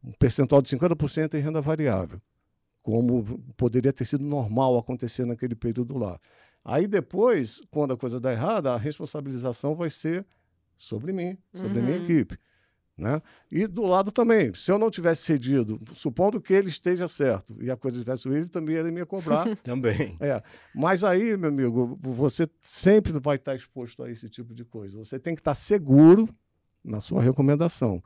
um 0.03 0.11
percentual 0.13 0.61
de 0.61 0.69
50% 0.69 1.33
em 1.33 1.41
renda 1.41 1.61
variável, 1.61 2.21
como 2.81 3.23
poderia 3.57 3.91
ter 3.91 4.05
sido 4.05 4.23
normal 4.23 4.77
acontecer 4.77 5.25
naquele 5.25 5.55
período 5.55 5.97
lá. 5.97 6.19
Aí 6.63 6.87
depois, 6.87 7.61
quando 7.71 7.93
a 7.93 7.97
coisa 7.97 8.19
dá 8.19 8.31
errada, 8.31 8.73
a 8.73 8.77
responsabilização 8.77 9.75
vai 9.75 9.89
ser 9.89 10.25
sobre 10.79 11.11
mim, 11.11 11.37
sobre 11.53 11.77
uhum. 11.77 11.83
a 11.83 11.87
minha 11.87 11.97
uhum. 11.97 12.03
equipe. 12.05 12.39
Né? 12.97 13.21
E 13.49 13.65
do 13.65 13.83
lado 13.83 14.11
também, 14.11 14.53
se 14.53 14.69
eu 14.71 14.77
não 14.77 14.89
tivesse 14.89 15.23
cedido, 15.23 15.79
supondo 15.93 16.41
que 16.41 16.53
ele 16.53 16.67
esteja 16.67 17.07
certo 17.07 17.55
e 17.61 17.71
a 17.71 17.77
coisa 17.77 17.97
tivesse 17.97 18.27
ruim, 18.27 18.39
ele 18.39 18.49
também 18.49 18.75
ia 18.75 18.83
me 18.83 19.05
cobrar. 19.05 19.55
também. 19.63 20.17
É. 20.19 20.43
Mas 20.75 21.03
aí, 21.03 21.37
meu 21.37 21.49
amigo, 21.49 21.97
você 22.01 22.47
sempre 22.61 23.13
vai 23.19 23.35
estar 23.35 23.55
exposto 23.55 24.03
a 24.03 24.11
esse 24.11 24.29
tipo 24.29 24.53
de 24.53 24.65
coisa. 24.65 24.97
Você 24.97 25.17
tem 25.17 25.33
que 25.33 25.39
estar 25.39 25.53
seguro 25.53 26.27
na 26.83 26.99
sua 26.99 27.21
recomendação. 27.21 28.03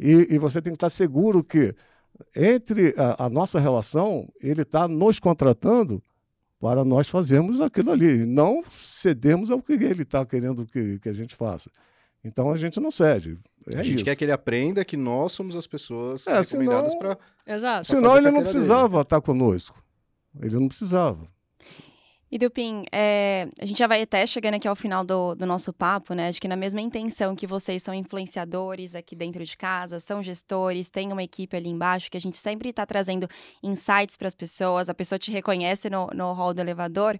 E, 0.00 0.26
e 0.30 0.38
você 0.38 0.60
tem 0.60 0.72
que 0.72 0.78
estar 0.78 0.90
seguro 0.90 1.44
que, 1.44 1.72
entre 2.34 2.92
a, 2.96 3.26
a 3.26 3.30
nossa 3.30 3.60
relação, 3.60 4.28
ele 4.40 4.62
está 4.62 4.88
nos 4.88 5.20
contratando 5.20 6.02
para 6.58 6.84
nós 6.84 7.08
fazermos 7.08 7.60
aquilo 7.60 7.92
ali. 7.92 8.26
Não 8.26 8.64
cedemos 8.68 9.50
ao 9.50 9.62
que 9.62 9.74
ele 9.74 10.02
está 10.02 10.26
querendo 10.26 10.66
que, 10.66 10.98
que 10.98 11.08
a 11.08 11.12
gente 11.12 11.36
faça. 11.36 11.70
Então 12.24 12.50
a 12.50 12.56
gente 12.56 12.80
não 12.80 12.90
cede. 12.90 13.38
É 13.70 13.80
a 13.80 13.82
gente 13.82 13.96
isso. 13.96 14.04
quer 14.04 14.16
que 14.16 14.24
ele 14.24 14.32
aprenda 14.32 14.84
que 14.84 14.96
nós 14.96 15.32
somos 15.32 15.54
as 15.54 15.66
pessoas 15.66 16.26
é, 16.26 16.40
recomendadas 16.40 16.94
para. 16.94 17.18
Exato. 17.46 17.86
Senão 17.86 18.16
ele 18.16 18.30
não 18.30 18.42
precisava 18.42 18.88
dele. 18.88 19.02
estar 19.02 19.20
conosco. 19.20 19.82
Ele 20.40 20.54
não 20.54 20.68
precisava. 20.68 21.28
E 22.34 22.38
Dupin, 22.38 22.84
é, 22.90 23.46
a 23.60 23.64
gente 23.64 23.78
já 23.78 23.86
vai 23.86 24.02
até 24.02 24.26
chegando 24.26 24.54
aqui 24.54 24.66
ao 24.66 24.74
final 24.74 25.04
do, 25.04 25.36
do 25.36 25.46
nosso 25.46 25.72
papo, 25.72 26.14
né? 26.14 26.26
Acho 26.26 26.40
que 26.40 26.48
na 26.48 26.56
mesma 26.56 26.80
intenção 26.80 27.36
que 27.36 27.46
vocês 27.46 27.80
são 27.80 27.94
influenciadores 27.94 28.96
aqui 28.96 29.14
dentro 29.14 29.44
de 29.44 29.56
casa, 29.56 30.00
são 30.00 30.20
gestores, 30.20 30.90
tem 30.90 31.12
uma 31.12 31.22
equipe 31.22 31.56
ali 31.56 31.68
embaixo 31.68 32.10
que 32.10 32.16
a 32.16 32.20
gente 32.20 32.36
sempre 32.36 32.70
está 32.70 32.84
trazendo 32.84 33.28
insights 33.62 34.16
para 34.16 34.26
as 34.26 34.34
pessoas, 34.34 34.88
a 34.88 34.94
pessoa 34.94 35.16
te 35.16 35.30
reconhece 35.30 35.88
no, 35.88 36.08
no 36.08 36.32
hall 36.32 36.52
do 36.52 36.60
elevador. 36.60 37.16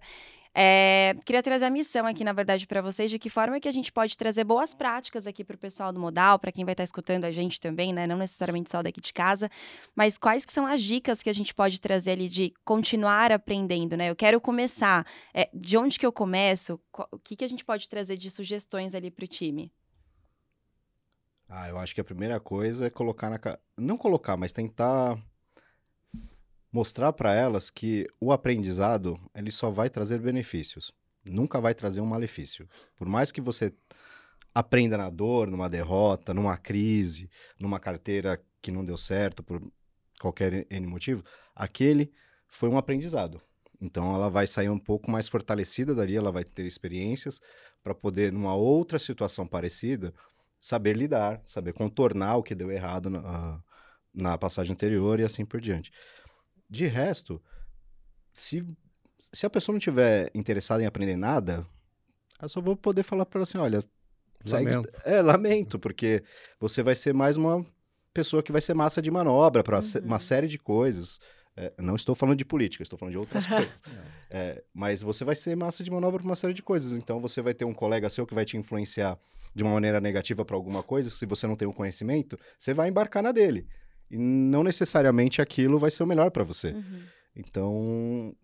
É, 0.57 1.13
queria 1.25 1.43
trazer 1.43 1.65
a 1.65 1.69
missão 1.69 2.07
aqui, 2.07 2.23
na 2.23 2.31
verdade, 2.31 2.65
para 2.65 2.81
vocês, 2.81 3.11
de 3.11 3.19
que 3.19 3.29
forma 3.29 3.59
que 3.59 3.67
a 3.67 3.71
gente 3.71 3.91
pode 3.91 4.17
trazer 4.17 4.45
boas 4.45 4.73
práticas 4.73 5.27
aqui 5.27 5.43
para 5.43 5.55
o 5.55 5.59
pessoal 5.59 5.91
do 5.91 5.99
Modal, 5.99 6.39
para 6.39 6.49
quem 6.49 6.63
vai 6.63 6.71
estar 6.71 6.81
tá 6.81 6.85
escutando 6.85 7.25
a 7.25 7.31
gente 7.31 7.59
também, 7.59 7.91
né? 7.91 8.07
Não 8.07 8.17
necessariamente 8.17 8.69
só 8.69 8.81
daqui 8.81 9.01
de 9.01 9.11
casa, 9.11 9.51
mas 9.93 10.17
quais 10.17 10.45
que 10.45 10.53
são 10.53 10.65
as 10.65 10.81
dicas 10.81 11.21
que 11.21 11.29
a 11.29 11.33
gente 11.33 11.53
pode 11.53 11.81
trazer 11.81 12.11
ali 12.11 12.29
de 12.29 12.53
continuar 12.63 13.33
aprendendo, 13.33 13.97
né? 13.97 14.09
Eu 14.09 14.15
quero 14.15 14.39
começar. 14.39 15.05
É, 15.33 15.49
de 15.53 15.77
onde 15.77 15.99
que 15.99 16.05
eu 16.05 16.11
começo? 16.11 16.79
O 17.11 17.19
que, 17.19 17.35
que 17.35 17.43
a 17.43 17.49
gente 17.49 17.65
pode 17.65 17.89
trazer 17.89 18.15
de 18.15 18.31
sugestões 18.31 18.95
ali 18.95 19.11
para 19.11 19.25
o 19.25 19.27
time? 19.27 19.69
Ah, 21.49 21.67
eu 21.67 21.77
acho 21.77 21.93
que 21.93 21.99
a 21.99 22.05
primeira 22.05 22.39
coisa 22.39 22.87
é 22.87 22.89
colocar 22.89 23.29
na. 23.29 23.39
Não 23.77 23.97
colocar, 23.97 24.37
mas 24.37 24.53
tentar 24.53 25.21
mostrar 26.75 27.13
para 27.13 27.33
elas 27.33 27.69
que 27.69 28.05
o 28.19 28.33
aprendizado 28.33 29.17
ele 29.33 29.49
só 29.49 29.69
vai 29.69 29.89
trazer 29.89 30.19
benefícios, 30.19 30.91
nunca 31.23 31.61
vai 31.61 31.73
trazer 31.73 32.01
um 32.01 32.05
malefício. 32.05 32.67
Por 32.97 33.07
mais 33.07 33.31
que 33.31 33.39
você 33.39 33.73
aprenda 34.53 34.97
na 34.97 35.09
dor, 35.09 35.47
numa 35.47 35.69
derrota, 35.69 36.33
numa 36.33 36.57
crise, 36.57 37.29
numa 37.57 37.79
carteira 37.79 38.43
que 38.61 38.71
não 38.71 38.83
deu 38.83 38.97
certo 38.97 39.41
por 39.41 39.63
qualquer 40.19 40.67
N 40.69 40.85
motivo, 40.85 41.23
aquele 41.55 42.11
foi 42.45 42.67
um 42.67 42.77
aprendizado. 42.77 43.39
Então 43.79 44.13
ela 44.13 44.29
vai 44.29 44.45
sair 44.45 44.69
um 44.69 44.79
pouco 44.79 45.09
mais 45.09 45.29
fortalecida 45.29 45.95
dali, 45.95 46.17
ela 46.17 46.31
vai 46.31 46.43
ter 46.43 46.65
experiências 46.65 47.39
para 47.81 47.95
poder, 47.95 48.33
numa 48.33 48.53
outra 48.53 48.99
situação 48.99 49.47
parecida, 49.47 50.13
saber 50.59 50.97
lidar, 50.97 51.41
saber 51.45 51.71
contornar 51.71 52.35
o 52.35 52.43
que 52.43 52.53
deu 52.53 52.69
errado 52.69 53.09
na, 53.09 53.63
na 54.13 54.37
passagem 54.37 54.73
anterior 54.73 55.21
e 55.21 55.23
assim 55.23 55.45
por 55.45 55.61
diante. 55.61 55.89
De 56.69 56.87
resto, 56.87 57.41
se, 58.33 58.65
se 59.17 59.45
a 59.45 59.49
pessoa 59.49 59.73
não 59.73 59.79
tiver 59.79 60.29
interessada 60.33 60.83
em 60.83 60.85
aprender 60.85 61.15
nada, 61.15 61.65
eu 62.41 62.49
só 62.49 62.59
vou 62.59 62.75
poder 62.75 63.03
falar 63.03 63.25
para 63.25 63.39
ela 63.39 63.43
assim, 63.43 63.57
olha, 63.57 63.83
lamento. 64.45 64.89
Segue... 64.91 65.03
É, 65.05 65.21
lamento, 65.21 65.79
porque 65.79 66.23
você 66.59 66.83
vai 66.83 66.95
ser 66.95 67.13
mais 67.13 67.37
uma 67.37 67.65
pessoa 68.13 68.41
que 68.41 68.51
vai 68.51 68.61
ser 68.61 68.73
massa 68.73 69.01
de 69.01 69.11
manobra 69.11 69.63
para 69.63 69.77
uhum. 69.77 69.83
uma 70.03 70.19
série 70.19 70.47
de 70.47 70.57
coisas. 70.57 71.19
É, 71.57 71.71
não 71.77 71.95
estou 71.95 72.13
falando 72.15 72.37
de 72.37 72.43
política, 72.43 72.83
estou 72.83 72.99
falando 72.99 73.13
de 73.13 73.17
outras 73.17 73.45
coisas. 73.47 73.81
É, 74.29 74.63
mas 74.73 75.01
você 75.01 75.23
vai 75.23 75.35
ser 75.35 75.55
massa 75.55 75.83
de 75.83 75.91
manobra 75.91 76.19
para 76.19 76.27
uma 76.27 76.35
série 76.35 76.53
de 76.53 76.63
coisas. 76.63 76.93
Então 76.93 77.21
você 77.21 77.41
vai 77.41 77.53
ter 77.53 77.65
um 77.65 77.73
colega 77.73 78.09
seu 78.09 78.25
que 78.25 78.33
vai 78.33 78.45
te 78.45 78.57
influenciar 78.57 79.17
de 79.53 79.63
uma 79.63 79.73
maneira 79.73 80.01
negativa 80.01 80.43
para 80.43 80.55
alguma 80.55 80.83
coisa. 80.83 81.09
Se 81.09 81.25
você 81.25 81.47
não 81.47 81.55
tem 81.55 81.67
o 81.67 81.73
conhecimento, 81.73 82.37
você 82.59 82.73
vai 82.73 82.89
embarcar 82.89 83.23
na 83.23 83.31
dele. 83.31 83.67
E 84.09 84.17
não 84.17 84.63
necessariamente 84.63 85.41
aquilo 85.41 85.79
vai 85.79 85.91
ser 85.91 86.03
o 86.03 86.07
melhor 86.07 86.31
para 86.31 86.43
você. 86.43 86.69
Uhum. 86.69 87.01
Então, 87.35 88.35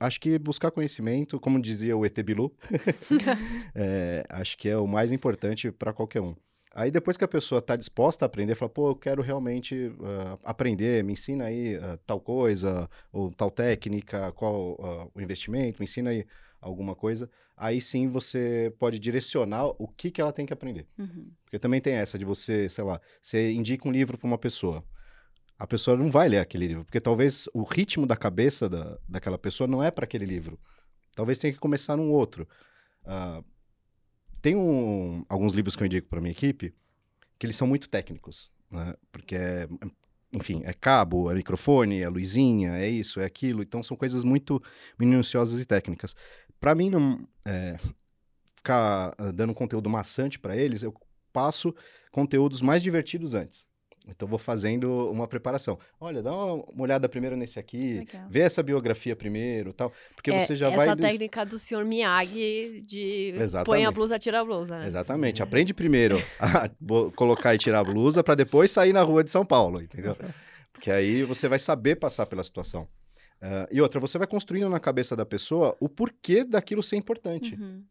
acho 0.00 0.20
que 0.20 0.38
buscar 0.38 0.70
conhecimento, 0.70 1.38
como 1.38 1.60
dizia 1.60 1.96
o 1.96 2.04
ET 2.04 2.18
Bilu, 2.22 2.52
é, 3.74 4.24
acho 4.28 4.56
que 4.58 4.68
é 4.68 4.76
o 4.76 4.86
mais 4.86 5.12
importante 5.12 5.70
para 5.70 5.92
qualquer 5.92 6.20
um. 6.20 6.34
Aí 6.74 6.90
depois 6.90 7.16
que 7.16 7.24
a 7.24 7.28
pessoa 7.28 7.60
está 7.60 7.76
disposta 7.76 8.24
a 8.24 8.26
aprender, 8.26 8.56
fala, 8.56 8.68
pô, 8.68 8.90
eu 8.90 8.96
quero 8.96 9.22
realmente 9.22 9.86
uh, 9.86 10.38
aprender, 10.42 11.04
me 11.04 11.12
ensina 11.12 11.44
aí 11.44 11.76
uh, 11.76 11.96
tal 12.04 12.20
coisa, 12.20 12.90
ou 13.12 13.30
tal 13.30 13.48
técnica, 13.48 14.32
qual 14.32 14.72
uh, 14.72 15.10
o 15.14 15.20
investimento, 15.20 15.78
me 15.78 15.84
ensina 15.84 16.10
aí 16.10 16.26
alguma 16.60 16.96
coisa, 16.96 17.30
aí 17.56 17.80
sim 17.80 18.08
você 18.08 18.74
pode 18.76 18.98
direcionar 18.98 19.66
o 19.66 19.86
que, 19.86 20.10
que 20.10 20.20
ela 20.20 20.32
tem 20.32 20.44
que 20.44 20.52
aprender. 20.52 20.88
Uhum. 20.98 21.30
Porque 21.44 21.60
também 21.60 21.80
tem 21.80 21.94
essa 21.94 22.18
de 22.18 22.24
você, 22.24 22.68
sei 22.68 22.82
lá, 22.82 23.00
você 23.22 23.52
indica 23.52 23.88
um 23.88 23.92
livro 23.92 24.18
para 24.18 24.26
uma 24.26 24.38
pessoa 24.38 24.82
a 25.58 25.66
pessoa 25.66 25.96
não 25.96 26.10
vai 26.10 26.28
ler 26.28 26.38
aquele 26.38 26.66
livro, 26.66 26.84
porque 26.84 27.00
talvez 27.00 27.48
o 27.54 27.62
ritmo 27.62 28.06
da 28.06 28.16
cabeça 28.16 28.68
da, 28.68 28.98
daquela 29.08 29.38
pessoa 29.38 29.68
não 29.68 29.82
é 29.82 29.90
para 29.90 30.04
aquele 30.04 30.26
livro. 30.26 30.58
Talvez 31.14 31.38
tenha 31.38 31.52
que 31.52 31.58
começar 31.58 31.96
num 31.96 32.10
outro. 32.10 32.48
Uh, 33.04 33.44
tem 34.42 34.56
um, 34.56 35.24
alguns 35.28 35.52
livros 35.52 35.76
que 35.76 35.82
eu 35.82 35.86
indico 35.86 36.08
para 36.08 36.20
minha 36.20 36.32
equipe 36.32 36.74
que 37.38 37.46
eles 37.46 37.56
são 37.56 37.66
muito 37.66 37.88
técnicos, 37.88 38.50
né? 38.70 38.94
porque 39.10 39.34
é, 39.34 39.68
enfim, 40.32 40.62
é 40.64 40.72
cabo, 40.72 41.30
é 41.30 41.34
microfone, 41.34 42.00
é 42.00 42.08
luzinha, 42.08 42.76
é 42.76 42.88
isso, 42.88 43.20
é 43.20 43.24
aquilo. 43.24 43.62
Então 43.62 43.82
são 43.82 43.96
coisas 43.96 44.24
muito 44.24 44.62
minuciosas 44.98 45.60
e 45.60 45.64
técnicas. 45.64 46.14
Para 46.60 46.74
mim 46.74 46.90
não 46.90 47.26
é, 47.44 47.76
ficar 48.56 49.14
ah, 49.18 49.30
dando 49.30 49.54
conteúdo 49.54 49.88
maçante 49.88 50.38
para 50.38 50.56
eles, 50.56 50.82
eu 50.82 50.94
passo 51.32 51.74
conteúdos 52.10 52.60
mais 52.60 52.82
divertidos 52.82 53.34
antes. 53.34 53.66
Então 54.06 54.28
vou 54.28 54.38
fazendo 54.38 55.10
uma 55.10 55.26
preparação. 55.26 55.78
Olha, 55.98 56.22
dá 56.22 56.30
uma 56.34 56.64
olhada 56.82 57.08
primeiro 57.08 57.36
nesse 57.36 57.58
aqui, 57.58 58.00
Legal. 58.00 58.26
vê 58.28 58.40
essa 58.40 58.62
biografia 58.62 59.16
primeiro, 59.16 59.72
tal, 59.72 59.90
porque 60.14 60.30
É, 60.30 60.44
você 60.44 60.54
já 60.54 60.68
essa 60.68 60.76
vai 60.76 60.94
des- 60.96 61.06
técnica 61.06 61.44
do 61.46 61.58
senhor 61.58 61.84
Miyagi 61.86 62.82
de 62.86 63.30
põe 63.32 63.40
a 63.40 63.44
Exatamente. 63.44 63.94
blusa, 63.94 64.18
tira 64.18 64.40
a 64.40 64.44
blusa. 64.44 64.78
né? 64.78 64.86
Exatamente. 64.86 65.42
Aprende 65.42 65.72
primeiro 65.72 66.18
a 66.38 66.68
colocar 67.16 67.54
e 67.54 67.58
tirar 67.58 67.78
a 67.80 67.84
blusa 67.84 68.22
para 68.22 68.34
depois 68.34 68.70
sair 68.70 68.92
na 68.92 69.00
rua 69.02 69.24
de 69.24 69.30
São 69.30 69.44
Paulo, 69.44 69.80
entendeu? 69.80 70.14
Porque 70.70 70.90
aí 70.90 71.22
você 71.22 71.48
vai 71.48 71.58
saber 71.58 71.96
passar 71.96 72.26
pela 72.26 72.44
situação. 72.44 72.86
Ah, 73.40 73.66
e 73.70 73.80
outra, 73.80 73.98
você 73.98 74.18
vai 74.18 74.26
construindo 74.26 74.68
na 74.68 74.78
cabeça 74.80 75.16
da 75.16 75.24
pessoa 75.24 75.74
o 75.80 75.88
porquê 75.88 76.44
daquilo 76.44 76.82
ser 76.82 76.96
importante. 76.96 77.54
Uhum. 77.54 77.82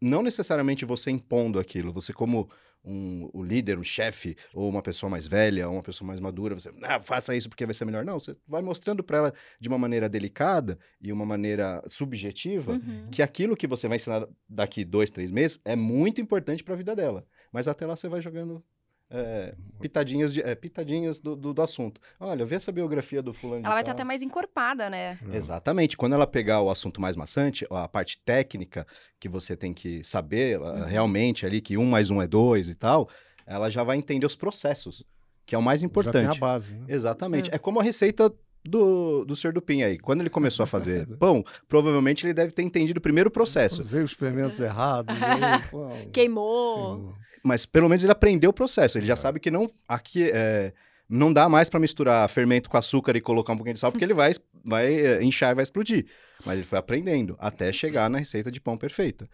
Não 0.00 0.22
necessariamente 0.22 0.84
você 0.84 1.10
impondo 1.12 1.58
aquilo. 1.60 1.92
Você, 1.92 2.12
como 2.12 2.50
um, 2.84 3.30
o 3.32 3.42
líder, 3.42 3.78
um 3.78 3.82
chefe, 3.84 4.36
ou 4.52 4.68
uma 4.68 4.82
pessoa 4.82 5.08
mais 5.08 5.26
velha, 5.26 5.66
ou 5.68 5.74
uma 5.74 5.82
pessoa 5.82 6.06
mais 6.06 6.20
madura, 6.20 6.54
você, 6.54 6.70
ah, 6.82 7.00
faça 7.00 7.34
isso 7.34 7.48
porque 7.48 7.64
vai 7.64 7.74
ser 7.74 7.84
melhor. 7.84 8.04
Não, 8.04 8.20
você 8.20 8.36
vai 8.46 8.60
mostrando 8.62 9.02
para 9.02 9.18
ela 9.18 9.34
de 9.58 9.68
uma 9.68 9.78
maneira 9.78 10.08
delicada 10.08 10.78
e 11.00 11.10
uma 11.12 11.24
maneira 11.24 11.82
subjetiva 11.88 12.72
Uhum. 12.72 13.08
que 13.10 13.22
aquilo 13.22 13.56
que 13.56 13.66
você 13.66 13.88
vai 13.88 13.96
ensinar 13.96 14.26
daqui 14.48 14.84
dois, 14.84 15.10
três 15.10 15.30
meses 15.30 15.60
é 15.64 15.74
muito 15.76 16.20
importante 16.20 16.62
para 16.62 16.74
a 16.74 16.76
vida 16.76 16.94
dela. 16.94 17.26
Mas 17.52 17.68
até 17.68 17.86
lá 17.86 17.96
você 17.96 18.08
vai 18.08 18.20
jogando 18.20 18.62
é, 19.10 19.54
pitadinhas, 19.80 20.32
de, 20.32 20.42
é, 20.42 20.54
pitadinhas 20.54 21.20
do, 21.20 21.36
do, 21.36 21.52
do 21.54 21.62
assunto. 21.62 22.00
Olha, 22.18 22.44
vê 22.44 22.56
essa 22.56 22.72
biografia 22.72 23.22
do 23.22 23.32
fulano 23.32 23.60
de 23.60 23.66
Ela 23.66 23.74
vai 23.74 23.82
estar 23.82 23.92
até 23.92 24.02
mais 24.04 24.22
encorpada, 24.22 24.90
né? 24.90 25.18
Exatamente. 25.32 25.96
Quando 25.96 26.14
ela 26.14 26.26
pegar 26.26 26.60
o 26.62 26.70
assunto 26.70 27.00
mais 27.00 27.14
maçante, 27.16 27.66
a 27.70 27.86
parte 27.88 28.18
técnica 28.18 28.86
que 29.20 29.28
você 29.28 29.56
tem 29.56 29.72
que 29.72 30.02
saber 30.02 30.60
uh, 30.60 30.64
Uhum. 30.64 30.84
realmente 30.84 31.46
ali, 31.46 31.60
que 31.60 31.76
um 31.76 31.86
mais 31.86 32.10
um 32.10 32.20
é 32.20 32.26
dois 32.26 32.68
e 32.68 32.74
tal, 32.74 33.08
ela 33.46 33.70
já 33.70 33.84
vai 33.84 33.96
entender 33.96 34.26
os 34.26 34.34
processos, 34.36 35.04
que 35.46 35.54
é 35.54 35.58
o 35.58 35.62
mais 35.62 35.80
Já 35.80 35.86
tem 35.86 35.90
importante. 35.90 36.36
a 36.36 36.40
base. 36.40 36.76
Né? 36.76 36.86
Exatamente. 36.88 37.54
É. 37.54 37.58
como 37.58 37.78
a 37.80 37.82
receita 37.82 38.32
do, 38.64 39.24
do 39.24 39.36
Sr. 39.36 39.52
Dupin 39.52 39.82
aí. 39.82 39.98
Quando 39.98 40.20
ele 40.20 40.30
começou 40.30 40.64
a 40.64 40.66
fazer 40.66 41.06
pão, 41.18 41.44
provavelmente 41.68 42.26
ele 42.26 42.34
deve 42.34 42.52
ter 42.52 42.62
entendido 42.62 43.00
primeiro 43.00 43.28
o 43.28 43.32
processo. 43.32 43.80
Usei 43.80 44.02
os 44.02 44.12
fermentos 44.12 44.58
errados. 44.60 45.14
aí, 45.22 45.62
Queimou. 46.10 46.10
queimou. 46.12 47.14
Mas 47.42 47.66
pelo 47.66 47.88
menos 47.88 48.02
ele 48.02 48.12
aprendeu 48.12 48.50
o 48.50 48.54
processo. 48.54 48.98
Ele 48.98 49.06
já 49.06 49.16
sabe 49.16 49.38
que 49.38 49.50
não 49.50 49.68
aqui 49.86 50.30
é, 50.30 50.72
não 51.08 51.32
dá 51.32 51.48
mais 51.48 51.68
para 51.68 51.78
misturar 51.78 52.28
fermento 52.28 52.70
com 52.70 52.76
açúcar 52.78 53.16
e 53.16 53.20
colocar 53.20 53.52
um 53.52 53.56
pouquinho 53.56 53.74
de 53.74 53.80
sal, 53.80 53.92
porque 53.92 54.04
ele 54.04 54.14
vai, 54.14 54.32
vai 54.64 54.94
é, 54.94 55.22
inchar 55.22 55.52
e 55.52 55.54
vai 55.54 55.62
explodir. 55.62 56.06
Mas 56.44 56.56
ele 56.56 56.64
foi 56.64 56.78
aprendendo 56.78 57.36
até 57.38 57.70
chegar 57.72 58.08
na 58.08 58.18
receita 58.18 58.50
de 58.50 58.60
pão 58.60 58.76
perfeita. 58.76 59.28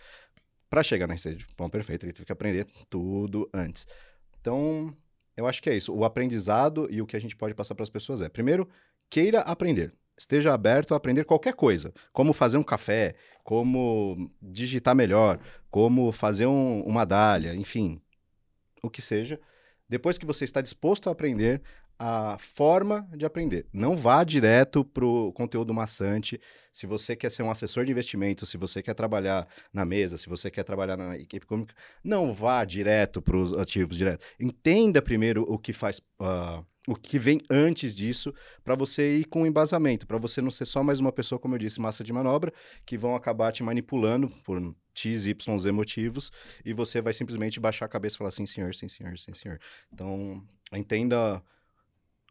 Para 0.69 0.83
chegar 0.83 1.07
na 1.07 1.15
receita 1.15 1.39
de 1.39 1.47
pão 1.55 1.71
perfeita, 1.71 2.05
ele 2.05 2.13
teve 2.13 2.27
que 2.27 2.33
aprender 2.33 2.67
tudo 2.89 3.49
antes. 3.53 3.87
Então, 4.41 4.95
eu 5.37 5.47
acho 5.47 5.63
que 5.63 5.71
é 5.71 5.77
isso. 5.77 5.93
O 5.95 6.05
aprendizado 6.05 6.87
e 6.91 7.01
o 7.01 7.07
que 7.07 7.17
a 7.17 7.21
gente 7.21 7.37
pode 7.37 7.55
passar 7.55 7.75
para 7.75 7.83
as 7.83 7.91
pessoas 7.91 8.23
é: 8.23 8.29
primeiro, 8.29 8.69
queira 9.11 9.41
aprender. 9.41 9.93
Esteja 10.17 10.55
aberto 10.55 10.95
a 10.95 10.97
aprender 10.97 11.25
qualquer 11.25 11.55
coisa. 11.55 11.93
Como 12.13 12.33
fazer 12.33 12.59
um 12.59 12.63
café, 12.63 13.15
como 13.43 14.31
digitar 14.41 14.95
melhor, 14.95 15.41
como 15.71 16.13
fazer 16.13 16.47
um- 16.47 16.83
uma 16.83 17.05
dália, 17.05 17.55
enfim, 17.55 18.01
o 18.83 18.89
que 18.89 19.03
seja. 19.03 19.41
Depois 19.89 20.17
que 20.17 20.27
você 20.27 20.45
está 20.45 20.61
disposto 20.61 21.09
a 21.09 21.13
aprender, 21.13 21.63
a 22.03 22.39
forma 22.39 23.07
de 23.15 23.27
aprender. 23.27 23.67
Não 23.71 23.95
vá 23.95 24.25
direto 24.25 24.83
para 24.83 25.05
o 25.05 25.31
conteúdo 25.35 25.75
maçante. 25.75 26.41
Se 26.73 26.87
você 26.87 27.15
quer 27.15 27.31
ser 27.31 27.43
um 27.43 27.51
assessor 27.51 27.85
de 27.85 27.93
investimento, 27.93 28.47
se 28.47 28.57
você 28.57 28.83
quer 28.83 28.95
trabalhar 28.95 29.47
na 29.71 29.85
mesa, 29.85 30.17
se 30.17 30.27
você 30.27 30.51
quer 30.51 30.63
trabalhar 30.63 30.97
na 30.97 31.19
equipe 31.19 31.45
econômica, 31.45 31.75
não 32.03 32.33
vá 32.33 32.65
direto 32.65 33.21
para 33.21 33.37
os 33.37 33.53
ativos 33.53 33.99
direto. 33.99 34.25
Entenda 34.39 35.03
primeiro 35.03 35.43
o 35.43 35.59
que 35.59 35.75
faz. 35.75 36.01
ah, 36.19 36.63
o 36.91 36.97
que 36.97 37.21
vem 37.21 37.41
antes 37.49 37.95
disso, 37.95 38.35
para 38.65 38.75
você 38.75 39.19
ir 39.19 39.25
com 39.27 39.47
embasamento, 39.47 40.09
para 40.09 40.19
você 40.19 40.43
não 40.43 40.51
ser 40.51 40.67
só 40.67 40.83
mais 40.83 40.99
uma 40.99 41.13
pessoa, 41.13 41.39
como 41.39 41.55
eu 41.55 41.59
disse, 41.61 41.81
massa 41.81 42.03
de 42.03 42.13
manobra, 42.13 42.53
que 42.85 42.99
vão 42.99 43.15
acabar 43.15 43.53
te 43.53 43.63
manipulando 43.63 44.29
por 44.43 44.75
X, 44.93 45.25
Y, 45.25 45.59
Z 45.61 45.71
motivos, 45.71 46.33
e 46.65 46.73
você 46.73 47.01
vai 47.01 47.13
simplesmente 47.13 47.61
baixar 47.61 47.87
a 47.87 47.89
cabeça 47.89 48.17
e 48.17 48.19
falar 48.19 48.33
sim, 48.33 48.45
senhor, 48.45 48.75
sim, 48.75 48.89
senhor, 48.89 49.17
sim, 49.17 49.33
senhor. 49.33 49.61
Então, 49.93 50.43
entenda 50.73 51.41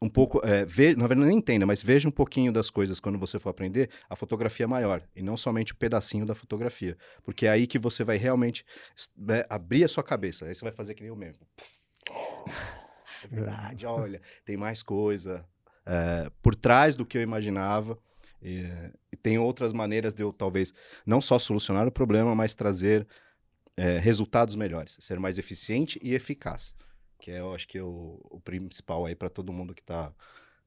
um 0.01 0.09
pouco, 0.09 0.41
é, 0.45 0.65
ve, 0.65 0.93
na 0.93 1.07
verdade, 1.07 1.29
nem 1.29 1.37
entenda, 1.37 1.65
mas 1.65 1.81
veja 1.81 2.09
um 2.09 2.11
pouquinho 2.11 2.51
das 2.51 2.69
coisas 2.69 2.99
quando 2.99 3.17
você 3.17 3.39
for 3.39 3.51
aprender, 3.51 3.89
a 4.09 4.15
fotografia 4.15 4.67
maior, 4.67 5.01
e 5.15 5.23
não 5.23 5.37
somente 5.37 5.71
o 5.71 5.77
pedacinho 5.77 6.25
da 6.25 6.35
fotografia, 6.35 6.97
porque 7.23 7.45
é 7.45 7.49
aí 7.49 7.65
que 7.65 7.79
você 7.79 8.03
vai 8.03 8.17
realmente 8.17 8.65
né, 9.15 9.45
abrir 9.49 9.85
a 9.85 9.87
sua 9.87 10.03
cabeça, 10.03 10.45
aí 10.45 10.53
você 10.53 10.65
vai 10.65 10.73
fazer 10.73 10.95
que 10.95 11.01
nem 11.01 11.07
eu 11.07 11.15
mesmo. 11.15 11.47
É 13.23 13.27
verdade, 13.27 13.85
olha, 13.85 14.21
tem 14.45 14.57
mais 14.57 14.81
coisa 14.81 15.45
é, 15.85 16.29
por 16.41 16.55
trás 16.55 16.95
do 16.95 17.05
que 17.05 17.17
eu 17.17 17.21
imaginava. 17.21 17.97
E, 18.41 18.63
e 19.11 19.17
tem 19.17 19.37
outras 19.37 19.73
maneiras 19.73 20.13
de 20.13 20.23
eu, 20.23 20.31
talvez, 20.31 20.73
não 21.05 21.19
só 21.19 21.37
solucionar 21.37 21.87
o 21.87 21.91
problema, 21.91 22.33
mas 22.33 22.55
trazer 22.55 23.05
é, 23.75 23.97
resultados 23.97 24.55
melhores, 24.55 24.97
ser 24.99 25.19
mais 25.19 25.37
eficiente 25.37 25.99
e 26.01 26.13
eficaz. 26.13 26.75
Que 27.19 27.31
é, 27.31 27.39
eu 27.39 27.53
acho 27.53 27.67
que 27.67 27.77
é 27.77 27.83
o, 27.83 28.19
o 28.29 28.39
principal 28.39 29.05
aí 29.05 29.15
para 29.15 29.29
todo 29.29 29.51
mundo 29.51 29.73
que 29.73 29.81
está 29.81 30.13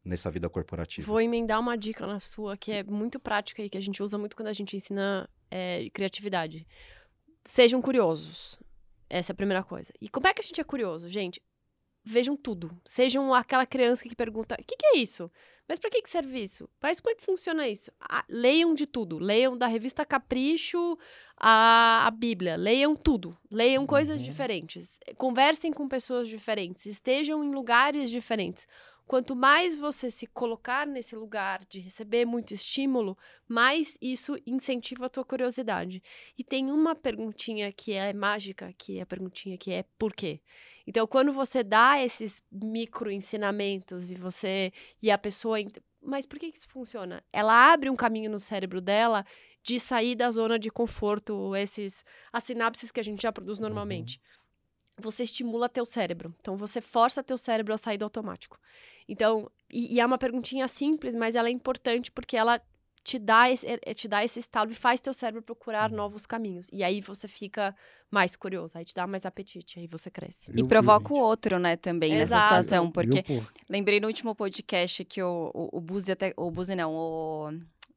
nessa 0.04 0.30
vida 0.30 0.50
corporativa. 0.50 1.06
Vou 1.06 1.20
emendar 1.20 1.60
uma 1.60 1.76
dica 1.76 2.06
na 2.06 2.20
sua, 2.20 2.56
que 2.56 2.72
é 2.72 2.82
muito 2.82 3.20
prática 3.20 3.62
e 3.62 3.70
que 3.70 3.78
a 3.78 3.80
gente 3.80 4.02
usa 4.02 4.18
muito 4.18 4.36
quando 4.36 4.48
a 4.48 4.52
gente 4.52 4.76
ensina 4.76 5.28
é, 5.50 5.88
criatividade. 5.90 6.66
Sejam 7.44 7.80
curiosos. 7.80 8.58
Essa 9.08 9.32
é 9.32 9.34
a 9.34 9.36
primeira 9.36 9.62
coisa. 9.62 9.92
E 10.00 10.08
como 10.08 10.26
é 10.26 10.34
que 10.34 10.40
a 10.40 10.44
gente 10.44 10.60
é 10.60 10.64
curioso, 10.64 11.08
gente? 11.08 11.40
Vejam 12.04 12.36
tudo. 12.36 12.70
Sejam 12.84 13.32
aquela 13.32 13.64
criança 13.66 14.08
que 14.08 14.14
pergunta: 14.16 14.56
o 14.60 14.64
que, 14.64 14.76
que 14.76 14.86
é 14.86 14.98
isso? 14.98 15.30
Mas 15.68 15.78
para 15.78 15.88
que, 15.90 16.02
que 16.02 16.10
serve 16.10 16.42
isso? 16.42 16.68
Mas 16.82 16.98
como 16.98 17.12
é 17.12 17.14
que 17.16 17.24
funciona 17.24 17.68
isso? 17.68 17.92
Ah, 18.00 18.24
leiam 18.28 18.74
de 18.74 18.86
tudo. 18.86 19.18
Leiam 19.18 19.56
da 19.56 19.68
revista 19.68 20.04
Capricho 20.04 20.98
a, 21.36 22.04
a 22.06 22.10
Bíblia. 22.10 22.56
Leiam 22.56 22.96
tudo. 22.96 23.36
Leiam 23.50 23.86
coisas 23.86 24.20
Uhum. 24.20 24.24
diferentes. 24.26 24.98
Conversem 25.16 25.72
com 25.72 25.88
pessoas 25.88 26.28
diferentes. 26.28 26.86
Estejam 26.86 27.42
em 27.44 27.52
lugares 27.54 28.10
diferentes. 28.10 28.66
Quanto 29.06 29.34
mais 29.36 29.76
você 29.76 30.10
se 30.10 30.26
colocar 30.26 30.86
nesse 30.86 31.14
lugar 31.14 31.64
de 31.68 31.80
receber 31.80 32.24
muito 32.24 32.52
estímulo, 32.54 33.16
mais 33.48 33.96
isso 34.00 34.36
incentiva 34.46 35.06
a 35.06 35.08
tua 35.08 35.24
curiosidade. 35.24 36.02
E 36.36 36.42
tem 36.44 36.70
uma 36.70 36.94
perguntinha 36.94 37.72
que 37.72 37.92
é 37.92 38.12
mágica, 38.12 38.72
que 38.76 38.98
é 38.98 39.02
a 39.02 39.06
perguntinha 39.06 39.56
que 39.56 39.70
é 39.72 39.84
por 39.98 40.12
quê? 40.12 40.40
Então, 40.86 41.06
quando 41.06 41.32
você 41.32 41.62
dá 41.62 42.02
esses 42.02 42.42
micro 42.50 43.10
ensinamentos 43.10 44.10
e 44.10 44.14
você 44.14 44.72
e 45.00 45.10
a 45.10 45.18
pessoa, 45.18 45.58
mas 46.00 46.26
por 46.26 46.38
que 46.38 46.50
que 46.50 46.58
isso 46.58 46.68
funciona? 46.68 47.22
Ela 47.32 47.72
abre 47.72 47.88
um 47.88 47.96
caminho 47.96 48.30
no 48.30 48.40
cérebro 48.40 48.80
dela 48.80 49.24
de 49.62 49.78
sair 49.78 50.16
da 50.16 50.30
zona 50.30 50.58
de 50.58 50.70
conforto, 50.70 51.54
esses 51.54 52.04
as 52.32 52.42
sinapses 52.42 52.90
que 52.90 52.98
a 52.98 53.04
gente 53.04 53.22
já 53.22 53.32
produz 53.32 53.58
normalmente. 53.58 54.20
Você 54.98 55.22
estimula 55.22 55.68
teu 55.68 55.86
cérebro. 55.86 56.34
Então 56.40 56.56
você 56.56 56.80
força 56.80 57.22
teu 57.22 57.38
cérebro 57.38 57.72
a 57.72 57.76
sair 57.76 57.98
do 57.98 58.04
automático. 58.04 58.58
Então, 59.08 59.50
e, 59.70 59.94
e 59.94 60.00
é 60.00 60.06
uma 60.06 60.18
perguntinha 60.18 60.66
simples, 60.66 61.14
mas 61.14 61.34
ela 61.34 61.48
é 61.48 61.52
importante 61.52 62.10
porque 62.10 62.36
ela 62.36 62.60
te 63.04 63.18
dá 63.18 63.50
esse, 63.50 63.66
eh, 63.66 63.94
te 63.94 64.06
dá 64.06 64.24
esse 64.24 64.38
estalo 64.38 64.70
e 64.70 64.74
faz 64.74 65.00
teu 65.00 65.12
cérebro 65.12 65.42
procurar 65.42 65.90
novos 65.90 66.24
caminhos. 66.26 66.68
E 66.72 66.84
aí 66.84 67.00
você 67.00 67.26
fica 67.26 67.74
mais 68.10 68.36
curioso, 68.36 68.78
aí 68.78 68.84
te 68.84 68.94
dá 68.94 69.06
mais 69.06 69.26
apetite, 69.26 69.78
aí 69.80 69.86
você 69.86 70.10
cresce. 70.10 70.52
E 70.54 70.60
Eu- 70.60 70.66
provoca 70.66 71.12
eu- 71.12 71.16
o 71.16 71.20
outro, 71.20 71.58
né, 71.58 71.76
também, 71.76 72.10
nessa 72.12 72.36
Exato. 72.36 72.42
situação. 72.42 72.84
eu, 72.86 72.90
Porque 72.92 73.22
pô, 73.22 73.42
lembrei 73.68 73.98
no 74.00 74.06
último 74.06 74.34
podcast 74.34 75.04
que 75.04 75.22
o, 75.22 75.50
o, 75.52 75.78
o 75.78 75.80
Buzi 75.80 76.12
até. 76.12 76.32
O 76.36 76.50
Buzi 76.50 76.74
não, 76.74 76.94
o. 76.94 77.50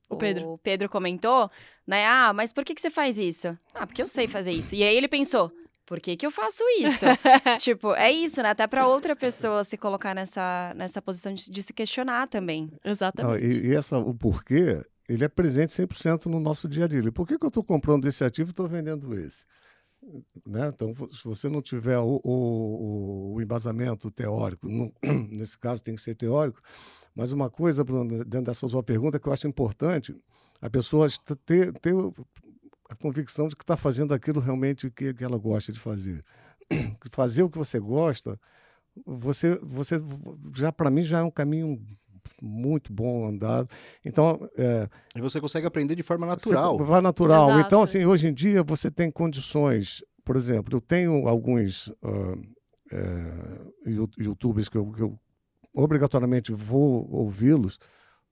O 0.08 0.16
Pedro. 0.18 0.54
O 0.54 0.58
Pedro 0.60 0.88
comentou, 0.88 1.50
né? 1.86 2.06
Ah, 2.06 2.32
mas 2.32 2.54
por 2.54 2.64
que, 2.64 2.76
que 2.76 2.82
você 2.82 2.92
faz 2.92 3.18
isso? 3.18 3.58
Ah, 3.74 3.88
porque 3.88 4.02
eu 4.04 4.08
sei 4.08 4.28
fazer 4.28 4.52
isso. 4.52 4.76
E 4.76 4.84
aí 4.84 4.96
ele 4.96 5.08
pensou. 5.08 5.52
Por 5.84 6.00
que, 6.00 6.16
que 6.16 6.26
eu 6.26 6.32
faço 6.32 6.64
isso? 6.80 7.06
tipo, 7.60 7.94
é 7.96 8.12
isso, 8.12 8.42
né? 8.42 8.50
Até 8.50 8.66
pra 8.66 8.88
outra 8.88 9.16
pessoa 9.16 9.64
se 9.64 9.78
colocar 9.78 10.16
nessa, 10.16 10.74
nessa 10.76 11.00
posição 11.02 11.32
de, 11.34 11.52
de 11.52 11.62
se 11.62 11.74
questionar 11.74 12.28
também. 12.28 12.72
Exatamente. 12.84 13.44
Não, 13.44 13.52
e, 13.52 13.68
e 13.68 13.76
essa, 13.76 13.98
o 14.00 14.14
porquê, 14.16 14.84
ele 15.08 15.24
é 15.24 15.28
presente 15.30 15.74
100% 15.74 16.26
no 16.28 16.40
nosso 16.40 16.68
dia 16.68 16.86
a 16.86 16.88
dia. 16.88 17.12
Por 17.12 17.28
que, 17.28 17.38
que 17.38 17.46
eu 17.46 17.50
estou 17.50 17.64
comprando 17.64 18.06
esse 18.08 18.24
ativo 18.24 18.50
e 18.50 18.52
estou 18.52 18.68
vendendo 18.68 19.14
esse? 19.20 19.46
Né? 20.46 20.68
Então, 20.68 20.94
se 21.12 21.24
você 21.24 21.50
não 21.50 21.62
tiver 21.62 21.98
o, 21.98 22.20
o- 22.24 23.34
o 23.36 23.42
embasamento 23.42 24.12
teórico, 24.12 24.68
não- 24.70 24.92
nesse 25.30 25.58
caso 25.58 25.84
tem 25.84 25.96
que 25.96 26.02
ser 26.02 26.16
teórico, 26.16 26.62
mas 27.16 27.32
uma 27.32 27.50
coisa, 27.50 27.84
Bruno, 27.84 28.24
dentro 28.26 28.44
dessa 28.46 28.68
sua 28.68 28.84
pergunta, 28.84 29.20
que 29.20 29.28
eu 29.28 29.34
acho 29.34 29.48
importante, 29.48 30.16
a 30.62 30.70
pessoa 30.70 31.08
ter, 31.46 31.74
ter 31.80 31.94
a 32.90 32.96
convicção 32.96 33.48
de 33.48 33.56
que 33.56 33.64
está 33.64 33.78
fazendo 33.78 34.14
aquilo 34.14 34.40
realmente 34.40 34.90
que, 34.92 35.14
que 35.14 35.24
ela 35.24 35.38
gosta 35.38 35.72
de 35.72 35.80
fazer. 35.80 36.24
Fazer 37.12 37.44
o 37.44 37.50
que 37.50 37.60
você 37.60 37.80
gosta 37.80 38.40
você, 39.06 39.58
você 39.62 39.96
já 40.56 40.72
para 40.72 40.90
mim 40.90 41.04
já 41.04 41.20
é 41.20 41.24
um 41.24 41.32
caminho 41.32 41.82
muito 42.42 42.92
bom 42.92 43.28
andado. 43.28 43.70
Então, 44.04 44.50
é, 44.58 44.90
e 45.16 45.22
você 45.22 45.40
consegue 45.40 45.68
aprender 45.68 45.96
de 45.96 46.04
forma 46.04 46.26
natural. 46.26 46.78
Vai 46.78 47.02
natural. 47.02 47.50
Exato. 47.50 47.66
Então, 47.66 47.82
assim, 47.82 48.06
hoje 48.06 48.28
em 48.28 48.34
dia 48.34 48.64
você 48.64 48.90
tem 48.92 49.12
condições. 49.12 50.04
Por 50.24 50.36
exemplo, 50.36 50.76
eu 50.76 50.82
tenho 50.82 51.28
alguns 51.28 51.88
uh, 51.88 52.42
é, 52.92 54.02
YouTubers 54.18 54.70
que 54.70 54.78
eu, 54.78 54.92
que 54.92 55.02
eu 55.02 55.20
obrigatoriamente 55.74 56.52
vou 56.52 57.08
ouvi-los, 57.12 57.80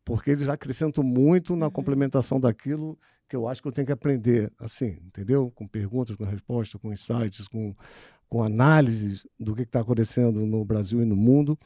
porque 0.06 0.32
eles 0.32 0.50
acrescentam 0.50 1.04
muito 1.04 1.56
na 1.56 1.66
uhum. 1.66 1.72
complementação 1.72 2.40
daquilo 2.40 2.98
que 3.28 3.36
eu 3.36 3.48
acho 3.48 3.62
que 3.62 3.68
eu 3.68 3.72
tenho 3.72 3.88
que 3.88 3.94
aprender, 3.94 4.52
assim, 4.60 4.98
entendeu? 5.06 5.52
Com 5.56 5.68
perguntas, 5.68 6.16
com 6.16 6.24
respostas, 6.24 6.80
com 6.80 6.92
insights, 6.92 7.48
com, 7.48 7.76
com 8.30 8.44
análises 8.44 9.26
do 9.40 9.56
que 9.56 9.64
está 9.64 9.80
acontecendo 9.80 10.46
no 10.46 10.64
Brasil 10.64 11.02
e 11.02 11.06
no 11.06 11.16
mundo. 11.16 11.58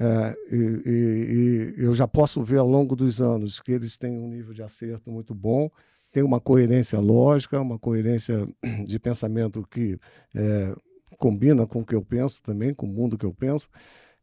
É, 0.00 0.36
e, 0.52 0.56
e, 0.56 1.74
e, 1.76 1.84
eu 1.84 1.92
já 1.92 2.06
posso 2.06 2.40
ver 2.40 2.58
ao 2.58 2.68
longo 2.68 2.94
dos 2.94 3.20
anos 3.20 3.58
que 3.58 3.72
eles 3.72 3.96
têm 3.96 4.16
um 4.16 4.28
nível 4.28 4.54
de 4.54 4.62
acerto 4.62 5.10
muito 5.10 5.34
bom, 5.34 5.68
tem 6.12 6.22
uma 6.22 6.40
coerência 6.40 7.00
lógica, 7.00 7.60
uma 7.60 7.80
coerência 7.80 8.48
de 8.86 8.98
pensamento 9.00 9.66
que 9.68 9.98
é, 10.36 10.72
combina 11.18 11.66
com 11.66 11.80
o 11.80 11.84
que 11.84 11.96
eu 11.96 12.02
penso 12.02 12.40
também, 12.40 12.72
com 12.72 12.86
o 12.86 12.88
mundo 12.88 13.18
que 13.18 13.26
eu 13.26 13.34
penso, 13.34 13.68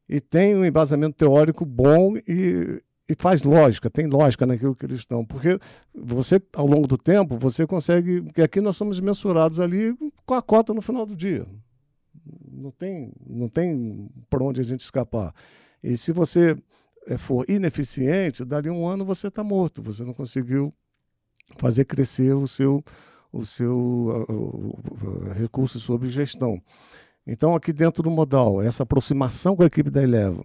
e 0.08 0.22
tem 0.22 0.56
um 0.56 0.64
embasamento 0.64 1.18
teórico 1.18 1.66
bom 1.66 2.16
e, 2.26 2.82
e 3.10 3.16
faz 3.18 3.44
lógica, 3.44 3.90
tem 3.90 4.08
lógica 4.08 4.46
naquilo 4.46 4.76
que 4.76 4.86
eles 4.86 5.00
estão. 5.00 5.26
Porque 5.26 5.60
você, 5.94 6.42
ao 6.54 6.66
longo 6.66 6.88
do 6.88 6.98
tempo, 6.98 7.38
você 7.38 7.68
consegue. 7.68 8.22
Porque 8.22 8.42
aqui 8.42 8.62
nós 8.62 8.78
somos 8.78 9.00
mensurados 9.00 9.60
ali 9.60 9.94
com 10.26 10.34
a 10.36 10.42
cota 10.42 10.74
no 10.74 10.82
final 10.82 11.06
do 11.06 11.16
dia. 11.16 11.46
Não 12.50 12.72
tem, 12.72 13.12
não 13.28 13.50
tem 13.50 14.10
por 14.30 14.42
onde 14.42 14.62
a 14.62 14.64
gente 14.64 14.82
escapar. 14.82 15.34
E 15.86 15.96
se 15.96 16.12
você 16.12 16.58
eh, 17.06 17.18
for 17.18 17.48
ineficiente, 17.48 18.44
dali 18.44 18.72
um 18.72 18.88
ano 18.88 19.06
você 19.06 19.28
está 19.28 19.44
morto. 19.44 19.84
Você 19.84 20.04
não 20.04 20.14
conseguiu 20.14 20.74
fazer 21.58 21.86
crescer 21.86 22.34
o 22.34 22.48
seu, 22.48 22.84
o 23.32 23.46
seu 23.46 24.76
recurso 25.36 25.80
sobre 25.80 26.10
gestão. 26.10 26.60
Então, 27.28 27.56
aqui 27.56 27.72
dentro 27.72 28.02
do 28.02 28.10
modal, 28.10 28.62
essa 28.62 28.82
aproximação 28.82 29.56
com 29.56 29.62
a 29.62 29.68
equipe 29.68 29.92
da 29.92 30.02
Eleva, 30.02 30.44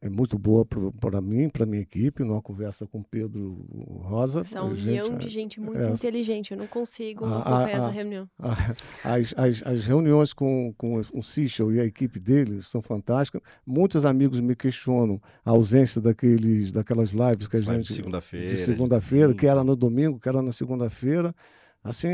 é 0.00 0.08
muito 0.08 0.38
boa 0.38 0.64
para 0.64 1.20
mim, 1.20 1.48
para 1.48 1.66
minha 1.66 1.82
equipe, 1.82 2.22
numa 2.22 2.40
conversa 2.40 2.86
com 2.86 3.02
Pedro 3.02 3.66
Rosa. 4.02 4.40
Essa 4.40 4.58
é 4.58 4.62
união 4.62 5.04
gente, 5.04 5.18
de 5.18 5.28
gente 5.28 5.60
muito 5.60 5.80
é, 5.80 5.90
inteligente, 5.90 6.52
eu 6.52 6.58
não 6.58 6.66
consigo 6.66 7.24
a, 7.24 7.38
acompanhar 7.38 7.66
a, 7.66 7.70
essa 7.70 7.88
reunião. 7.88 8.30
A, 8.38 9.14
as, 9.14 9.34
as, 9.36 9.62
as, 9.64 9.86
reuniões 9.86 10.32
com, 10.32 10.72
com 10.76 10.98
o 10.98 11.22
Sichel 11.22 11.72
e 11.72 11.80
a 11.80 11.84
equipe 11.84 12.20
dele 12.20 12.62
são 12.62 12.80
fantásticas. 12.80 13.42
Muitos 13.66 14.04
amigos 14.04 14.40
me 14.40 14.54
questionam 14.54 15.20
a 15.44 15.50
ausência 15.50 16.00
daqueles, 16.00 16.70
daquelas 16.70 17.10
lives 17.10 17.48
que 17.48 17.56
a 17.56 17.60
gente... 17.60 17.88
De 17.88 17.94
segunda-feira. 17.94 18.46
De 18.46 18.56
segunda-feira, 18.56 19.34
que 19.34 19.46
era 19.46 19.64
no 19.64 19.74
domingo, 19.74 20.20
que 20.20 20.28
era 20.28 20.40
na 20.40 20.52
segunda-feira. 20.52 21.34
Assim, 21.82 22.08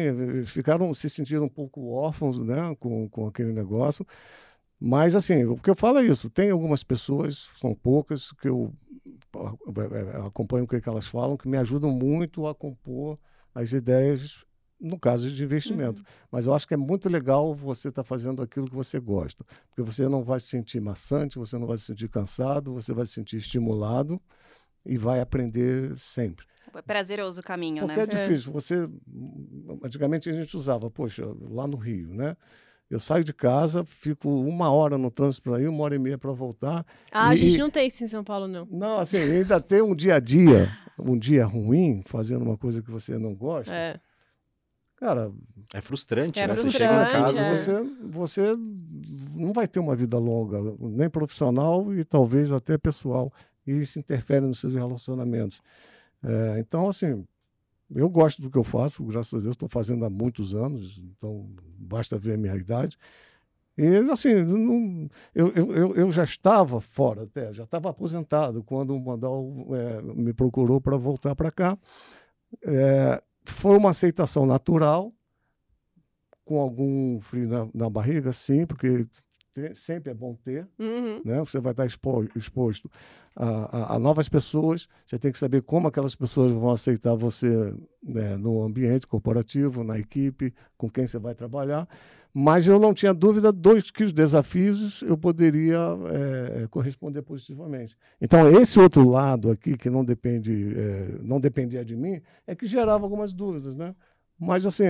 ficaram, 0.44 0.92
se 0.94 1.10
sentiram 1.10 1.44
um 1.44 1.48
pouco 1.48 1.90
órfãos 1.90 2.38
né, 2.40 2.74
com, 2.78 3.08
com 3.08 3.26
aquele 3.26 3.52
negócio. 3.52 4.06
Mas, 4.80 5.14
assim, 5.16 5.44
o 5.44 5.56
que 5.56 5.70
eu 5.70 5.74
falo 5.74 5.98
é 5.98 6.02
isso. 6.02 6.28
Tem 6.28 6.50
algumas 6.50 6.82
pessoas, 6.84 7.48
são 7.54 7.74
poucas, 7.74 8.32
que 8.32 8.48
eu 8.48 8.72
acompanho 10.26 10.64
o 10.64 10.68
que 10.68 10.76
é 10.76 10.82
elas 10.86 11.06
falam, 11.06 11.36
que 11.36 11.48
me 11.48 11.56
ajudam 11.56 11.90
muito 11.90 12.46
a 12.46 12.54
compor 12.54 13.18
as 13.54 13.72
ideias, 13.72 14.44
no 14.80 14.98
caso 14.98 15.30
de 15.30 15.42
investimento. 15.42 16.00
Uhum. 16.00 16.06
Mas 16.30 16.46
eu 16.46 16.54
acho 16.54 16.66
que 16.66 16.74
é 16.74 16.76
muito 16.76 17.08
legal 17.08 17.54
você 17.54 17.88
estar 17.88 18.02
tá 18.02 18.06
fazendo 18.06 18.42
aquilo 18.42 18.68
que 18.68 18.74
você 18.74 18.98
gosta. 18.98 19.44
Porque 19.68 19.82
você 19.82 20.08
não 20.08 20.22
vai 20.24 20.40
se 20.40 20.48
sentir 20.48 20.80
maçante, 20.80 21.38
você 21.38 21.56
não 21.56 21.66
vai 21.66 21.76
se 21.76 21.84
sentir 21.84 22.08
cansado, 22.08 22.74
você 22.74 22.92
vai 22.92 23.06
se 23.06 23.12
sentir 23.12 23.36
estimulado 23.36 24.20
e 24.84 24.98
vai 24.98 25.20
aprender 25.20 25.96
sempre. 25.98 26.44
É 26.74 26.82
prazeroso 26.82 27.40
o 27.40 27.44
caminho, 27.44 27.86
Porque 27.86 28.00
né? 28.00 28.06
Porque 28.06 28.16
é 28.16 28.26
difícil. 28.26 28.52
Você, 28.52 28.88
antigamente 29.82 30.28
a 30.28 30.32
gente 30.32 30.56
usava, 30.56 30.90
poxa, 30.90 31.24
lá 31.48 31.66
no 31.66 31.76
Rio, 31.76 32.12
né? 32.12 32.36
Eu 32.90 33.00
saio 33.00 33.24
de 33.24 33.32
casa, 33.32 33.84
fico 33.84 34.28
uma 34.28 34.70
hora 34.70 34.98
no 34.98 35.10
trânsito 35.10 35.50
para 35.50 35.60
ir, 35.60 35.68
uma 35.68 35.82
hora 35.84 35.96
e 35.96 35.98
meia 35.98 36.18
para 36.18 36.32
voltar. 36.32 36.84
Ah, 37.10 37.30
e, 37.30 37.32
a 37.32 37.36
gente 37.36 37.58
não 37.58 37.70
tem 37.70 37.86
isso 37.86 38.04
em 38.04 38.06
São 38.06 38.22
Paulo, 38.22 38.46
não. 38.46 38.66
Não, 38.70 38.98
assim, 38.98 39.16
ainda 39.16 39.60
tem 39.60 39.82
um 39.82 39.94
dia 39.94 40.16
a 40.16 40.20
dia, 40.20 40.70
um 40.98 41.18
dia 41.18 41.44
ruim, 41.44 42.02
fazendo 42.04 42.42
uma 42.42 42.56
coisa 42.56 42.82
que 42.82 42.90
você 42.90 43.18
não 43.18 43.34
gosta. 43.34 43.74
É. 43.74 43.98
Cara. 44.96 45.32
É 45.72 45.80
frustrante, 45.80 46.38
é 46.38 46.46
né? 46.46 46.54
Frustrante, 46.54 46.78
você 46.78 46.78
chega 46.78 47.04
em 47.04 47.10
casa. 47.10 47.40
É. 47.40 47.44
Você, 47.44 47.82
você 48.02 48.56
não 49.36 49.52
vai 49.52 49.66
ter 49.66 49.80
uma 49.80 49.96
vida 49.96 50.18
longa, 50.18 50.58
nem 50.78 51.10
profissional 51.10 51.92
e 51.94 52.04
talvez 52.04 52.52
até 52.52 52.78
pessoal. 52.78 53.32
E 53.66 53.72
isso 53.72 53.98
interfere 53.98 54.46
nos 54.46 54.60
seus 54.60 54.74
relacionamentos. 54.74 55.60
É, 56.22 56.58
então, 56.58 56.88
assim, 56.88 57.26
eu 57.94 58.08
gosto 58.08 58.42
do 58.42 58.50
que 58.50 58.58
eu 58.58 58.64
faço, 58.64 59.04
graças 59.04 59.34
a 59.34 59.38
Deus, 59.38 59.54
estou 59.54 59.68
fazendo 59.68 60.04
há 60.04 60.10
muitos 60.10 60.54
anos, 60.54 60.98
então 60.98 61.48
basta 61.78 62.18
ver 62.18 62.34
a 62.34 62.36
minha 62.36 62.56
idade. 62.56 62.98
E, 63.76 63.96
assim, 64.10 64.34
não, 64.42 65.08
eu, 65.34 65.52
eu, 65.52 65.96
eu 65.96 66.10
já 66.10 66.22
estava 66.22 66.80
fora 66.80 67.24
até, 67.24 67.52
já 67.52 67.64
estava 67.64 67.90
aposentado 67.90 68.62
quando 68.62 68.94
o 68.94 69.00
Mandal 69.00 69.44
é, 69.72 70.02
me 70.02 70.32
procurou 70.32 70.80
para 70.80 70.96
voltar 70.96 71.34
para 71.34 71.50
cá. 71.50 71.76
É, 72.62 73.22
foi 73.44 73.76
uma 73.76 73.90
aceitação 73.90 74.46
natural, 74.46 75.12
com 76.44 76.60
algum 76.60 77.20
frio 77.20 77.48
na, 77.48 77.68
na 77.74 77.90
barriga, 77.90 78.32
sim, 78.32 78.66
porque 78.66 79.06
ter, 79.54 79.76
sempre 79.76 80.10
é 80.10 80.14
bom 80.14 80.34
ter, 80.34 80.66
uhum. 80.78 81.22
né? 81.24 81.38
Você 81.38 81.60
vai 81.60 81.72
estar 81.72 81.86
expo, 81.86 82.26
exposto 82.34 82.90
a, 83.36 83.46
a, 83.46 83.94
a, 83.94 83.98
novas 83.98 84.28
pessoas, 84.28 84.88
você 85.06 85.18
tem 85.18 85.30
que 85.32 85.38
saber 85.38 85.62
como 85.62 85.88
aquelas 85.88 86.14
pessoas 86.14 86.52
vão 86.52 86.70
aceitar 86.70 87.14
você 87.14 87.74
né, 88.02 88.36
no 88.36 88.62
ambiente 88.62 89.06
corporativo, 89.06 89.84
na 89.84 89.98
equipe, 89.98 90.52
com 90.76 90.90
quem 90.90 91.06
você 91.06 91.18
vai 91.18 91.34
trabalhar. 91.34 91.88
Mas 92.36 92.66
eu 92.66 92.80
não 92.80 92.92
tinha 92.92 93.14
dúvida 93.14 93.52
dos 93.52 93.92
que 93.92 94.02
os 94.02 94.12
desafios 94.12 95.02
eu 95.02 95.16
poderia 95.16 95.78
é, 96.12 96.66
corresponder 96.66 97.22
positivamente. 97.22 97.96
Então 98.20 98.50
esse 98.60 98.78
outro 98.80 99.08
lado 99.08 99.52
aqui 99.52 99.76
que 99.76 99.88
não 99.88 100.04
depende, 100.04 100.74
é, 100.76 101.18
não 101.22 101.38
dependia 101.38 101.84
de 101.84 101.96
mim, 101.96 102.20
é 102.44 102.56
que 102.56 102.66
gerava 102.66 103.04
algumas 103.04 103.32
dúvidas, 103.32 103.76
né? 103.76 103.94
Mas, 104.44 104.66
assim, 104.66 104.84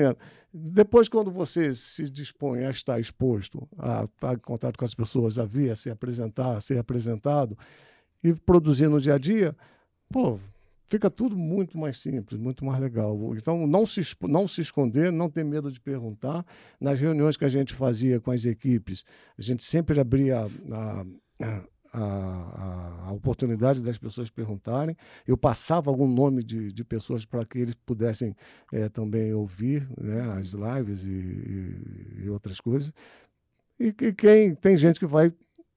depois, 0.53 1.09
quando 1.09 1.31
você 1.31 1.75
se 1.75 2.09
dispõe 2.11 2.65
a 2.65 2.71
estar 2.71 3.01
exposto, 3.01 3.67
a 3.79 4.05
estar 4.05 4.35
em 4.35 4.39
contato 4.39 4.79
com 4.79 4.85
as 4.85 4.95
pessoas, 4.95 5.39
a 5.39 5.45
vir, 5.45 5.71
a 5.71 5.77
se 5.77 5.91
apresentar, 5.91 6.57
a 6.57 6.61
ser 6.61 6.79
apresentado 6.79 7.57
e 8.23 8.35
produzir 8.35 8.89
no 8.89 9.01
dia 9.01 9.15
a 9.15 9.19
dia, 9.19 9.57
pô, 10.11 10.39
fica 10.87 11.11
tudo 11.11 11.37
muito 11.37 11.77
mais 11.79 11.99
simples, 11.99 12.39
muito 12.39 12.65
mais 12.65 12.81
legal. 12.81 13.19
Então, 13.37 13.67
não 13.67 13.85
se, 13.85 14.01
não 14.23 14.47
se 14.47 14.61
esconder, 14.61 15.11
não 15.11 15.29
ter 15.29 15.45
medo 15.45 15.71
de 15.71 15.81
perguntar. 15.81 16.45
Nas 16.81 17.01
reuniões 17.01 17.37
que 17.37 17.45
a 17.45 17.49
gente 17.49 17.75
fazia 17.75 18.21
com 18.21 18.31
as 18.31 18.45
equipes, 18.45 19.05
a 19.37 19.43
gente 19.43 19.65
sempre 19.65 19.99
abria 20.01 20.41
a, 20.41 21.05
a 21.43 21.63
a, 21.95 23.07
a, 23.07 23.13
oportunidade 23.13 23.81
das 23.81 23.97
pessoas 23.97 24.29
perguntarem. 24.29 24.97
Eu 25.27 25.37
passava 25.37 25.91
algum 25.91 26.09
nome 26.09 26.43
de, 26.43 26.73
de 26.73 26.85
pessoas 26.85 27.25
para 27.25 27.45
que 27.45 27.59
eles 27.59 27.75
pudessem 27.75 28.35
é, 28.73 28.89
também 28.89 29.33
ouvir 29.33 29.89
né, 29.97 30.21
as 30.39 30.53
lives 30.53 31.05
e, 31.05 31.11
e, 31.11 32.25
e 32.25 32.31
outras 32.31 32.61
coisas. 32.61 32.93
E, 33.79 33.93
que 33.93 34.13
quem 34.13 34.55
tem 34.55 34.77
gente 34.77 34.99
que 34.99 35.07
vai 35.07 35.33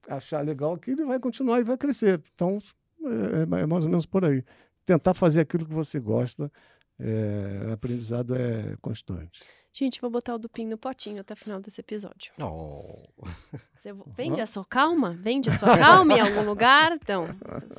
achar 0.10 0.44
legal 0.44 0.74
aqui, 0.74 0.92
ele 0.92 1.06
vai 1.06 1.20
continuar 1.20 1.60
e 1.60 1.64
vai 1.64 1.78
crescer. 1.78 2.22
Então, 2.34 2.58
é, 3.04 3.62
é 3.62 3.66
mais 3.66 3.86
ou 3.86 3.90
menos 3.92 4.06
por 4.06 4.26
aí. 4.26 4.44
Tentar 4.86 5.14
fazer 5.14 5.42
aquilo 5.42 5.66
que 5.66 5.74
você 5.74 6.00
gosta, 6.00 6.52
é, 7.00 7.70
aprendizado 7.72 8.36
é 8.36 8.76
constante. 8.82 9.44
Gente, 9.78 10.02
vou 10.02 10.10
botar 10.10 10.34
o 10.34 10.40
Dupin 10.40 10.66
no 10.66 10.76
potinho 10.76 11.22
até 11.22 11.36
o 11.36 11.38
final 11.38 11.60
desse 11.60 11.82
episódio. 11.82 12.32
Oh. 12.42 13.00
Você 13.78 13.94
vende 14.16 14.42
a 14.42 14.48
sua 14.48 14.66
calma? 14.66 15.14
Vende 15.14 15.52
a 15.52 15.54
sua 15.54 15.78
calma 15.78 16.16
em 16.16 16.20
algum 16.20 16.42
lugar? 16.42 16.94
Então, 16.94 17.28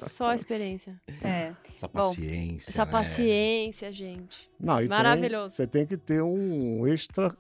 só 0.09 0.29
a 0.29 0.37
experiência. 0.37 0.95
É. 1.21 1.53
Essa 1.75 1.89
paciência. 1.89 2.71
Bom, 2.71 2.73
essa 2.73 2.85
né? 2.85 2.93
paciência, 2.93 3.91
gente. 3.91 4.49
Não, 4.61 4.87
Maravilhoso. 4.87 5.57
Tem, 5.57 5.67
você 5.67 5.67
tem 5.67 5.87
que 5.87 5.97
ter 5.97 6.23
um 6.23 6.87
extra, 6.87 7.37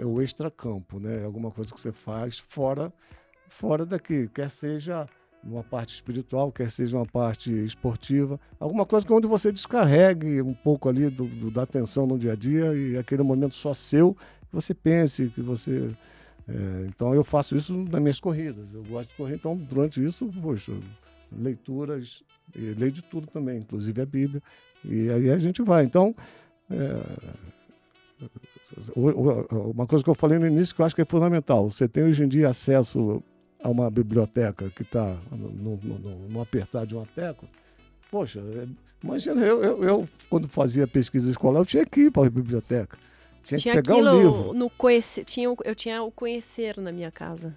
o 0.00 0.22
extra 0.22 0.52
campo, 0.52 1.00
né? 1.00 1.24
Alguma 1.24 1.50
coisa 1.50 1.74
que 1.74 1.80
você 1.80 1.90
faz 1.90 2.38
fora, 2.38 2.92
fora 3.48 3.84
daqui, 3.84 4.28
quer 4.28 4.50
seja 4.50 5.08
uma 5.44 5.62
parte 5.62 5.94
espiritual, 5.94 6.50
quer 6.50 6.70
seja 6.70 6.96
uma 6.96 7.06
parte 7.06 7.52
esportiva, 7.64 8.38
alguma 8.58 8.84
coisa 8.84 9.06
é 9.08 9.12
onde 9.12 9.28
você 9.28 9.52
descarregue 9.52 10.42
um 10.42 10.54
pouco 10.54 10.88
ali 10.88 11.08
do, 11.08 11.26
do, 11.26 11.50
da 11.50 11.62
atenção 11.62 12.06
no 12.06 12.18
dia 12.18 12.32
a 12.32 12.36
dia 12.36 12.74
e 12.74 12.96
aquele 12.96 13.22
momento 13.22 13.54
só 13.54 13.72
seu, 13.72 14.14
que 14.14 14.52
você 14.52 14.74
pense, 14.74 15.28
que 15.28 15.40
você. 15.40 15.90
É, 16.48 16.86
então 16.88 17.14
eu 17.14 17.24
faço 17.24 17.56
isso 17.56 17.74
nas 17.74 18.00
minhas 18.00 18.20
corridas. 18.20 18.74
Eu 18.74 18.82
gosto 18.84 19.10
de 19.10 19.16
correr, 19.16 19.34
então 19.34 19.56
durante 19.56 20.04
isso, 20.04 20.28
poxa, 20.42 20.72
leituras, 21.32 22.22
leio 22.54 22.92
de 22.92 23.02
tudo 23.02 23.26
também, 23.26 23.58
inclusive 23.58 24.00
a 24.00 24.06
Bíblia, 24.06 24.42
e 24.84 25.10
aí 25.10 25.30
a 25.30 25.38
gente 25.38 25.62
vai. 25.62 25.84
Então, 25.84 26.14
é, 26.70 27.00
uma 29.74 29.86
coisa 29.86 30.04
que 30.04 30.10
eu 30.10 30.14
falei 30.14 30.38
no 30.38 30.46
início 30.46 30.74
que 30.74 30.80
eu 30.80 30.86
acho 30.86 30.94
que 30.94 31.02
é 31.02 31.04
fundamental: 31.04 31.68
você 31.68 31.86
tem 31.86 32.04
hoje 32.04 32.24
em 32.24 32.28
dia 32.28 32.48
acesso 32.48 33.22
a 33.66 33.68
uma 33.68 33.90
biblioteca 33.90 34.70
que 34.70 34.82
está 34.82 35.16
no, 35.32 35.76
no, 35.76 36.28
no, 36.28 36.40
apertar 36.40 36.86
de 36.86 36.94
uma 36.94 37.04
tecla, 37.06 37.48
poxa, 38.10 38.38
é, 38.40 38.66
imagina, 39.02 39.44
eu, 39.44 39.62
eu, 39.62 39.84
eu, 39.84 40.08
quando 40.30 40.48
fazia 40.48 40.86
pesquisa 40.86 41.28
escolar, 41.28 41.60
eu 41.60 41.66
tinha 41.66 41.84
que 41.84 42.02
ir 42.02 42.10
para 42.12 42.26
a 42.26 42.30
biblioteca. 42.30 42.96
Tinha, 43.42 43.58
tinha 43.58 43.74
que 43.74 43.82
pegar 43.82 43.96
o 43.96 44.18
livro. 44.18 44.52
No 44.54 44.70
conhecer, 44.70 45.24
tinha, 45.24 45.52
eu 45.64 45.74
tinha 45.74 46.00
o 46.02 46.12
conhecer 46.12 46.76
na 46.78 46.92
minha 46.92 47.10
casa. 47.10 47.56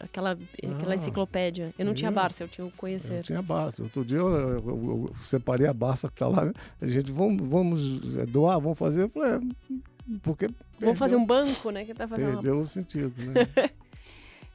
Aquela, 0.00 0.32
aquela 0.32 0.92
ah, 0.92 0.96
enciclopédia. 0.96 1.72
Eu 1.78 1.84
não 1.84 1.92
isso. 1.92 1.98
tinha 1.98 2.10
Barça, 2.10 2.44
eu 2.44 2.48
tinha 2.48 2.66
o 2.66 2.70
Conhecer. 2.70 3.18
Eu 3.18 3.22
tinha 3.22 3.42
Barça. 3.42 3.82
Outro 3.82 4.06
dia 4.06 4.16
eu, 4.16 4.32
eu, 4.32 4.68
eu, 4.68 5.10
eu 5.10 5.14
separei 5.22 5.66
a 5.66 5.72
Barça 5.72 6.08
que 6.08 6.14
está 6.14 6.26
lá. 6.26 6.50
A 6.80 6.88
gente, 6.88 7.12
vamos, 7.12 7.46
vamos 7.46 8.16
é, 8.16 8.24
doar, 8.24 8.58
vamos 8.58 8.78
fazer. 8.78 9.02
Eu 9.02 9.10
falei, 9.10 9.32
é, 9.32 9.40
porque. 10.22 10.46
Vamos 10.46 10.58
perdeu, 10.78 10.94
fazer 10.94 11.16
um 11.16 11.26
banco, 11.26 11.70
né? 11.70 11.84
Que 11.84 11.92
tá 11.92 12.08
fazendo 12.08 12.32
perdeu 12.32 12.54
uma... 12.54 12.62
o 12.62 12.66
sentido, 12.66 13.20
né? 13.20 13.46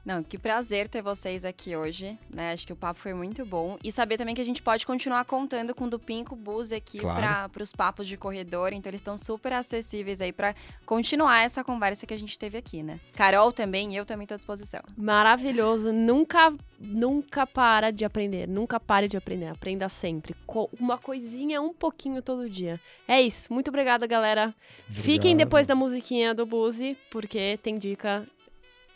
Não, 0.03 0.23
que 0.23 0.37
prazer 0.37 0.89
ter 0.89 1.01
vocês 1.01 1.45
aqui 1.45 1.75
hoje, 1.75 2.17
né? 2.29 2.51
Acho 2.51 2.65
que 2.65 2.73
o 2.73 2.75
papo 2.75 2.99
foi 2.99 3.13
muito 3.13 3.45
bom. 3.45 3.77
E 3.83 3.91
saber 3.91 4.17
também 4.17 4.33
que 4.33 4.41
a 4.41 4.45
gente 4.45 4.61
pode 4.61 4.85
continuar 4.85 5.25
contando 5.25 5.75
com 5.75 5.85
o 5.85 5.89
Dupin 5.89 6.25
e 6.27 6.33
o 6.33 6.35
Buzi 6.35 6.73
aqui 6.73 6.99
claro. 6.99 7.49
para 7.49 7.63
os 7.63 7.71
papos 7.71 8.07
de 8.07 8.17
corredor. 8.17 8.73
Então, 8.73 8.89
eles 8.89 9.01
estão 9.01 9.17
super 9.17 9.53
acessíveis 9.53 10.19
aí 10.19 10.33
para 10.33 10.55
continuar 10.85 11.43
essa 11.43 11.63
conversa 11.63 12.07
que 12.07 12.13
a 12.13 12.17
gente 12.17 12.37
teve 12.37 12.57
aqui, 12.57 12.81
né? 12.81 12.99
Carol 13.13 13.51
também, 13.51 13.95
eu 13.95 14.05
também 14.05 14.23
estou 14.23 14.35
à 14.35 14.37
disposição. 14.37 14.81
Maravilhoso. 14.97 15.93
Nunca, 15.93 16.51
nunca 16.79 17.45
para 17.45 17.91
de 17.91 18.03
aprender. 18.03 18.47
Nunca 18.47 18.79
pare 18.79 19.07
de 19.07 19.17
aprender. 19.17 19.47
Aprenda 19.47 19.87
sempre. 19.87 20.35
Uma 20.79 20.97
coisinha, 20.97 21.61
um 21.61 21.73
pouquinho 21.73 22.21
todo 22.23 22.49
dia. 22.49 22.79
É 23.07 23.21
isso. 23.21 23.53
Muito 23.53 23.67
obrigada, 23.67 24.07
galera. 24.07 24.55
Obrigado. 24.89 25.03
Fiquem 25.03 25.37
depois 25.37 25.67
da 25.67 25.75
musiquinha 25.75 26.33
do 26.33 26.45
Buzi, 26.45 26.97
porque 27.11 27.59
tem 27.61 27.77
dica 27.77 28.27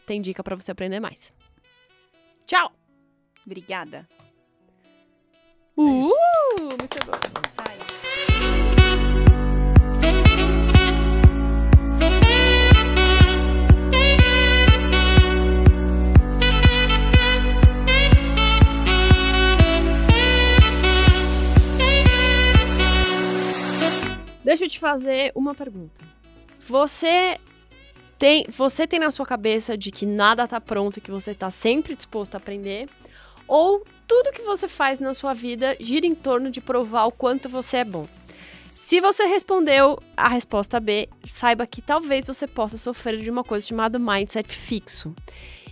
tem 0.06 0.22
dica 0.22 0.44
para 0.44 0.56
você 0.56 0.72
aprender 0.72 1.00
mais. 1.00 1.34
Tchau! 2.46 2.72
Obrigada. 3.46 4.08
Uh! 5.78 6.12
É 6.58 6.78
muito 6.78 7.06
bom. 7.06 7.12
Sai. 7.54 7.78
Deixa 24.44 24.66
eu 24.66 24.70
te 24.70 24.80
fazer 24.80 25.32
uma 25.34 25.56
pergunta. 25.56 26.04
Você 26.60 27.38
tem, 28.18 28.46
você 28.50 28.88
tem 28.88 29.00
na 29.00 29.12
sua 29.12 29.26
cabeça 29.26 29.78
de 29.78 29.92
que 29.92 30.06
nada 30.06 30.48
tá 30.48 30.62
pronto, 30.62 31.02
que 31.02 31.12
você 31.12 31.34
tá 31.34 31.50
sempre 31.50 31.96
disposto 31.96 32.36
a 32.36 32.38
aprender, 32.38 32.88
ou 33.48 33.86
tudo 34.08 34.32
que 34.32 34.42
você 34.42 34.68
faz 34.68 35.00
na 35.00 35.14
sua 35.14 35.34
vida 35.34 35.76
gira 35.80 36.06
em 36.06 36.16
torno 36.16 36.50
de 36.50 36.62
provar 36.62 37.06
o 37.06 37.12
quanto 37.12 37.50
você 37.50 37.78
é 37.78 37.86
bom. 37.86 38.08
Se 38.74 39.00
você 39.00 39.26
respondeu 39.26 39.98
a 40.18 40.28
resposta 40.28 40.80
B, 40.80 41.08
saiba 41.26 41.66
que 41.66 41.82
talvez 41.82 42.28
você 42.28 42.46
possa 42.46 42.78
sofrer 42.78 43.20
de 43.20 43.30
uma 43.30 43.44
coisa 43.44 43.66
chamada 43.66 43.98
mindset 43.98 44.50
fixo. 44.50 45.16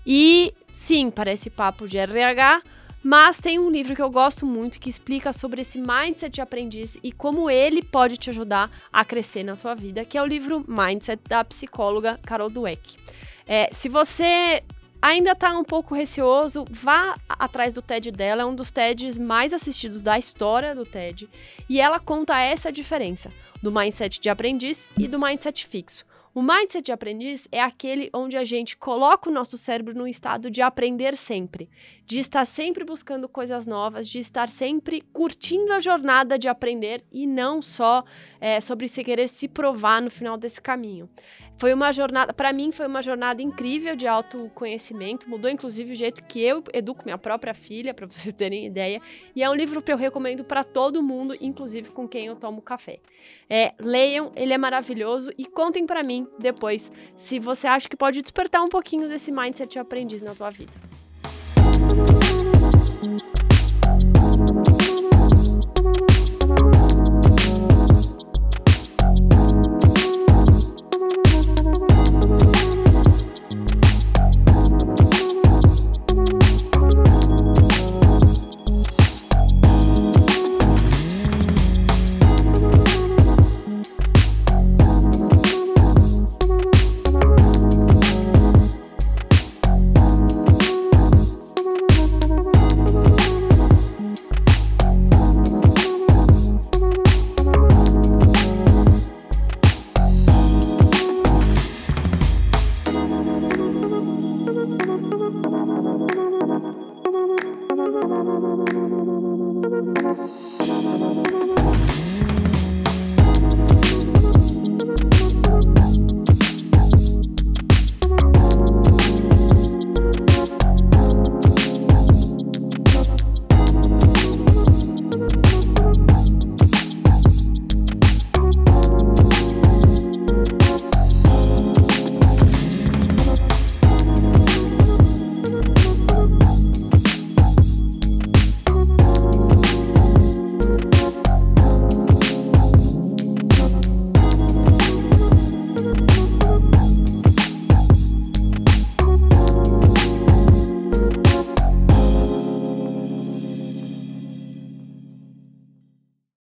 E 0.05 0.53
sim, 0.71 1.09
parece 1.09 1.49
papo 1.49 1.87
de 1.87 1.97
RH, 1.97 2.61
mas 3.03 3.37
tem 3.37 3.59
um 3.59 3.69
livro 3.69 3.93
que 3.93 4.01
eu 4.01 4.09
gosto 4.09 4.45
muito 4.45 4.79
que 4.79 4.89
explica 4.89 5.33
sobre 5.33 5.61
esse 5.61 5.77
mindset 5.77 6.29
de 6.29 6.41
aprendiz 6.41 6.97
e 7.03 7.11
como 7.11 7.49
ele 7.49 7.83
pode 7.83 8.15
te 8.15 8.29
ajudar 8.29 8.71
a 8.91 9.03
crescer 9.03 9.43
na 9.43 9.57
tua 9.57 9.75
vida, 9.75 10.05
que 10.05 10.17
é 10.17 10.21
o 10.21 10.25
livro 10.25 10.63
Mindset 10.67 11.21
da 11.27 11.43
psicóloga 11.43 12.17
Carol 12.25 12.49
Dweck. 12.49 12.97
É, 13.45 13.69
se 13.73 13.89
você 13.89 14.63
ainda 15.01 15.33
está 15.33 15.57
um 15.57 15.65
pouco 15.65 15.93
receoso, 15.93 16.63
vá 16.71 17.17
atrás 17.27 17.73
do 17.73 17.81
TED 17.81 18.09
dela, 18.09 18.43
é 18.43 18.45
um 18.45 18.55
dos 18.55 18.71
TEDs 18.71 19.17
mais 19.17 19.51
assistidos 19.51 20.01
da 20.01 20.17
história 20.17 20.73
do 20.73 20.85
TED, 20.85 21.29
e 21.69 21.81
ela 21.81 21.99
conta 21.99 22.39
essa 22.39 22.71
diferença 22.71 23.29
do 23.61 23.69
mindset 23.69 24.21
de 24.21 24.29
aprendiz 24.29 24.89
e 24.97 25.09
do 25.09 25.19
mindset 25.19 25.67
fixo. 25.67 26.05
O 26.35 26.41
mindset 26.41 26.81
de 26.81 26.91
aprendiz 26.91 27.47
é 27.51 27.61
aquele 27.61 28.09
onde 28.11 28.35
a 28.35 28.43
gente 28.43 28.75
coloca 28.75 29.29
o 29.29 29.31
nosso 29.31 29.55
cérebro 29.55 29.93
num 29.93 30.07
estado 30.07 30.49
de 30.49 30.63
aprender 30.63 31.15
sempre, 31.15 31.69
de 32.07 32.17
estar 32.17 32.43
sempre 32.45 32.83
buscando 32.83 33.29
coisas 33.29 33.67
novas, 33.67 34.09
de 34.09 34.17
estar 34.17 34.49
sempre 34.49 35.01
curtindo 35.13 35.71
a 35.71 35.79
jornada 35.79 36.39
de 36.39 36.47
aprender 36.47 37.03
e 37.11 37.27
não 37.27 37.61
só 37.61 38.03
é, 38.41 38.59
sobre 38.59 38.87
se 38.87 39.03
querer 39.03 39.29
se 39.29 39.47
provar 39.47 40.01
no 40.01 40.09
final 40.09 40.35
desse 40.35 40.59
caminho. 40.59 41.07
Foi 41.57 41.73
uma 41.73 41.91
jornada, 41.91 42.33
para 42.33 42.51
mim, 42.51 42.71
foi 42.71 42.87
uma 42.87 43.01
jornada 43.01 43.41
incrível 43.41 43.95
de 43.95 44.07
autoconhecimento. 44.07 45.29
Mudou, 45.29 45.49
inclusive, 45.49 45.93
o 45.93 45.95
jeito 45.95 46.23
que 46.23 46.41
eu 46.41 46.63
educo 46.73 47.03
minha 47.05 47.17
própria 47.17 47.53
filha, 47.53 47.93
para 47.93 48.05
vocês 48.05 48.33
terem 48.35 48.65
ideia. 48.65 49.01
E 49.35 49.43
é 49.43 49.49
um 49.49 49.55
livro 49.55 49.81
que 49.81 49.91
eu 49.91 49.97
recomendo 49.97 50.43
para 50.43 50.63
todo 50.63 51.01
mundo, 51.01 51.35
inclusive 51.39 51.89
com 51.89 52.07
quem 52.07 52.25
eu 52.25 52.35
tomo 52.35 52.61
café. 52.61 52.99
É, 53.49 53.73
leiam, 53.79 54.31
ele 54.35 54.53
é 54.53 54.57
maravilhoso 54.57 55.31
e 55.37 55.45
contem 55.45 55.85
para 55.85 56.03
mim 56.03 56.27
depois 56.39 56.91
se 57.15 57.39
você 57.39 57.67
acha 57.67 57.87
que 57.87 57.95
pode 57.95 58.21
despertar 58.21 58.63
um 58.63 58.69
pouquinho 58.69 59.07
desse 59.07 59.31
mindset 59.31 59.79
aprendiz 59.79 60.21
na 60.21 60.33
tua 60.33 60.49
vida. 60.49 60.73